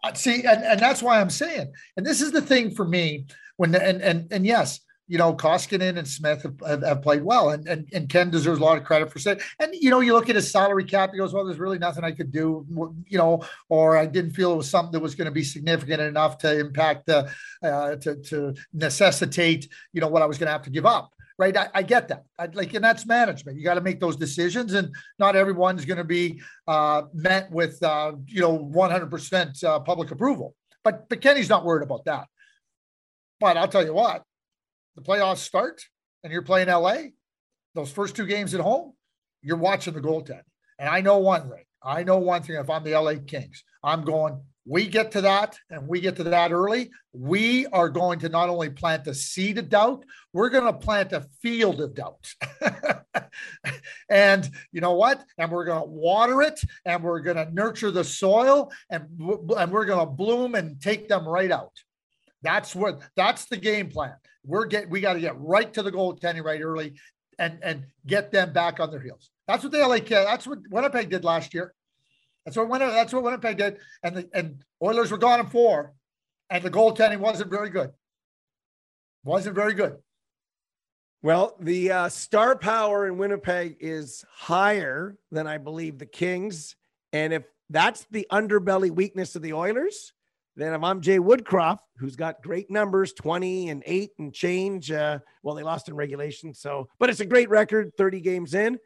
Uh, 0.02 0.12
see, 0.14 0.42
and, 0.44 0.62
and 0.62 0.80
that's 0.80 1.02
why 1.02 1.20
I'm 1.20 1.30
saying, 1.30 1.72
and 1.96 2.04
this 2.04 2.20
is 2.20 2.32
the 2.32 2.42
thing 2.42 2.74
for 2.74 2.86
me 2.86 3.26
when 3.56 3.74
and 3.74 4.02
and 4.02 4.32
and 4.32 4.46
yes, 4.46 4.80
you 5.06 5.18
know, 5.18 5.34
Koskinen 5.34 5.98
and 5.98 6.08
Smith 6.08 6.42
have, 6.42 6.60
have, 6.66 6.82
have, 6.82 7.02
played 7.02 7.22
well, 7.22 7.50
and, 7.50 7.68
and 7.68 7.86
and 7.92 8.08
Ken 8.08 8.30
deserves 8.30 8.58
a 8.58 8.64
lot 8.64 8.78
of 8.78 8.84
credit 8.84 9.12
for 9.12 9.18
saying. 9.18 9.40
And 9.60 9.74
you 9.74 9.90
know, 9.90 10.00
you 10.00 10.14
look 10.14 10.30
at 10.30 10.36
his 10.36 10.50
salary 10.50 10.84
cap, 10.84 11.10
he 11.12 11.18
goes, 11.18 11.34
"Well, 11.34 11.44
there's 11.44 11.58
really 11.58 11.78
nothing 11.78 12.04
I 12.04 12.12
could 12.12 12.32
do," 12.32 12.66
you 13.06 13.18
know, 13.18 13.44
or 13.68 13.98
I 13.98 14.06
didn't 14.06 14.32
feel 14.32 14.52
it 14.52 14.56
was 14.56 14.70
something 14.70 14.92
that 14.92 15.00
was 15.00 15.14
going 15.14 15.26
to 15.26 15.30
be 15.30 15.44
significant 15.44 16.00
enough 16.00 16.38
to 16.38 16.58
impact 16.58 17.06
the 17.06 17.30
uh, 17.62 17.96
to 17.96 18.16
to 18.16 18.54
necessitate, 18.72 19.68
you 19.92 20.00
know, 20.00 20.08
what 20.08 20.22
I 20.22 20.26
was 20.26 20.38
going 20.38 20.46
to 20.46 20.52
have 20.52 20.62
to 20.62 20.70
give 20.70 20.86
up. 20.86 21.10
Right, 21.36 21.56
I, 21.56 21.68
I 21.74 21.82
get 21.82 22.06
that. 22.08 22.26
I, 22.38 22.46
like, 22.46 22.74
and 22.74 22.84
that's 22.84 23.06
management. 23.06 23.58
You 23.58 23.64
got 23.64 23.74
to 23.74 23.80
make 23.80 23.98
those 23.98 24.16
decisions, 24.16 24.72
and 24.74 24.94
not 25.18 25.34
everyone's 25.34 25.84
going 25.84 25.98
to 25.98 26.04
be 26.04 26.40
uh, 26.68 27.02
met 27.12 27.50
with, 27.50 27.82
uh, 27.82 28.12
you 28.28 28.40
know, 28.40 28.56
100% 28.56 29.64
uh, 29.64 29.80
public 29.80 30.12
approval. 30.12 30.54
But 30.84 31.08
but 31.08 31.20
Kenny's 31.20 31.48
not 31.48 31.64
worried 31.64 31.82
about 31.82 32.04
that. 32.04 32.28
But 33.44 33.58
I'll 33.58 33.68
tell 33.68 33.84
you 33.84 33.92
what, 33.92 34.22
the 34.96 35.02
playoffs 35.02 35.36
start 35.36 35.82
and 36.22 36.32
you're 36.32 36.40
playing 36.40 36.68
LA, 36.68 36.96
those 37.74 37.92
first 37.92 38.16
two 38.16 38.24
games 38.24 38.54
at 38.54 38.60
home, 38.62 38.94
you're 39.42 39.58
watching 39.58 39.92
the 39.92 40.00
goaltend. 40.00 40.40
And 40.78 40.88
I 40.88 41.02
know 41.02 41.18
one 41.18 41.50
thing. 41.50 41.64
I 41.82 42.04
know 42.04 42.16
one 42.16 42.42
thing. 42.42 42.56
If 42.56 42.70
I'm 42.70 42.84
the 42.84 42.98
LA 42.98 43.16
Kings, 43.26 43.62
I'm 43.82 44.02
going, 44.02 44.40
we 44.64 44.86
get 44.86 45.10
to 45.10 45.20
that 45.20 45.58
and 45.68 45.86
we 45.86 46.00
get 46.00 46.16
to 46.16 46.24
that 46.24 46.52
early. 46.52 46.90
We 47.12 47.66
are 47.66 47.90
going 47.90 48.18
to 48.20 48.30
not 48.30 48.48
only 48.48 48.70
plant 48.70 49.04
the 49.04 49.12
seed 49.12 49.58
of 49.58 49.68
doubt, 49.68 50.06
we're 50.32 50.48
going 50.48 50.64
to 50.64 50.72
plant 50.72 51.12
a 51.12 51.26
field 51.42 51.82
of 51.82 51.94
doubt. 51.94 52.32
and 54.08 54.48
you 54.72 54.80
know 54.80 54.94
what? 54.94 55.22
And 55.36 55.52
we're 55.52 55.66
going 55.66 55.82
to 55.82 55.90
water 55.90 56.40
it 56.40 56.58
and 56.86 57.02
we're 57.02 57.20
going 57.20 57.36
to 57.36 57.52
nurture 57.52 57.90
the 57.90 58.04
soil 58.04 58.72
and, 58.88 59.04
and 59.58 59.70
we're 59.70 59.84
going 59.84 60.00
to 60.00 60.10
bloom 60.10 60.54
and 60.54 60.80
take 60.80 61.08
them 61.08 61.28
right 61.28 61.52
out. 61.52 61.72
That's 62.44 62.74
what 62.74 63.00
that's 63.16 63.46
the 63.46 63.56
game 63.56 63.88
plan. 63.88 64.14
We're 64.44 64.66
get 64.66 64.88
we 64.88 65.00
got 65.00 65.14
to 65.14 65.20
get 65.20 65.40
right 65.40 65.72
to 65.72 65.82
the 65.82 65.90
goaltending 65.90 66.44
right 66.44 66.60
early 66.60 66.94
and 67.38 67.58
and 67.62 67.86
get 68.06 68.30
them 68.30 68.52
back 68.52 68.78
on 68.78 68.90
their 68.90 69.00
heels. 69.00 69.30
That's 69.48 69.64
what 69.64 69.72
the 69.72 69.78
LA 69.78 69.98
that's 69.98 70.46
what 70.46 70.58
Winnipeg 70.70 71.08
did 71.08 71.24
last 71.24 71.54
year. 71.54 71.74
That's 72.44 72.56
what 72.56 72.68
Winnipeg, 72.68 72.94
that's 72.94 73.12
what 73.12 73.22
Winnipeg 73.22 73.56
did. 73.56 73.78
And 74.02 74.16
the 74.16 74.28
and 74.34 74.62
Oilers 74.82 75.10
were 75.10 75.18
gone 75.18 75.40
in 75.40 75.46
four, 75.46 75.94
and 76.50 76.62
the 76.62 76.70
goaltending 76.70 77.18
wasn't 77.18 77.50
very 77.50 77.70
good. 77.70 77.90
Wasn't 79.24 79.54
very 79.54 79.72
good. 79.72 79.96
Well, 81.22 81.56
the 81.58 81.90
uh, 81.90 82.08
star 82.10 82.54
power 82.54 83.06
in 83.06 83.16
Winnipeg 83.16 83.78
is 83.80 84.22
higher 84.30 85.16
than 85.30 85.46
I 85.46 85.56
believe 85.56 85.98
the 85.98 86.04
Kings. 86.04 86.76
And 87.14 87.32
if 87.32 87.44
that's 87.70 88.06
the 88.10 88.26
underbelly 88.30 88.90
weakness 88.90 89.34
of 89.34 89.40
the 89.40 89.54
Oilers, 89.54 90.12
Then 90.56 90.72
if 90.72 90.82
I'm 90.82 91.00
Jay 91.00 91.18
Woodcroft, 91.18 91.80
who's 91.98 92.16
got 92.16 92.42
great 92.42 92.70
numbers, 92.70 93.12
20 93.12 93.70
and 93.70 93.82
8 93.84 94.10
and 94.18 94.32
change. 94.32 94.90
Uh, 94.90 95.18
well, 95.42 95.54
they 95.54 95.62
lost 95.62 95.88
in 95.88 95.94
regulation, 95.94 96.54
so 96.54 96.88
but 96.98 97.10
it's 97.10 97.20
a 97.20 97.26
great 97.26 97.50
record, 97.50 97.92
30 97.96 98.20
games 98.20 98.54
in. 98.54 98.78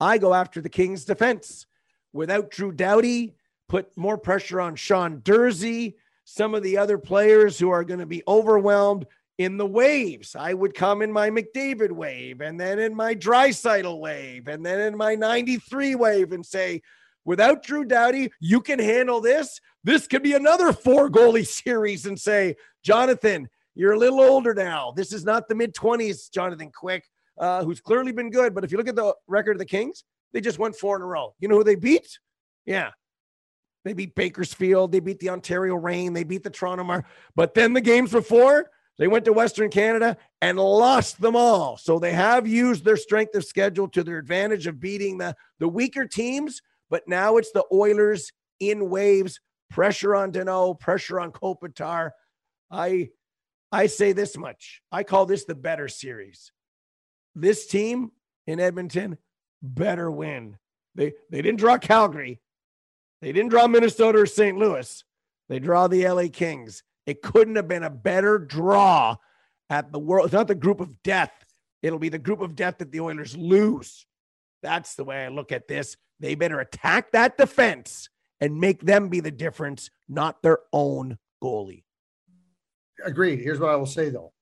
I 0.00 0.18
go 0.18 0.34
after 0.34 0.60
the 0.60 0.68
Kings 0.68 1.04
defense. 1.04 1.66
Without 2.12 2.50
Drew 2.50 2.70
Doughty, 2.70 3.34
put 3.68 3.96
more 3.96 4.18
pressure 4.18 4.60
on 4.60 4.76
Sean 4.76 5.20
Durzi, 5.20 5.94
some 6.24 6.54
of 6.54 6.62
the 6.62 6.78
other 6.78 6.98
players 6.98 7.58
who 7.58 7.70
are 7.70 7.84
going 7.84 8.00
to 8.00 8.06
be 8.06 8.22
overwhelmed 8.28 9.06
in 9.38 9.56
the 9.56 9.66
waves. 9.66 10.36
I 10.36 10.54
would 10.54 10.74
come 10.74 11.02
in 11.02 11.12
my 11.12 11.28
McDavid 11.28 11.90
wave 11.90 12.40
and 12.40 12.58
then 12.58 12.78
in 12.78 12.94
my 12.94 13.14
Draisaitl 13.14 13.98
wave 13.98 14.46
and 14.46 14.64
then 14.64 14.80
in 14.80 14.96
my 14.96 15.16
93 15.16 15.96
wave 15.96 16.32
and 16.32 16.46
say, 16.46 16.82
without 17.24 17.62
Drew 17.62 17.84
Doughty, 17.84 18.30
you 18.40 18.60
can 18.60 18.78
handle 18.78 19.20
this. 19.20 19.60
This 19.82 20.06
could 20.06 20.22
be 20.22 20.34
another 20.34 20.72
four 20.72 21.10
goalie 21.10 21.46
series 21.64 22.06
and 22.06 22.18
say, 22.18 22.56
Jonathan, 22.82 23.48
you're 23.74 23.92
a 23.92 23.98
little 23.98 24.20
older 24.20 24.54
now. 24.54 24.92
This 24.96 25.12
is 25.12 25.24
not 25.24 25.48
the 25.48 25.54
mid 25.54 25.74
20s, 25.74 26.30
Jonathan 26.30 26.70
Quick, 26.74 27.04
uh, 27.38 27.64
who's 27.64 27.80
clearly 27.80 28.12
been 28.12 28.30
good. 28.30 28.54
But 28.54 28.64
if 28.64 28.70
you 28.70 28.78
look 28.78 28.88
at 28.88 28.96
the 28.96 29.14
record 29.26 29.52
of 29.52 29.58
the 29.58 29.64
Kings, 29.64 30.04
they 30.32 30.40
just 30.40 30.58
went 30.58 30.76
four 30.76 30.96
in 30.96 31.02
a 31.02 31.06
row. 31.06 31.34
You 31.38 31.48
know 31.48 31.56
who 31.56 31.64
they 31.64 31.74
beat? 31.74 32.18
Yeah. 32.66 32.90
They 33.84 33.92
beat 33.92 34.14
Bakersfield. 34.14 34.92
They 34.92 35.00
beat 35.00 35.18
the 35.18 35.30
Ontario 35.30 35.74
Reign. 35.74 36.12
They 36.12 36.24
beat 36.24 36.42
the 36.42 36.50
Toronto 36.50 36.84
Mar. 36.84 37.04
But 37.36 37.54
then 37.54 37.72
the 37.72 37.80
games 37.80 38.10
before, 38.10 38.70
they 38.98 39.08
went 39.08 39.24
to 39.26 39.32
Western 39.32 39.70
Canada 39.70 40.16
and 40.40 40.58
lost 40.58 41.20
them 41.20 41.36
all. 41.36 41.76
So 41.76 41.98
they 41.98 42.12
have 42.12 42.46
used 42.46 42.84
their 42.84 42.96
strength 42.96 43.34
of 43.34 43.44
schedule 43.44 43.88
to 43.88 44.02
their 44.02 44.18
advantage 44.18 44.66
of 44.66 44.80
beating 44.80 45.18
the, 45.18 45.36
the 45.58 45.68
weaker 45.68 46.06
teams. 46.06 46.62
But 46.90 47.08
now 47.08 47.36
it's 47.36 47.52
the 47.52 47.64
Oilers 47.72 48.32
in 48.60 48.90
waves, 48.90 49.40
pressure 49.70 50.14
on 50.14 50.32
Danault, 50.32 50.80
pressure 50.80 51.20
on 51.20 51.32
Kopitar. 51.32 52.10
I 52.70 53.10
I 53.72 53.86
say 53.86 54.12
this 54.12 54.36
much. 54.36 54.82
I 54.92 55.02
call 55.02 55.26
this 55.26 55.44
the 55.44 55.54
better 55.54 55.88
series. 55.88 56.52
This 57.34 57.66
team 57.66 58.12
in 58.46 58.60
Edmonton 58.60 59.18
better 59.62 60.10
win. 60.10 60.58
They 60.94 61.14
they 61.30 61.42
didn't 61.42 61.58
draw 61.58 61.78
Calgary. 61.78 62.40
They 63.20 63.32
didn't 63.32 63.50
draw 63.50 63.66
Minnesota 63.66 64.18
or 64.18 64.26
St. 64.26 64.56
Louis. 64.56 65.02
They 65.48 65.58
draw 65.58 65.88
the 65.88 66.06
LA 66.06 66.28
Kings. 66.32 66.82
It 67.06 67.22
couldn't 67.22 67.56
have 67.56 67.68
been 67.68 67.82
a 67.82 67.90
better 67.90 68.38
draw 68.38 69.16
at 69.70 69.92
the 69.92 69.98
world. 69.98 70.26
It's 70.26 70.34
not 70.34 70.48
the 70.48 70.54
group 70.54 70.80
of 70.80 71.02
death. 71.02 71.32
It'll 71.82 71.98
be 71.98 72.08
the 72.08 72.18
group 72.18 72.40
of 72.40 72.54
death 72.54 72.78
that 72.78 72.92
the 72.92 73.00
Oilers 73.00 73.36
lose. 73.36 74.06
That's 74.64 74.94
the 74.94 75.04
way 75.04 75.26
I 75.26 75.28
look 75.28 75.52
at 75.52 75.68
this. 75.68 75.96
They 76.20 76.34
better 76.34 76.58
attack 76.58 77.12
that 77.12 77.36
defense 77.36 78.08
and 78.40 78.58
make 78.58 78.80
them 78.80 79.10
be 79.10 79.20
the 79.20 79.30
difference, 79.30 79.90
not 80.08 80.42
their 80.42 80.60
own 80.72 81.18
goalie. 81.42 81.84
Agreed. 83.04 83.40
Here's 83.40 83.60
what 83.60 83.68
I 83.68 83.76
will 83.76 83.84
say 83.84 84.08
though. 84.08 84.32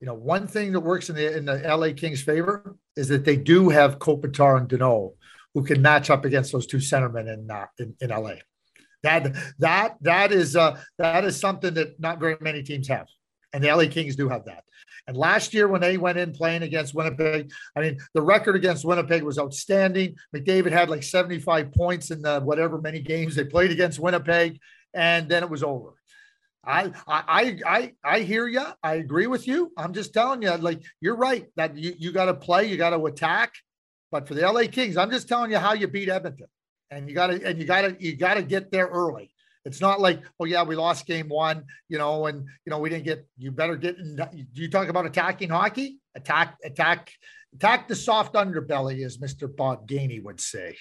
You 0.00 0.06
know, 0.06 0.14
one 0.14 0.46
thing 0.46 0.72
that 0.72 0.80
works 0.80 1.10
in 1.10 1.16
the 1.16 1.36
in 1.36 1.44
the 1.44 1.58
LA 1.58 1.92
Kings' 1.94 2.22
favor 2.22 2.76
is 2.96 3.08
that 3.08 3.26
they 3.26 3.36
do 3.36 3.68
have 3.68 3.98
Kopitar 3.98 4.56
and 4.56 4.68
Danault, 4.68 5.12
who 5.52 5.62
can 5.64 5.82
match 5.82 6.08
up 6.08 6.24
against 6.24 6.50
those 6.52 6.66
two 6.66 6.78
centermen 6.78 7.30
in 7.32 7.50
uh, 7.50 7.66
in, 7.78 7.94
in 8.00 8.08
LA. 8.08 8.36
That 9.02 9.34
that 9.58 9.96
that 10.00 10.32
is 10.32 10.56
uh, 10.56 10.80
that 10.96 11.24
is 11.24 11.38
something 11.38 11.74
that 11.74 12.00
not 12.00 12.20
very 12.20 12.36
many 12.40 12.62
teams 12.62 12.88
have, 12.88 13.08
and 13.52 13.62
the 13.62 13.74
LA 13.74 13.86
Kings 13.90 14.16
do 14.16 14.30
have 14.30 14.46
that. 14.46 14.64
And 15.08 15.16
last 15.16 15.54
year, 15.54 15.66
when 15.68 15.80
they 15.80 15.96
went 15.96 16.18
in 16.18 16.32
playing 16.32 16.62
against 16.62 16.94
Winnipeg, 16.94 17.50
I 17.74 17.80
mean, 17.80 17.98
the 18.12 18.20
record 18.20 18.56
against 18.56 18.84
Winnipeg 18.84 19.22
was 19.22 19.38
outstanding. 19.38 20.16
McDavid 20.36 20.70
had 20.70 20.90
like 20.90 21.02
75 21.02 21.72
points 21.72 22.10
in 22.10 22.20
the 22.20 22.40
whatever 22.40 22.78
many 22.78 23.00
games 23.00 23.34
they 23.34 23.44
played 23.44 23.70
against 23.70 23.98
Winnipeg, 23.98 24.60
and 24.92 25.26
then 25.26 25.42
it 25.42 25.48
was 25.48 25.62
over. 25.62 25.94
I 26.62 26.92
I 27.06 27.58
I 27.66 27.92
I 28.04 28.20
hear 28.20 28.46
you. 28.46 28.64
I 28.82 28.96
agree 28.96 29.26
with 29.26 29.48
you. 29.48 29.72
I'm 29.78 29.94
just 29.94 30.12
telling 30.12 30.42
you, 30.42 30.54
like 30.56 30.82
you're 31.00 31.16
right 31.16 31.46
that 31.56 31.78
you 31.78 31.94
you 31.98 32.12
got 32.12 32.26
to 32.26 32.34
play, 32.34 32.66
you 32.66 32.76
got 32.76 32.90
to 32.90 33.06
attack. 33.06 33.54
But 34.12 34.28
for 34.28 34.34
the 34.34 34.42
LA 34.42 34.64
Kings, 34.70 34.98
I'm 34.98 35.10
just 35.10 35.26
telling 35.26 35.50
you 35.50 35.58
how 35.58 35.72
you 35.72 35.88
beat 35.88 36.10
Edmonton 36.10 36.48
and 36.90 37.08
you 37.08 37.14
got 37.14 37.28
to 37.28 37.42
and 37.42 37.58
you 37.58 37.64
got 37.64 37.82
to 37.82 37.96
you 37.98 38.14
got 38.14 38.34
to 38.34 38.42
get 38.42 38.70
there 38.70 38.88
early. 38.88 39.30
It's 39.64 39.80
not 39.80 40.00
like, 40.00 40.22
oh 40.40 40.44
yeah, 40.44 40.62
we 40.62 40.76
lost 40.76 41.06
game 41.06 41.28
one, 41.28 41.64
you 41.88 41.98
know, 41.98 42.26
and 42.26 42.46
you 42.64 42.70
know 42.70 42.78
we 42.78 42.90
didn't 42.90 43.04
get. 43.04 43.26
You 43.36 43.50
better 43.50 43.76
get. 43.76 43.96
You 44.52 44.70
talk 44.70 44.88
about 44.88 45.06
attacking 45.06 45.50
hockey? 45.50 45.98
Attack, 46.14 46.56
attack, 46.64 47.12
attack 47.54 47.88
the 47.88 47.94
soft 47.94 48.34
underbelly, 48.34 49.04
as 49.04 49.20
Mister 49.20 49.48
Bob 49.48 49.88
Gainey 49.88 50.22
would 50.22 50.40
say. 50.40 50.76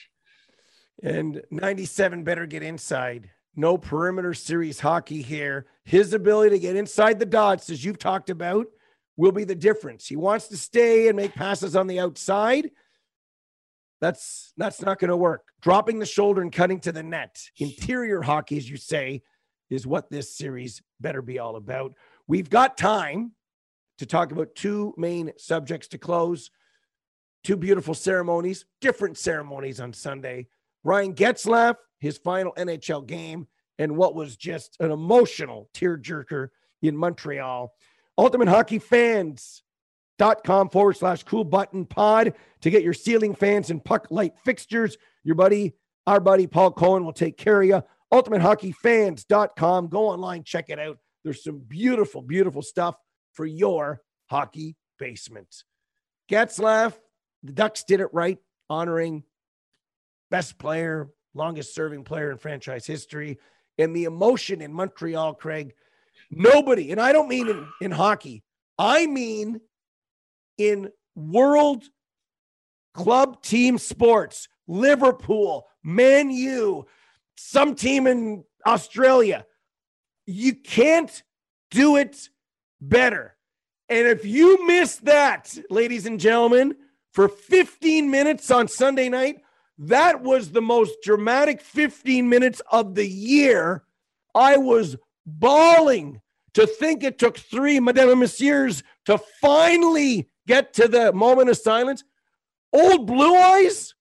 And 1.03 1.41
97 1.51 2.23
better 2.23 2.45
get 2.45 2.63
inside. 2.63 3.29
No 3.55 3.77
perimeter 3.77 4.33
series 4.33 4.79
hockey 4.79 5.21
here. 5.21 5.65
His 5.83 6.13
ability 6.13 6.51
to 6.51 6.59
get 6.59 6.75
inside 6.75 7.19
the 7.19 7.25
dots, 7.25 7.69
as 7.69 7.83
you've 7.83 7.99
talked 7.99 8.29
about, 8.29 8.67
will 9.15 9.31
be 9.31 9.43
the 9.43 9.55
difference. 9.55 10.07
He 10.07 10.15
wants 10.15 10.47
to 10.49 10.57
stay 10.57 11.07
and 11.07 11.17
make 11.17 11.33
passes 11.33 11.75
on 11.75 11.87
the 11.87 11.99
outside. 11.99 12.69
That's 13.99 14.53
that's 14.57 14.81
not 14.81 14.99
going 14.99 15.09
to 15.09 15.17
work. 15.17 15.47
Dropping 15.61 15.99
the 15.99 16.05
shoulder 16.05 16.41
and 16.41 16.51
cutting 16.51 16.79
to 16.81 16.91
the 16.91 17.03
net. 17.03 17.41
Interior 17.57 18.21
hockey, 18.21 18.57
as 18.57 18.69
you 18.69 18.77
say, 18.77 19.23
is 19.69 19.87
what 19.87 20.09
this 20.09 20.35
series 20.35 20.81
better 20.99 21.21
be 21.21 21.39
all 21.39 21.55
about. 21.55 21.93
We've 22.27 22.49
got 22.49 22.77
time 22.77 23.31
to 23.97 24.05
talk 24.05 24.31
about 24.31 24.55
two 24.55 24.93
main 24.97 25.31
subjects 25.37 25.87
to 25.89 25.97
close. 25.97 26.51
Two 27.43 27.57
beautiful 27.57 27.93
ceremonies, 27.93 28.65
different 28.81 29.17
ceremonies 29.17 29.79
on 29.79 29.93
Sunday. 29.93 30.47
Ryan 30.83 31.13
Getzlaf, 31.13 31.75
his 31.99 32.17
final 32.17 32.53
NHL 32.57 33.05
game, 33.05 33.47
and 33.79 33.95
what 33.95 34.15
was 34.15 34.35
just 34.35 34.75
an 34.79 34.91
emotional 34.91 35.69
tearjerker 35.73 36.49
in 36.81 36.95
Montreal. 36.95 37.73
Ultimate 38.17 38.47
Hockey 38.47 38.79
fans, 38.79 39.63
dot 40.17 40.43
com 40.43 40.69
forward 40.69 40.97
slash 40.97 41.23
cool 41.23 41.43
button 41.43 41.85
pod 41.85 42.33
to 42.61 42.69
get 42.69 42.83
your 42.83 42.93
ceiling 42.93 43.35
fans 43.35 43.69
and 43.69 43.83
puck 43.83 44.07
light 44.09 44.33
fixtures. 44.43 44.97
Your 45.23 45.35
buddy, 45.35 45.73
our 46.05 46.19
buddy 46.19 46.47
Paul 46.47 46.71
Cohen 46.71 47.05
will 47.05 47.13
take 47.13 47.37
care 47.37 47.61
of 47.61 47.67
you. 47.67 47.83
UltimateHockeyFans.com. 48.13 49.87
Go 49.89 50.07
online, 50.07 50.43
check 50.43 50.69
it 50.69 50.79
out. 50.79 50.97
There's 51.23 51.43
some 51.43 51.59
beautiful, 51.59 52.21
beautiful 52.21 52.61
stuff 52.61 52.95
for 53.33 53.45
your 53.45 54.01
hockey 54.27 54.75
basement. 54.97 55.63
Getzlaf, 56.31 56.93
the 57.43 57.51
Ducks 57.53 57.83
did 57.83 57.99
it 57.99 58.07
right, 58.13 58.37
honoring 58.69 59.23
best 60.31 60.57
player, 60.57 61.09
longest 61.33 61.75
serving 61.75 62.03
player 62.03 62.31
in 62.31 62.37
franchise 62.37 62.85
history. 62.85 63.39
And 63.77 63.95
the 63.95 64.05
emotion 64.05 64.61
in 64.61 64.73
Montreal, 64.73 65.35
Craig, 65.35 65.73
nobody, 66.31 66.91
and 66.91 66.99
I 66.99 67.11
don't 67.11 67.27
mean 67.27 67.47
in, 67.47 67.67
in 67.81 67.91
hockey, 67.91 68.43
I 68.79 69.05
mean 69.05 69.61
in 70.57 70.91
world 71.15 71.83
club 72.93 73.41
team 73.41 73.77
sports, 73.77 74.47
Liverpool, 74.67 75.67
Man 75.83 76.29
U, 76.31 76.85
some 77.35 77.75
team 77.75 78.07
in 78.07 78.43
Australia. 78.65 79.45
You 80.25 80.55
can't 80.55 81.23
do 81.71 81.95
it 81.95 82.29
better. 82.81 83.35
And 83.89 84.07
if 84.07 84.25
you 84.25 84.65
miss 84.67 84.97
that, 84.97 85.57
ladies 85.69 86.05
and 86.05 86.19
gentlemen, 86.19 86.75
for 87.13 87.29
15 87.29 88.11
minutes 88.11 88.51
on 88.51 88.67
Sunday 88.67 89.09
night, 89.09 89.41
that 89.79 90.21
was 90.21 90.51
the 90.51 90.61
most 90.61 90.97
dramatic 91.03 91.61
15 91.61 92.27
minutes 92.27 92.61
of 92.71 92.95
the 92.95 93.07
year. 93.07 93.83
I 94.35 94.57
was 94.57 94.97
bawling 95.25 96.21
to 96.55 96.65
think 96.65 97.03
it 97.03 97.19
took 97.19 97.37
three 97.37 97.79
Madame 97.79 98.19
Messieurs 98.19 98.83
to 99.05 99.19
finally 99.39 100.29
get 100.47 100.73
to 100.73 100.87
the 100.87 101.13
moment 101.13 101.49
of 101.49 101.57
silence. 101.57 102.03
Old 102.73 103.05
Blue 103.05 103.35
Eyes. 103.35 103.93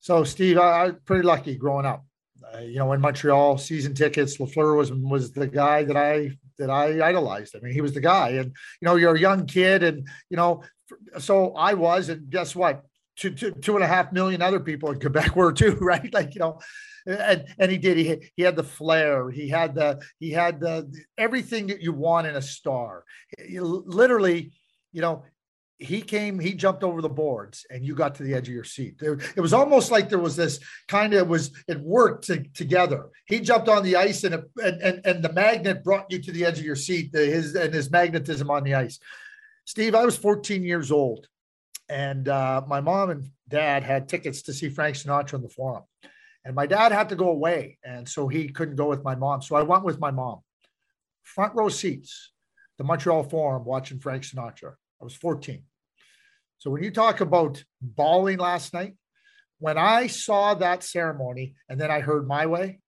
So, 0.00 0.24
Steve, 0.24 0.58
I, 0.58 0.86
am 0.86 1.00
pretty 1.04 1.24
lucky 1.24 1.56
growing 1.56 1.84
up. 1.84 2.04
Uh, 2.54 2.60
you 2.60 2.78
know, 2.78 2.92
in 2.92 3.00
Montreal, 3.00 3.58
season 3.58 3.92
tickets. 3.92 4.38
Lafleur 4.38 4.76
was 4.76 4.92
was 4.92 5.32
the 5.32 5.48
guy 5.48 5.82
that 5.82 5.96
I 5.96 6.30
that 6.58 6.70
I 6.70 7.06
idolized. 7.06 7.56
I 7.56 7.60
mean, 7.60 7.72
he 7.72 7.80
was 7.80 7.92
the 7.92 8.00
guy, 8.00 8.30
and 8.30 8.46
you 8.46 8.86
know, 8.86 8.94
you're 8.94 9.16
a 9.16 9.20
young 9.20 9.46
kid, 9.46 9.82
and 9.82 10.06
you 10.30 10.36
know, 10.36 10.62
so 11.18 11.52
I 11.54 11.74
was, 11.74 12.08
and 12.08 12.30
guess 12.30 12.54
what? 12.54 12.84
Two, 13.16 13.30
two, 13.30 13.50
two 13.50 13.74
and 13.74 13.84
a 13.84 13.88
half 13.88 14.12
million 14.12 14.42
other 14.42 14.60
people 14.60 14.90
in 14.90 15.00
Quebec 15.00 15.34
were 15.36 15.52
too, 15.52 15.72
right? 15.80 16.12
Like, 16.12 16.34
you 16.34 16.38
know, 16.38 16.60
and 17.06 17.46
and 17.58 17.70
he 17.70 17.78
did. 17.78 17.96
He 17.96 18.30
he 18.36 18.42
had 18.42 18.56
the 18.56 18.64
flair. 18.64 19.30
He 19.30 19.48
had 19.48 19.74
the 19.74 20.00
he 20.18 20.30
had 20.30 20.60
the 20.60 20.92
everything 21.16 21.68
that 21.68 21.80
you 21.80 21.92
want 21.92 22.26
in 22.26 22.36
a 22.36 22.42
star. 22.42 23.04
He, 23.38 23.58
literally, 23.60 24.52
you 24.96 25.02
know, 25.02 25.24
he 25.78 26.00
came, 26.00 26.38
he 26.38 26.54
jumped 26.54 26.82
over 26.82 27.02
the 27.02 27.08
boards 27.08 27.66
and 27.70 27.84
you 27.84 27.94
got 27.94 28.14
to 28.14 28.22
the 28.22 28.32
edge 28.32 28.48
of 28.48 28.54
your 28.54 28.64
seat. 28.64 28.98
There, 28.98 29.18
it 29.36 29.40
was 29.42 29.52
almost 29.52 29.90
like 29.90 30.08
there 30.08 30.18
was 30.18 30.34
this 30.34 30.58
kind 30.88 31.12
of 31.12 31.28
was 31.28 31.50
it 31.68 31.78
worked 31.80 32.24
to, 32.28 32.42
together. 32.54 33.10
He 33.26 33.40
jumped 33.40 33.68
on 33.68 33.82
the 33.82 33.96
ice 33.96 34.24
and, 34.24 34.36
it, 34.36 34.50
and, 34.56 34.80
and 34.80 35.00
and 35.04 35.22
the 35.22 35.32
magnet 35.34 35.84
brought 35.84 36.06
you 36.10 36.18
to 36.22 36.32
the 36.32 36.46
edge 36.46 36.58
of 36.58 36.64
your 36.64 36.76
seat. 36.76 37.12
The, 37.12 37.26
his 37.26 37.54
and 37.54 37.74
his 37.74 37.90
magnetism 37.90 38.50
on 38.50 38.64
the 38.64 38.74
ice. 38.74 38.98
Steve, 39.66 39.94
I 39.94 40.06
was 40.06 40.16
14 40.16 40.62
years 40.62 40.90
old, 40.90 41.28
and 41.90 42.26
uh, 42.28 42.62
my 42.66 42.80
mom 42.80 43.10
and 43.10 43.28
dad 43.48 43.82
had 43.82 44.08
tickets 44.08 44.42
to 44.42 44.54
see 44.54 44.70
Frank 44.70 44.96
Sinatra 44.96 45.34
in 45.34 45.42
the 45.42 45.48
Forum, 45.48 45.82
And 46.44 46.54
my 46.54 46.66
dad 46.66 46.92
had 46.92 47.08
to 47.10 47.16
go 47.16 47.28
away. 47.28 47.78
And 47.84 48.08
so 48.08 48.28
he 48.28 48.48
couldn't 48.48 48.76
go 48.76 48.88
with 48.88 49.04
my 49.04 49.14
mom. 49.14 49.42
So 49.42 49.56
I 49.56 49.62
went 49.62 49.84
with 49.84 50.00
my 50.00 50.10
mom. 50.10 50.40
Front 51.22 51.54
row 51.54 51.68
seats, 51.68 52.32
the 52.78 52.84
Montreal 52.84 53.24
Forum, 53.24 53.64
watching 53.64 53.98
Frank 53.98 54.22
Sinatra. 54.22 54.74
I 55.00 55.04
was 55.04 55.14
14. 55.14 55.62
So 56.58 56.70
when 56.70 56.82
you 56.82 56.90
talk 56.90 57.20
about 57.20 57.62
bawling 57.80 58.38
last 58.38 58.72
night, 58.72 58.94
when 59.58 59.78
I 59.78 60.06
saw 60.06 60.54
that 60.54 60.82
ceremony 60.82 61.54
and 61.68 61.80
then 61.80 61.90
I 61.90 62.00
heard 62.00 62.26
my 62.26 62.46
way, 62.46 62.80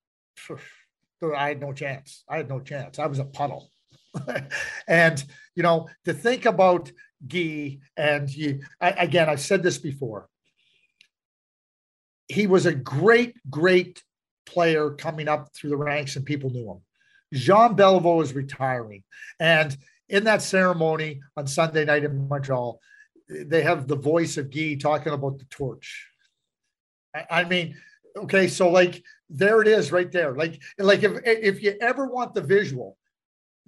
I 1.36 1.48
had 1.48 1.60
no 1.60 1.72
chance. 1.72 2.24
I 2.28 2.38
had 2.38 2.48
no 2.48 2.60
chance. 2.60 2.98
I 2.98 3.06
was 3.06 3.18
a 3.18 3.24
puddle. 3.24 3.70
and 4.88 5.22
you 5.54 5.62
know, 5.62 5.88
to 6.04 6.14
think 6.14 6.46
about 6.46 6.90
Guy 7.26 7.78
and 7.96 8.30
you 8.30 8.60
I, 8.80 8.90
again, 8.90 9.28
I've 9.28 9.40
said 9.40 9.62
this 9.62 9.78
before. 9.78 10.28
He 12.28 12.46
was 12.46 12.66
a 12.66 12.74
great, 12.74 13.36
great 13.50 14.02
player 14.46 14.90
coming 14.90 15.28
up 15.28 15.48
through 15.54 15.70
the 15.70 15.76
ranks, 15.76 16.16
and 16.16 16.24
people 16.24 16.50
knew 16.50 16.70
him. 16.70 16.80
Jean 17.32 17.74
Beliveau 17.74 18.22
is 18.22 18.34
retiring, 18.34 19.02
and 19.40 19.76
in 20.08 20.24
that 20.24 20.42
ceremony 20.42 21.20
on 21.36 21.46
Sunday 21.46 21.84
night 21.84 22.04
in 22.04 22.28
Montreal, 22.28 22.80
they 23.28 23.62
have 23.62 23.86
the 23.86 23.96
voice 23.96 24.36
of 24.36 24.50
Guy 24.50 24.74
talking 24.74 25.12
about 25.12 25.38
the 25.38 25.44
torch. 25.46 26.08
I, 27.30 27.44
mean, 27.44 27.76
okay, 28.16 28.48
so 28.48 28.70
like 28.70 29.02
there 29.28 29.60
it 29.60 29.68
is 29.68 29.92
right 29.92 30.10
there. 30.10 30.34
Like, 30.34 30.62
like 30.78 31.02
if 31.02 31.12
if 31.24 31.62
you 31.62 31.74
ever 31.80 32.06
want 32.06 32.34
the 32.34 32.40
visual, 32.40 32.96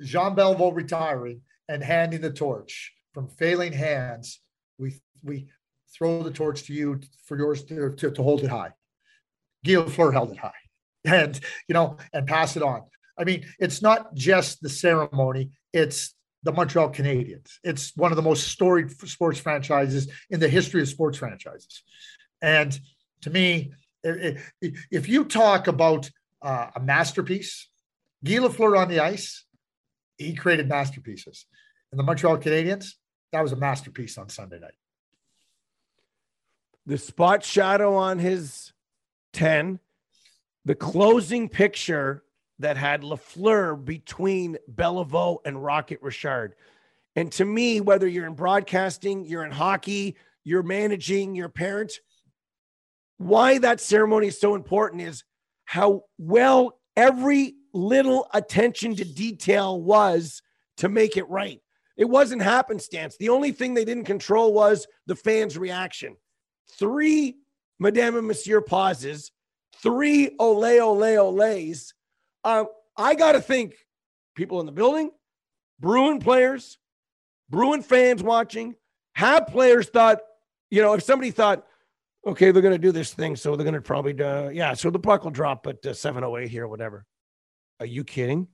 Jean 0.01 0.35
Beliveau 0.35 0.75
retiring 0.75 1.43
and 1.69 1.83
handing 1.83 2.21
the 2.21 2.31
torch 2.31 2.93
from 3.13 3.29
failing 3.29 3.73
hands, 3.73 4.41
we 4.79 5.01
we 5.23 5.49
throw 5.93 6.23
the 6.23 6.31
torch 6.31 6.63
to 6.65 6.73
you 6.73 7.01
for 7.25 7.37
yours 7.37 7.65
to, 7.65 7.91
to, 7.97 8.11
to 8.11 8.23
hold 8.23 8.45
it 8.45 8.51
high. 8.51 8.73
Guy 9.65 9.73
Lafleur 9.73 10.13
held 10.13 10.31
it 10.31 10.39
high 10.39 10.53
and 11.05 11.39
you 11.69 11.75
know 11.75 11.97
and 12.13 12.27
pass 12.27 12.57
it 12.57 12.63
on. 12.63 12.83
I 13.19 13.25
mean, 13.25 13.45
it's 13.59 13.83
not 13.83 14.15
just 14.15 14.63
the 14.63 14.71
ceremony, 14.71 15.51
it's 15.73 16.15
the 16.43 16.53
Montreal 16.53 16.91
Canadiens. 16.91 17.59
It's 17.63 17.97
one 17.97 18.13
of 18.13 18.17
the 18.17 18.23
most 18.23 18.49
storied 18.49 18.91
sports 19.09 19.39
franchises 19.39 20.11
in 20.31 20.41
the 20.41 20.49
history 20.49 20.81
of 20.81 20.89
sports 20.89 21.19
franchises. 21.19 21.83
And 22.41 22.79
to 23.23 23.31
me, 23.31 23.73
if 24.03 25.09
you 25.09 25.25
talk 25.25 25.67
about 25.67 26.11
uh, 26.41 26.69
a 26.75 26.81
masterpiece, 26.81 27.69
Guy 28.25 28.37
Lafleur 28.37 28.79
on 28.79 28.89
the 28.89 29.01
ice, 29.01 29.45
he 30.17 30.35
created 30.35 30.69
masterpieces. 30.69 31.47
And 31.93 31.99
the 31.99 32.05
Montreal 32.05 32.39
Canadiens, 32.39 32.93
that 33.33 33.43
was 33.43 33.53
a 33.53 33.57
masterpiece 33.57 34.17
on 34.17 34.29
Sunday 34.29 34.59
night. 34.59 34.75
The 36.87 36.99
spot 36.99 37.45
shadow 37.45 37.95
on 37.95 38.19
his 38.19 38.73
10, 39.35 39.79
the 40.65 40.75
closing 40.75 41.49
picture 41.49 42.23
that 42.61 42.77
had 42.77 43.03
Lafleur 43.03 43.83
between 43.85 44.57
Beliveau 44.73 45.39
and 45.45 45.63
Rocket 45.63 46.01
Richard. 46.03 46.55
And 47.17 47.33
to 47.33 47.45
me, 47.45 47.81
whether 47.81 48.07
you're 48.07 48.27
in 48.27 48.35
broadcasting, 48.35 49.25
you're 49.25 49.45
in 49.45 49.51
hockey, 49.51 50.17
you're 50.45 50.63
managing 50.63 51.35
your 51.35 51.49
parent, 51.49 51.93
why 53.19 53.59
that 53.59 53.81
ceremony 53.81 54.29
is 54.29 54.41
so 54.41 54.55
important 54.55 55.03
is 55.03 55.25
how 55.65 56.05
well 56.17 56.79
every 56.97 57.55
little 57.75 58.27
attention 58.33 58.97
to 58.97 59.05
detail 59.05 59.81
was 59.81 60.43
to 60.79 60.89
make 60.89 61.17
it 61.17 61.29
right. 61.29 61.61
It 61.97 62.09
wasn't 62.09 62.43
happenstance. 62.43 63.17
The 63.19 63.29
only 63.29 63.53
thing 63.53 63.75
they 63.75 63.85
didn't 63.85 64.05
control 64.05 64.55
was 64.55 64.87
the 65.07 65.17
fans' 65.17 65.59
reaction. 65.59 66.17
Three 66.79 67.37
Madame 67.79 68.17
and 68.17 68.27
Monsieur 68.27 68.61
pauses, 68.61 69.33
three 69.83 70.37
ole 70.39 70.81
ole 70.81 71.19
oles, 71.19 71.95
um, 72.45 72.69
I 72.97 73.15
got 73.15 73.33
to 73.33 73.41
think 73.41 73.75
people 74.35 74.61
in 74.61 74.67
the 74.67 74.73
building, 74.73 75.11
Bruin 75.79 76.19
players, 76.19 76.79
Bruin 77.49 77.83
fans 77.83 78.23
watching, 78.23 78.75
have 79.15 79.47
players 79.49 79.89
thought, 79.89 80.19
you 80.71 80.83
know, 80.83 80.93
if 80.95 81.03
somebody 81.03 81.31
thought, 81.31 81.67
okay, 82.27 82.51
they're 82.51 82.63
going 82.63 82.75
to 82.75 82.79
do 82.79 82.93
this 82.93 83.13
thing, 83.13 83.37
so 83.37 83.57
they're 83.57 83.65
going 83.65 83.75
to 83.75 83.81
probably, 83.81 84.21
uh, 84.23 84.51
yeah, 84.51 84.75
so 84.75 84.91
the 84.91 84.99
puck 84.99 85.25
will 85.25 85.31
drop 85.31 85.67
at 85.67 85.85
uh, 85.85 85.95
708 85.95 86.49
here, 86.49 86.69
whatever. 86.69 87.07
Are 87.81 87.87
you 87.87 88.05
kidding? 88.05 88.49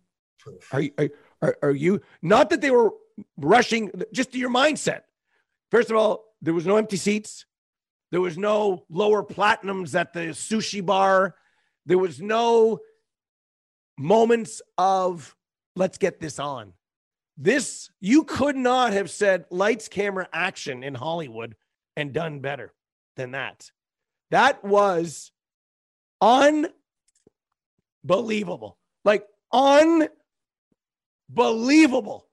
Are, 0.72 0.82
are, 0.98 1.10
are, 1.42 1.56
are 1.62 1.72
you, 1.72 2.00
not 2.22 2.50
that 2.50 2.60
they 2.60 2.70
were 2.70 2.92
rushing, 3.36 3.90
just 4.12 4.32
to 4.32 4.38
your 4.38 4.50
mindset. 4.50 5.02
First 5.70 5.90
of 5.90 5.96
all, 5.96 6.24
there 6.42 6.54
was 6.54 6.66
no 6.66 6.76
empty 6.76 6.96
seats. 6.96 7.46
There 8.12 8.20
was 8.20 8.38
no 8.38 8.84
lower 8.88 9.22
platinums 9.24 9.94
at 9.98 10.12
the 10.12 10.28
sushi 10.28 10.84
bar. 10.84 11.34
There 11.86 11.98
was 11.98 12.20
no 12.20 12.80
moments 13.98 14.62
of 14.78 15.34
let's 15.74 15.98
get 15.98 16.20
this 16.20 16.38
on. 16.38 16.72
This, 17.38 17.90
you 18.00 18.24
could 18.24 18.56
not 18.56 18.94
have 18.94 19.10
said 19.10 19.44
lights, 19.50 19.88
camera, 19.88 20.26
action 20.32 20.82
in 20.82 20.94
Hollywood 20.94 21.54
and 21.96 22.12
done 22.12 22.40
better 22.40 22.72
than 23.16 23.32
that. 23.32 23.70
That 24.30 24.64
was 24.64 25.32
unbelievable. 26.20 28.78
Like 29.04 29.26
unbelievable. 29.52 32.26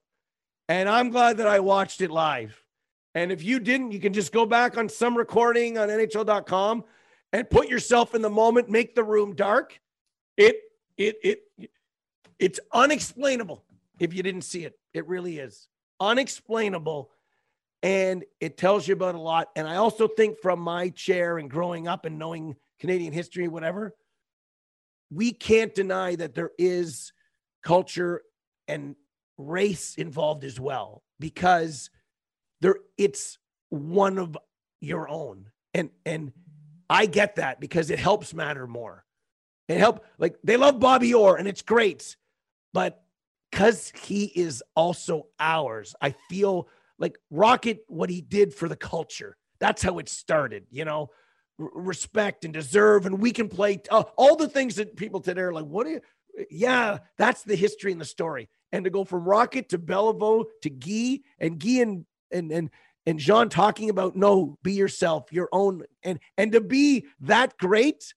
And 0.70 0.88
I'm 0.88 1.10
glad 1.10 1.38
that 1.38 1.48
I 1.48 1.60
watched 1.60 2.02
it 2.02 2.10
live. 2.10 2.58
And 3.16 3.32
if 3.32 3.44
you 3.44 3.60
didn't, 3.60 3.92
you 3.92 4.00
can 4.00 4.14
just 4.14 4.32
go 4.32 4.46
back 4.46 4.78
on 4.78 4.90
some 4.90 5.16
recording 5.16 5.78
on 5.78 5.90
NHL.com 5.90 6.84
and 7.32 7.50
put 7.50 7.68
yourself 7.68 8.16
in 8.16 8.22
the 8.22 8.30
moment, 8.30 8.70
make 8.70 8.96
the 8.96 9.04
room 9.04 9.36
dark. 9.36 9.80
It 10.38 10.56
it 10.98 11.18
it 11.24 11.70
it's 12.40 12.60
unexplainable 12.72 13.64
if 14.00 14.14
you 14.14 14.24
didn't 14.24 14.44
see 14.44 14.66
it. 14.66 14.78
It 14.94 15.08
really 15.08 15.40
is 15.40 15.68
unexplainable. 16.00 17.10
And 17.82 18.24
it 18.40 18.58
tells 18.58 18.88
you 18.88 18.94
about 18.94 19.16
a 19.16 19.20
lot. 19.20 19.50
And 19.56 19.68
I 19.68 19.76
also 19.76 20.08
think 20.08 20.40
from 20.40 20.60
my 20.60 20.90
chair 20.90 21.38
and 21.38 21.50
growing 21.50 21.88
up 21.88 22.06
and 22.06 22.18
knowing 22.18 22.56
Canadian 22.80 23.14
history, 23.14 23.48
whatever, 23.48 23.94
we 25.12 25.32
can't 25.32 25.76
deny 25.76 26.16
that 26.16 26.34
there 26.34 26.52
is 26.58 27.12
culture 27.64 28.22
and 28.68 28.96
race 29.38 29.96
involved 29.96 30.44
as 30.44 30.60
well 30.60 31.04
because 31.20 31.90
there 32.62 32.76
it's 32.98 33.38
one 33.70 34.20
of 34.20 34.38
your 34.80 35.10
own 35.10 35.50
and 35.74 35.90
and 36.06 36.32
i 36.90 37.06
get 37.06 37.36
that 37.38 37.60
because 37.60 37.90
it 37.90 37.98
helps 37.98 38.34
matter 38.34 38.68
more 38.68 39.04
and 39.70 39.80
help 39.80 40.06
like 40.18 40.36
they 40.44 40.58
love 40.58 40.80
Bobby 40.80 41.14
Orr 41.14 41.38
and 41.38 41.48
it's 41.48 41.62
great, 41.62 42.16
but 42.74 43.04
because 43.52 43.92
he 44.02 44.26
is 44.26 44.64
also 44.76 45.28
ours, 45.40 45.96
I 46.02 46.16
feel 46.30 46.68
like 46.98 47.18
Rocket 47.30 47.84
what 47.88 48.10
he 48.10 48.22
did 48.22 48.54
for 48.54 48.68
the 48.68 48.76
culture. 48.76 49.38
That's 49.60 49.82
how 49.82 50.00
it 50.00 50.10
started, 50.10 50.66
you 50.72 50.86
know, 50.86 51.12
R- 51.60 51.70
respect 51.74 52.46
and 52.46 52.54
deserve, 52.54 53.06
and 53.06 53.20
we 53.20 53.32
can 53.32 53.48
play 53.48 53.82
uh, 53.92 54.04
all 54.18 54.36
the 54.36 54.50
things 54.50 54.76
that 54.76 54.96
people 54.96 55.20
today 55.20 55.42
are 55.42 55.54
like, 55.54 55.66
what 55.66 55.86
do 55.86 55.92
you? 55.94 56.02
Yeah, 56.50 57.00
that's 57.18 57.44
the 57.44 57.56
history 57.56 57.92
and 57.92 58.02
the 58.02 58.06
story. 58.06 58.50
And 58.72 58.86
to 58.86 58.90
go 58.90 59.06
from 59.06 59.24
Rocket 59.24 59.70
to 59.70 59.78
Beliveau 59.78 60.46
to 60.64 60.70
Guy 60.70 61.20
and 61.40 61.60
Guy 61.60 61.82
and 61.82 62.06
and 62.32 62.52
and 62.52 62.70
and 63.06 63.20
Jean 63.20 63.50
talking 63.50 63.90
about 63.90 64.16
no, 64.16 64.58
be 64.64 64.74
yourself, 64.74 65.32
your 65.32 65.50
own, 65.52 65.84
and 66.02 66.20
and 66.38 66.52
to 66.54 66.62
be 66.62 67.06
that 67.22 67.58
great 67.58 68.14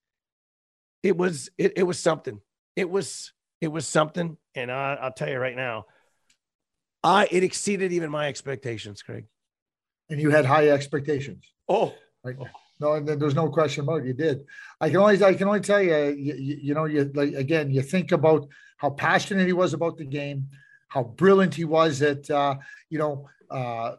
it 1.07 1.17
was 1.17 1.49
it, 1.57 1.75
it 1.77 1.83
was 1.85 2.01
something. 2.01 2.41
It 2.75 2.91
was 2.91 3.33
it 3.61 3.69
was 3.69 3.87
something, 3.87 4.37
and 4.55 4.73
I, 4.73 4.95
I'll 5.01 5.13
tell 5.13 5.29
you 5.29 5.39
right 5.39 5.55
now, 5.55 5.87
I 7.03 7.29
it 7.31 7.45
exceeded 7.45 7.93
even 7.93 8.11
my 8.11 8.27
expectations, 8.27 9.03
Craig. 9.03 9.27
And 10.11 10.21
you 10.21 10.31
had 10.31 10.45
high 10.45 10.69
expectations. 10.69 11.45
Oh, 11.69 11.95
right. 12.25 12.37
Oh. 12.39 12.47
No, 12.79 12.93
and 12.93 13.09
there's 13.09 13.35
no 13.35 13.49
question 13.49 13.85
about 13.85 14.03
it. 14.03 14.07
You 14.07 14.13
did. 14.13 14.45
I 14.81 14.91
can 14.91 14.99
only 14.99 15.23
I 15.25 15.35
can 15.35 15.49
only 15.49 15.61
tell 15.61 15.81
you, 15.81 15.97
you, 16.19 16.35
you 16.35 16.75
know, 16.75 16.85
you 16.85 17.11
like 17.15 17.33
again, 17.35 17.71
you 17.71 17.83
think 17.83 18.13
about 18.13 18.47
how 18.77 18.91
passionate 18.91 19.47
he 19.47 19.55
was 19.55 19.73
about 19.73 19.97
the 19.97 20.05
game, 20.05 20.49
how 20.89 21.05
brilliant 21.05 21.55
he 21.55 21.65
was 21.65 22.03
at 22.03 22.29
uh, 22.31 22.57
you 22.91 22.99
know 22.99 23.29
uh, 23.51 23.93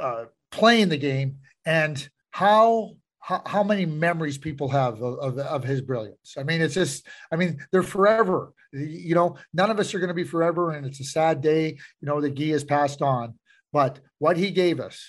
uh, 0.00 0.24
playing 0.50 0.88
the 0.88 0.96
game, 0.96 1.36
and 1.64 2.08
how 2.30 2.96
how, 3.24 3.40
how 3.46 3.64
many 3.64 3.86
memories 3.86 4.36
people 4.36 4.68
have 4.68 5.00
of, 5.00 5.18
of, 5.18 5.38
of, 5.38 5.64
his 5.64 5.80
brilliance. 5.80 6.34
I 6.36 6.42
mean, 6.42 6.60
it's 6.60 6.74
just, 6.74 7.06
I 7.32 7.36
mean, 7.36 7.56
they're 7.72 7.82
forever. 7.82 8.52
You 8.70 9.14
know, 9.14 9.38
none 9.54 9.70
of 9.70 9.80
us 9.80 9.94
are 9.94 9.98
going 9.98 10.08
to 10.08 10.14
be 10.14 10.24
forever, 10.24 10.72
and 10.72 10.84
it's 10.84 11.00
a 11.00 11.04
sad 11.04 11.40
day, 11.40 11.68
you 11.68 12.06
know, 12.06 12.20
that 12.20 12.38
Guy 12.38 12.48
has 12.48 12.64
passed 12.64 13.00
on. 13.00 13.38
But 13.72 14.00
what 14.18 14.36
he 14.36 14.50
gave 14.50 14.78
us, 14.78 15.02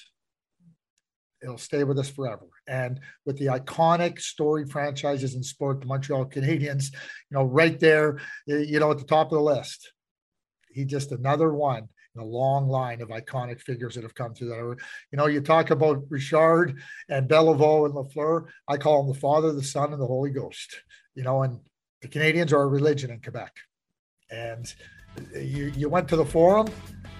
it'll 1.43 1.57
stay 1.57 1.83
with 1.83 1.99
us 1.99 2.09
forever. 2.09 2.47
And 2.69 3.01
with 3.25 3.37
the 3.37 3.47
iconic 3.47 4.21
story 4.21 4.65
franchises 4.65 5.35
in 5.35 5.43
sport, 5.43 5.81
the 5.81 5.87
Montreal 5.87 6.27
Canadiens, 6.27 6.93
you 6.93 7.37
know, 7.37 7.43
right 7.43 7.77
there, 7.81 8.21
you 8.47 8.79
know, 8.79 8.91
at 8.91 8.97
the 8.97 9.03
top 9.03 9.27
of 9.27 9.37
the 9.37 9.41
list. 9.41 9.91
He 10.71 10.85
just 10.85 11.11
another 11.11 11.53
one 11.53 11.89
a 12.21 12.25
long 12.25 12.67
line 12.67 13.01
of 13.01 13.09
iconic 13.09 13.61
figures 13.61 13.95
that 13.95 14.03
have 14.03 14.15
come 14.15 14.33
through 14.33 14.49
that. 14.49 14.77
You 15.11 15.17
know, 15.17 15.27
you 15.27 15.41
talk 15.41 15.69
about 15.71 16.03
Richard 16.09 16.79
and 17.09 17.29
Beliveau 17.29 17.85
and 17.85 17.93
Lafleur. 17.93 18.45
I 18.67 18.77
call 18.77 19.03
them 19.03 19.13
the 19.13 19.19
Father, 19.19 19.51
the 19.51 19.63
Son, 19.63 19.93
and 19.93 20.01
the 20.01 20.07
Holy 20.07 20.31
Ghost. 20.31 20.81
You 21.15 21.23
know, 21.23 21.43
and 21.43 21.59
the 22.01 22.07
Canadiens 22.07 22.51
are 22.51 22.61
a 22.61 22.67
religion 22.67 23.11
in 23.11 23.21
Quebec, 23.21 23.53
and 24.29 24.73
you 25.33 25.71
you 25.75 25.89
went 25.89 26.07
to 26.09 26.15
the 26.15 26.25
forum 26.25 26.67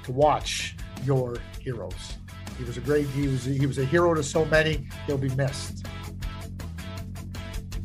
to 0.03 0.11
watch 0.11 0.75
your 1.03 1.37
heroes. 1.59 2.17
He 2.57 2.63
was 2.63 2.77
a 2.77 2.81
great. 2.81 3.07
He 3.09 3.27
was 3.27 3.45
he 3.45 3.65
was 3.65 3.77
a 3.77 3.85
hero 3.85 4.13
to 4.13 4.23
so 4.23 4.45
many. 4.45 4.87
He'll 5.07 5.17
be 5.17 5.29
missed. 5.35 5.85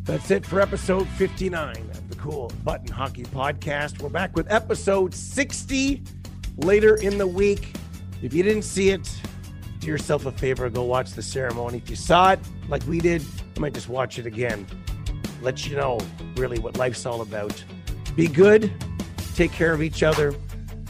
That's 0.02 0.30
it 0.30 0.44
for 0.44 0.60
episode 0.60 1.06
59 1.10 1.76
of 1.76 2.08
the 2.08 2.16
Cool 2.16 2.50
Button 2.64 2.88
Hockey 2.88 3.22
Podcast. 3.24 4.00
We're 4.02 4.08
back 4.08 4.34
with 4.34 4.50
episode 4.50 5.14
60 5.14 6.02
later 6.60 6.96
in 6.96 7.18
the 7.18 7.26
week. 7.26 7.74
If 8.22 8.34
you 8.34 8.42
didn't 8.42 8.62
see 8.62 8.90
it, 8.90 9.08
do 9.80 9.86
yourself 9.86 10.26
a 10.26 10.32
favor, 10.32 10.68
go 10.68 10.82
watch 10.82 11.12
the 11.12 11.22
ceremony. 11.22 11.78
If 11.78 11.90
you 11.90 11.96
saw 11.96 12.32
it 12.32 12.40
like 12.68 12.86
we 12.86 13.00
did, 13.00 13.24
I 13.56 13.60
might 13.60 13.74
just 13.74 13.88
watch 13.88 14.18
it 14.18 14.26
again. 14.26 14.66
Let 15.42 15.66
you 15.66 15.76
know 15.76 15.98
really 16.36 16.58
what 16.58 16.76
life's 16.76 17.06
all 17.06 17.22
about. 17.22 17.64
Be 18.14 18.26
good, 18.26 18.72
take 19.34 19.52
care 19.52 19.72
of 19.72 19.82
each 19.82 20.02
other, 20.02 20.34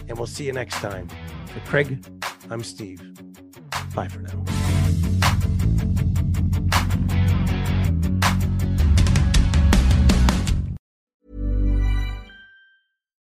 and 0.08 0.18
we'll 0.18 0.26
see 0.26 0.44
you 0.44 0.52
next 0.52 0.76
time. 0.76 1.08
For 1.46 1.60
Craig, 1.60 2.04
I'm 2.50 2.64
Steve. 2.64 3.00
Bye 3.94 4.08
for 4.08 4.20
now. 4.20 4.59